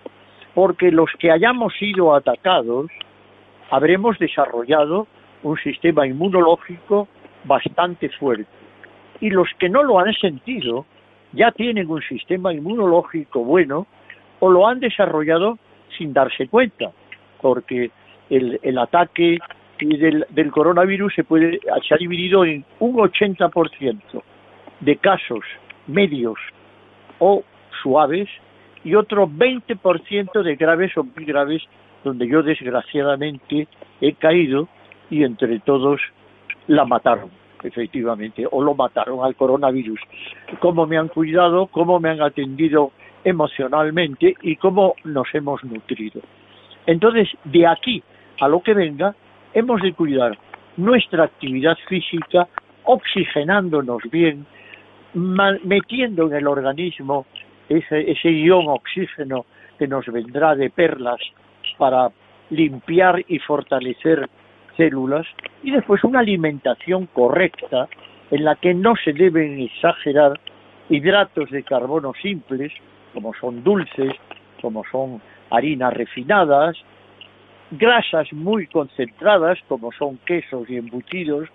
porque 0.54 0.90
los 0.90 1.10
que 1.18 1.30
hayamos 1.30 1.74
sido 1.74 2.14
atacados 2.14 2.90
habremos 3.70 4.18
desarrollado 4.18 5.06
un 5.42 5.58
sistema 5.58 6.06
inmunológico 6.06 7.08
bastante 7.44 8.08
fuerte. 8.10 8.46
Y 9.20 9.30
los 9.30 9.48
que 9.58 9.68
no 9.68 9.82
lo 9.82 9.98
han 9.98 10.12
sentido 10.14 10.86
ya 11.32 11.50
tienen 11.52 11.90
un 11.90 12.02
sistema 12.02 12.52
inmunológico 12.52 13.44
bueno 13.44 13.86
o 14.40 14.50
lo 14.50 14.66
han 14.66 14.80
desarrollado 14.80 15.58
sin 15.96 16.12
darse 16.12 16.48
cuenta, 16.48 16.92
porque 17.40 17.90
el, 18.30 18.58
el 18.62 18.78
ataque 18.78 19.38
del, 19.80 20.26
del 20.30 20.50
coronavirus 20.50 21.14
se 21.14 21.24
puede 21.24 21.60
se 21.86 21.94
ha 21.94 21.98
dividido 21.98 22.44
en 22.44 22.64
un 22.78 22.96
80% 22.96 24.22
de 24.80 24.96
casos 24.96 25.44
medios 25.86 26.38
o 27.18 27.42
suaves 27.82 28.28
y 28.84 28.94
otro 28.94 29.26
20% 29.26 30.42
de 30.42 30.56
graves 30.56 30.96
o 30.96 31.04
muy 31.04 31.24
graves 31.24 31.62
donde 32.04 32.28
yo 32.28 32.42
desgraciadamente 32.42 33.66
he 34.00 34.12
caído 34.14 34.68
y 35.10 35.24
entre 35.24 35.58
todos 35.60 36.00
la 36.66 36.84
mataron, 36.84 37.30
efectivamente, 37.62 38.46
o 38.50 38.62
lo 38.62 38.74
mataron 38.74 39.24
al 39.24 39.34
coronavirus. 39.36 40.00
Cómo 40.60 40.86
me 40.86 40.98
han 40.98 41.08
cuidado, 41.08 41.66
cómo 41.68 41.98
me 42.00 42.10
han 42.10 42.20
atendido 42.20 42.92
emocionalmente 43.24 44.34
y 44.42 44.56
cómo 44.56 44.94
nos 45.04 45.26
hemos 45.34 45.64
nutrido. 45.64 46.20
Entonces, 46.86 47.28
de 47.44 47.66
aquí 47.66 48.02
a 48.40 48.48
lo 48.48 48.60
que 48.60 48.74
venga, 48.74 49.14
hemos 49.54 49.80
de 49.80 49.92
cuidar 49.94 50.36
nuestra 50.76 51.24
actividad 51.24 51.76
física, 51.88 52.48
oxigenándonos 52.84 54.02
bien, 54.10 54.46
metiendo 55.14 56.26
en 56.26 56.34
el 56.34 56.46
organismo 56.46 57.26
ese, 57.68 58.10
ese 58.10 58.30
ion 58.30 58.68
oxígeno 58.68 59.46
que 59.78 59.86
nos 59.86 60.06
vendrá 60.06 60.54
de 60.54 60.70
perlas 60.70 61.20
para 61.78 62.10
limpiar 62.50 63.24
y 63.28 63.38
fortalecer 63.38 64.28
células 64.76 65.26
y 65.62 65.70
después 65.70 66.02
una 66.04 66.20
alimentación 66.20 67.06
correcta 67.06 67.88
en 68.30 68.44
la 68.44 68.56
que 68.56 68.74
no 68.74 68.94
se 68.96 69.12
deben 69.12 69.60
exagerar 69.60 70.38
hidratos 70.88 71.50
de 71.50 71.62
carbono 71.62 72.12
simples 72.20 72.72
como 73.12 73.32
son 73.34 73.62
dulces, 73.62 74.12
como 74.60 74.82
son 74.90 75.20
harinas 75.50 75.94
refinadas, 75.94 76.76
grasas 77.70 78.32
muy 78.32 78.66
concentradas, 78.66 79.58
como 79.68 79.92
son 79.92 80.18
quesos 80.26 80.68
y 80.68 80.76
embutidos, 80.76 81.48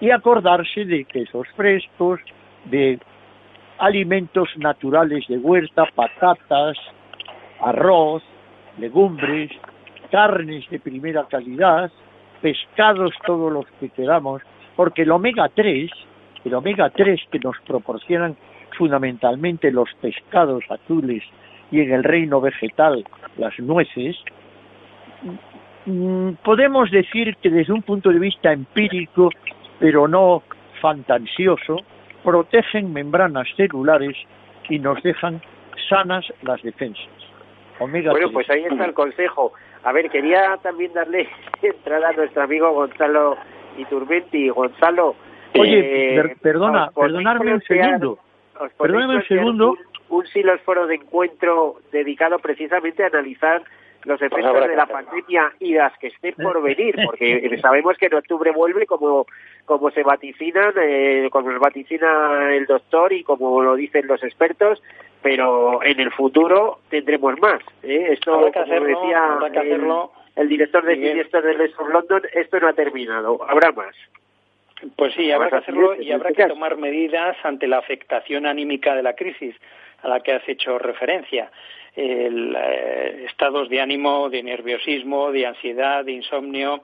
y 0.00 0.10
acordarse 0.10 0.84
de 0.84 1.04
quesos 1.04 1.46
frescos, 1.56 2.20
de 2.66 2.98
alimentos 3.78 4.48
naturales 4.56 5.26
de 5.28 5.38
huerta, 5.38 5.84
patatas, 5.94 6.76
arroz, 7.60 8.22
legumbres, 8.78 9.50
carnes 10.10 10.68
de 10.70 10.78
primera 10.78 11.26
calidad, 11.28 11.90
pescados 12.40 13.12
todos 13.26 13.52
los 13.52 13.66
que 13.80 13.88
queramos, 13.90 14.42
porque 14.76 15.02
el 15.02 15.10
omega 15.10 15.48
3, 15.54 15.90
el 16.44 16.54
omega 16.54 16.90
3 16.90 17.20
que 17.30 17.38
nos 17.38 17.56
proporcionan 17.66 18.36
fundamentalmente 18.76 19.70
los 19.70 19.88
pescados 20.00 20.64
azules 20.68 21.22
y 21.70 21.80
en 21.80 21.92
el 21.92 22.04
reino 22.04 22.40
vegetal 22.40 23.04
las 23.38 23.58
nueces, 23.58 24.16
mm, 25.86 26.30
podemos 26.44 26.90
decir 26.90 27.36
que 27.36 27.50
desde 27.50 27.72
un 27.72 27.82
punto 27.82 28.10
de 28.10 28.18
vista 28.18 28.52
empírico, 28.52 29.30
pero 29.78 30.06
no 30.06 30.42
fantasioso, 30.80 31.78
protegen 32.24 32.92
membranas 32.92 33.46
celulares 33.56 34.16
y 34.68 34.78
nos 34.78 35.00
dejan 35.02 35.40
sanas 35.88 36.24
las 36.42 36.60
defensas. 36.62 37.06
bueno, 37.78 38.30
pues 38.32 38.48
ahí 38.50 38.64
está 38.64 38.86
el 38.86 38.94
consejo. 38.94 39.52
A 39.84 39.92
ver, 39.92 40.10
quería 40.10 40.56
también 40.62 40.92
darle 40.94 41.28
entrada 41.62 42.08
a 42.08 42.12
nuestro 42.12 42.42
amigo 42.42 42.72
Gonzalo 42.72 43.36
Iturmenti. 43.76 44.48
Gonzalo. 44.48 45.14
Oye, 45.58 46.16
eh, 46.16 46.36
perdona, 46.40 46.90
perdonadme 46.90 47.54
un 47.54 47.62
segundo. 47.62 48.18
Perdóname 48.78 49.16
un 49.16 49.24
segundo. 49.24 49.70
Un, 50.08 50.18
un 50.18 50.26
silosforo 50.26 50.86
de 50.86 50.96
encuentro 50.96 51.76
dedicado 51.92 52.38
precisamente 52.38 53.04
a 53.04 53.08
analizar 53.08 53.62
los 54.04 54.18
pues 54.18 54.32
efectos 54.32 54.68
de 54.68 54.76
la 54.76 54.86
pandemia 54.86 55.52
y 55.60 55.74
las 55.74 55.96
que 55.98 56.08
estén 56.08 56.34
por 56.34 56.62
venir, 56.62 56.94
porque 57.04 57.58
sabemos 57.62 57.96
que 57.96 58.06
en 58.06 58.14
octubre 58.14 58.50
vuelve 58.50 58.86
como, 58.86 59.26
como 59.64 59.90
se 59.90 60.02
vaticinan, 60.02 60.74
eh, 60.80 61.28
como 61.30 61.50
se 61.50 61.58
vaticina 61.58 62.54
el 62.54 62.66
doctor 62.66 63.12
y 63.12 63.22
como 63.22 63.62
lo 63.62 63.74
dicen 63.74 64.06
los 64.06 64.22
expertos, 64.22 64.82
pero 65.22 65.82
en 65.82 66.00
el 66.00 66.12
futuro 66.12 66.80
tendremos 66.90 67.38
más. 67.40 67.62
¿eh? 67.82 68.08
Esto, 68.10 68.50
como 68.52 68.84
decía 68.84 69.38
el, 70.36 70.48
director 70.48 70.84
de 70.84 70.94
siniestros 70.96 71.44
del 71.44 71.60
West 71.60 71.80
of 71.80 71.88
London, 71.88 72.22
esto 72.32 72.60
no 72.60 72.68
ha 72.68 72.72
terminado, 72.74 73.38
habrá 73.48 73.72
más. 73.72 73.94
Pues 74.96 75.14
sí, 75.14 75.30
habrá 75.32 75.48
que 75.48 75.56
hacerlo 75.56 75.94
y 75.94 76.12
habrá 76.12 76.32
que 76.32 76.46
tomar 76.46 76.76
medidas 76.76 77.36
ante 77.42 77.66
la 77.66 77.78
afectación 77.78 78.44
anímica 78.44 78.94
de 78.94 79.02
la 79.02 79.14
crisis 79.14 79.56
a 80.02 80.08
la 80.08 80.20
que 80.20 80.32
has 80.32 80.46
hecho 80.46 80.78
referencia 80.78 81.50
el, 81.96 82.56
eh, 82.56 83.24
estados 83.26 83.68
de 83.68 83.80
ánimo, 83.80 84.28
de 84.30 84.42
nerviosismo, 84.42 85.30
de 85.30 85.46
ansiedad, 85.46 86.04
de 86.04 86.12
insomnio, 86.12 86.82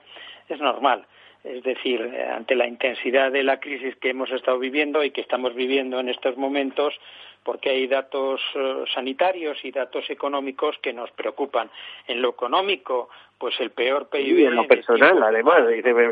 es 0.49 0.61
normal. 0.61 1.07
Es 1.43 1.63
decir, 1.63 2.01
eh, 2.01 2.25
ante 2.25 2.55
la 2.55 2.67
intensidad 2.67 3.33
de 3.33 3.43
la 3.43 3.59
crisis 3.61 3.97
que 3.97 4.11
hemos 4.11 4.31
estado 4.31 4.59
viviendo 4.59 5.03
y 5.03 5.11
que 5.11 5.23
estamos 5.23 5.55
viviendo 5.55 5.99
en 5.99 6.09
estos 6.09 6.37
momentos, 6.37 6.95
porque 7.43 7.71
hay 7.71 7.87
datos 7.87 8.41
eh, 8.55 8.85
sanitarios 8.93 9.65
y 9.65 9.71
datos 9.71 10.09
económicos 10.11 10.77
que 10.83 10.93
nos 10.93 11.11
preocupan. 11.13 11.71
En 12.07 12.21
lo 12.21 12.31
económico, 12.31 13.09
pues 13.39 13.59
el 13.61 13.71
peor 13.71 14.09
PIB. 14.11 14.39
Y 14.39 14.45
en 14.45 14.55
lo 14.55 14.67
personal, 14.67 15.23
además, 15.23 15.65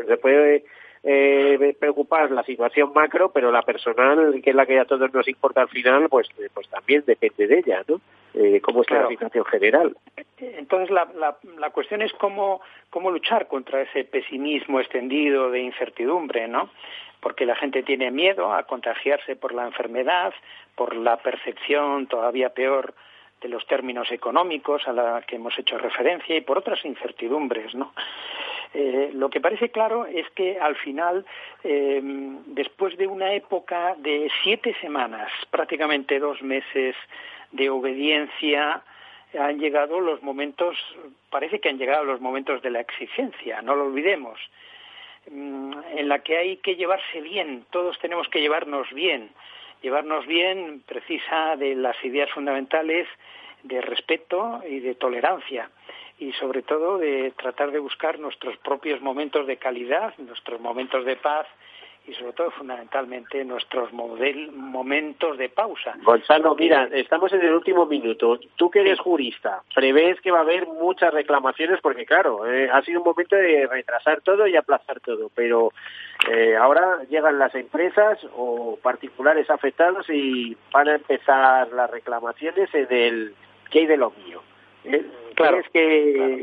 se 0.07 0.17
puede 0.17 0.63
eh, 1.03 1.75
preocupar 1.79 2.31
la 2.31 2.43
situación 2.43 2.91
macro, 2.93 3.31
pero 3.31 3.51
la 3.51 3.61
personal, 3.61 4.41
que 4.43 4.49
es 4.49 4.55
la 4.55 4.65
que 4.65 4.79
a 4.79 4.85
todos 4.85 5.13
nos 5.13 5.27
importa 5.27 5.61
al 5.61 5.69
final, 5.69 6.09
pues, 6.09 6.27
eh, 6.39 6.49
pues 6.53 6.67
también 6.69 7.03
depende 7.05 7.47
de 7.47 7.59
ella, 7.59 7.83
¿no? 7.87 8.01
Eh, 8.33 8.61
cómo 8.61 8.81
es 8.81 8.91
la 8.91 9.07
situación 9.07 9.45
general. 9.45 9.95
Entonces, 10.37 10.91
la, 10.91 11.07
la, 11.15 11.37
la 11.57 11.69
cuestión 11.71 12.01
es 12.01 12.13
cómo, 12.13 12.61
cómo 12.89 13.09
luchar 13.11 13.47
contra 13.47 13.81
ese 13.81 14.03
pesimismo 14.03 14.79
extendido 14.79 15.49
de 15.49 15.61
incertidumbre, 15.61 16.47
¿no? 16.47 16.69
Porque 17.21 17.45
la 17.45 17.55
gente 17.55 17.81
tiene 17.83 18.11
miedo 18.11 18.53
a 18.53 18.63
contagiarse 18.63 19.35
por 19.35 19.53
la 19.53 19.65
enfermedad, 19.65 20.33
por 20.75 20.95
la 20.95 21.17
percepción 21.17 22.07
todavía 22.07 22.49
peor 22.49 22.93
de 23.41 23.49
los 23.49 23.65
términos 23.67 24.11
económicos 24.11 24.87
a 24.87 24.93
la 24.93 25.23
que 25.25 25.37
hemos 25.37 25.57
hecho 25.57 25.77
referencia 25.77 26.35
y 26.35 26.41
por 26.41 26.57
otras 26.57 26.83
incertidumbres, 26.85 27.73
¿no? 27.73 27.93
Eh, 28.73 29.09
lo 29.13 29.29
que 29.29 29.41
parece 29.41 29.69
claro 29.69 30.05
es 30.05 30.29
que 30.31 30.59
al 30.59 30.75
final, 30.75 31.25
eh, 31.63 31.99
después 32.45 32.95
de 32.97 33.07
una 33.07 33.33
época 33.33 33.95
de 33.97 34.29
siete 34.43 34.75
semanas, 34.79 35.31
prácticamente 35.49 36.19
dos 36.19 36.41
meses 36.43 36.95
de 37.51 37.69
obediencia, 37.69 38.83
han 39.37 39.59
llegado 39.59 39.99
los 39.99 40.21
momentos, 40.21 40.77
parece 41.29 41.59
que 41.59 41.69
han 41.69 41.77
llegado 41.77 42.03
los 42.03 42.21
momentos 42.21 42.61
de 42.61 42.69
la 42.69 42.79
exigencia, 42.79 43.61
no 43.61 43.75
lo 43.75 43.85
olvidemos, 43.85 44.39
mm, 45.29 45.73
en 45.97 46.07
la 46.07 46.19
que 46.19 46.37
hay 46.37 46.57
que 46.57 46.75
llevarse 46.75 47.21
bien, 47.21 47.65
todos 47.71 47.97
tenemos 47.99 48.27
que 48.29 48.41
llevarnos 48.41 48.91
bien. 48.93 49.29
Llevarnos 49.81 50.27
bien 50.27 50.83
precisa 50.85 51.55
de 51.55 51.73
las 51.73 51.95
ideas 52.03 52.29
fundamentales 52.31 53.07
de 53.63 53.79
respeto 53.79 54.61
y 54.67 54.79
de 54.81 54.93
tolerancia 54.93 55.69
y 56.19 56.33
sobre 56.33 56.61
todo 56.61 56.97
de 56.97 57.31
tratar 57.37 57.71
de 57.71 57.79
buscar 57.79 58.19
nuestros 58.19 58.57
propios 58.57 59.01
momentos 59.01 59.47
de 59.47 59.57
calidad, 59.57 60.13
nuestros 60.17 60.59
momentos 60.59 61.05
de 61.05 61.15
paz 61.15 61.47
y 62.07 62.13
sobre 62.13 62.33
todo 62.33 62.51
fundamentalmente 62.51 63.45
nuestros 63.45 63.91
momentos 63.93 65.37
de 65.37 65.49
pausa. 65.49 65.95
Gonzalo, 66.01 66.55
mira, 66.55 66.89
estamos 66.91 67.31
en 67.33 67.41
el 67.41 67.53
último 67.53 67.85
minuto. 67.85 68.39
Tú 68.55 68.69
que 68.69 68.79
eres 68.79 68.99
jurista, 68.99 69.61
prevés 69.75 70.19
que 70.21 70.31
va 70.31 70.39
a 70.39 70.41
haber 70.41 70.67
muchas 70.67 71.13
reclamaciones 71.13 71.79
porque 71.81 72.05
claro, 72.05 72.47
eh, 72.47 72.69
ha 72.71 72.81
sido 72.81 73.01
un 73.01 73.05
momento 73.05 73.35
de 73.35 73.67
retrasar 73.67 74.21
todo 74.21 74.47
y 74.47 74.55
aplazar 74.55 74.99
todo, 75.01 75.29
pero 75.35 75.71
eh, 76.29 76.55
ahora 76.55 77.03
llegan 77.09 77.37
las 77.37 77.53
empresas 77.53 78.17
o 78.35 78.77
particulares 78.81 79.49
afectados 79.49 80.09
y 80.09 80.57
van 80.71 80.89
a 80.89 80.95
empezar 80.95 81.71
las 81.71 81.89
reclamaciones 81.91 82.73
en 82.73 82.87
el 82.91 83.35
que 83.69 83.79
hay 83.79 83.85
de 83.85 83.97
lo 83.97 84.11
mío. 84.25 84.41
¿Eh? 84.89 85.05
¿Crees 85.35 85.69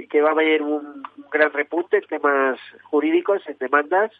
que, 0.09 0.23
va 0.23 0.29
a 0.29 0.33
haber 0.33 0.63
un 0.63 1.03
gran 1.31 1.53
repunte 1.53 1.99
en 1.99 2.05
temas 2.05 2.59
jurídicos, 2.85 3.43
en 3.47 3.59
demandas? 3.59 4.13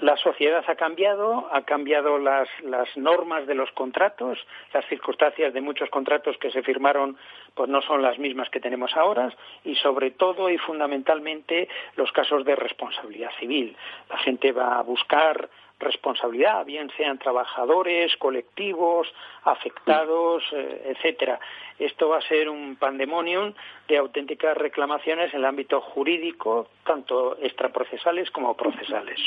La 0.00 0.16
sociedad 0.16 0.64
ha 0.66 0.74
cambiado, 0.74 1.48
ha 1.52 1.62
cambiado 1.62 2.18
las, 2.18 2.48
las 2.62 2.94
normas 2.96 3.46
de 3.46 3.54
los 3.54 3.70
contratos, 3.70 4.44
las 4.72 4.84
circunstancias 4.86 5.54
de 5.54 5.60
muchos 5.60 5.88
contratos 5.88 6.36
que 6.38 6.50
se 6.50 6.62
firmaron 6.62 7.16
pues 7.54 7.70
no 7.70 7.80
son 7.80 8.02
las 8.02 8.18
mismas 8.18 8.50
que 8.50 8.58
tenemos 8.58 8.96
ahora 8.96 9.32
y 9.64 9.76
sobre 9.76 10.10
todo 10.10 10.50
y 10.50 10.58
fundamentalmente 10.58 11.68
los 11.96 12.10
casos 12.10 12.44
de 12.44 12.56
responsabilidad 12.56 13.30
civil. 13.38 13.76
La 14.10 14.18
gente 14.18 14.50
va 14.50 14.80
a 14.80 14.82
buscar 14.82 15.48
responsabilidad, 15.84 16.64
bien 16.64 16.90
sean 16.96 17.18
trabajadores, 17.18 18.16
colectivos, 18.16 19.06
afectados, 19.44 20.42
eh, 20.52 20.94
etcétera. 20.96 21.38
Esto 21.78 22.08
va 22.08 22.18
a 22.18 22.28
ser 22.28 22.48
un 22.48 22.76
pandemonium 22.76 23.52
de 23.88 23.98
auténticas 23.98 24.56
reclamaciones 24.56 25.32
en 25.32 25.40
el 25.40 25.46
ámbito 25.46 25.80
jurídico, 25.80 26.68
tanto 26.84 27.36
extraprocesales 27.40 28.30
como 28.30 28.56
procesales. 28.56 29.20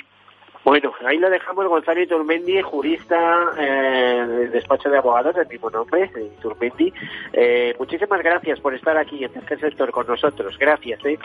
Bueno, 0.67 0.91
ahí 1.05 1.17
lo 1.17 1.29
dejamos 1.29 1.65
Gonzalo 1.65 2.05
Turmendi, 2.07 2.61
jurista 2.61 3.53
eh, 3.57 4.25
del 4.27 4.51
despacho 4.51 4.89
de 4.89 4.97
abogados 4.97 5.33
del 5.33 5.47
mismo 5.47 5.69
nombre, 5.69 6.11
Turmendi. 6.41 6.91
Eh, 7.31 7.73
muchísimas 7.79 8.21
gracias 8.21 8.59
por 8.59 8.75
estar 8.75 8.97
aquí 8.97 9.23
en 9.23 9.31
este 9.33 9.57
sector 9.59 9.89
con 9.91 10.05
nosotros. 10.07 10.57
Gracias. 10.59 11.05
Eh. 11.05 11.17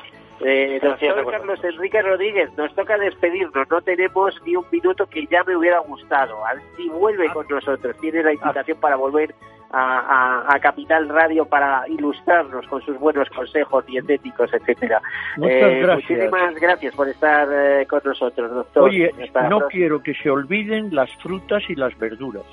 Eh, 0.42 0.78
gracias 0.80 1.16
doctor 1.16 1.38
Carlos 1.38 1.64
Enrique 1.64 2.00
Rodríguez, 2.02 2.56
nos 2.56 2.72
toca 2.76 2.96
despedirnos. 2.96 3.68
No 3.68 3.82
tenemos 3.82 4.40
ni 4.46 4.54
un 4.54 4.64
minuto 4.70 5.08
que 5.08 5.26
ya 5.26 5.42
me 5.42 5.56
hubiera 5.56 5.80
gustado. 5.80 6.36
Si 6.76 6.88
vuelve 6.90 7.28
con 7.32 7.44
nosotros, 7.48 7.96
tiene 8.00 8.22
la 8.22 8.34
invitación 8.34 8.78
para 8.78 8.94
volver 8.94 9.34
a, 9.72 10.58
Capital 10.60 11.08
Radio 11.08 11.44
para 11.44 11.88
ilustrarnos 11.88 12.66
con 12.66 12.82
sus 12.82 12.98
buenos 12.98 13.28
consejos 13.30 13.84
dietéticos, 13.86 14.52
etcétera. 14.52 15.00
Eh, 15.42 15.84
muchísimas 15.86 16.54
gracias 16.56 16.94
por 16.94 17.08
estar 17.08 17.48
eh, 17.50 17.86
con 17.86 18.00
nosotros, 18.04 18.50
doctor. 18.50 18.84
Oye, 18.84 19.12
no 19.48 19.60
quiero 19.68 20.02
que 20.02 20.14
se 20.14 20.30
olviden 20.30 20.94
las 20.94 21.10
frutas 21.16 21.62
y 21.68 21.74
las 21.74 21.98
verduras. 21.98 22.44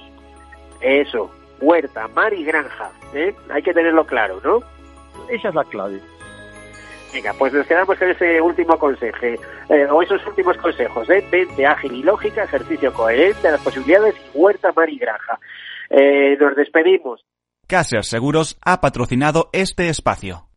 Eso, 0.82 1.30
huerta, 1.60 2.08
mar 2.10 2.34
y 2.34 2.44
granja. 2.46 2.90
¿eh? 3.14 3.36
Hay 3.50 3.62
que 3.62 3.74
tenerlo 3.74 4.06
claro, 4.06 4.40
¿no? 4.44 4.60
Esa 5.30 5.50
es 5.50 5.56
la 5.56 5.64
clave. 5.66 6.00
Venga, 7.12 7.34
pues 7.38 7.52
nos 7.54 7.66
quedamos 7.66 7.98
con 7.98 8.08
ese 8.08 8.40
último 8.40 8.78
consejo, 8.78 9.26
o 9.90 10.02
esos 10.02 10.26
últimos 10.28 10.56
consejos, 10.58 11.10
¿eh? 11.10 11.26
Mente 11.32 11.66
ágil 11.66 11.94
y 11.94 12.04
lógica, 12.04 12.44
ejercicio 12.44 12.94
coherente, 12.94 13.52
las 13.52 13.62
posibilidades, 13.62 14.16
huerta, 14.34 14.72
mar 14.76 14.90
y 14.90 15.00
granja. 15.00 15.40
Eh, 15.90 16.38
nos 16.40 16.56
despedimos. 16.56 17.22
Caser 17.68 18.04
Seguros 18.04 18.58
ha 18.64 18.82
patrocinado 18.82 19.50
este 19.54 19.90
espacio. 19.90 20.46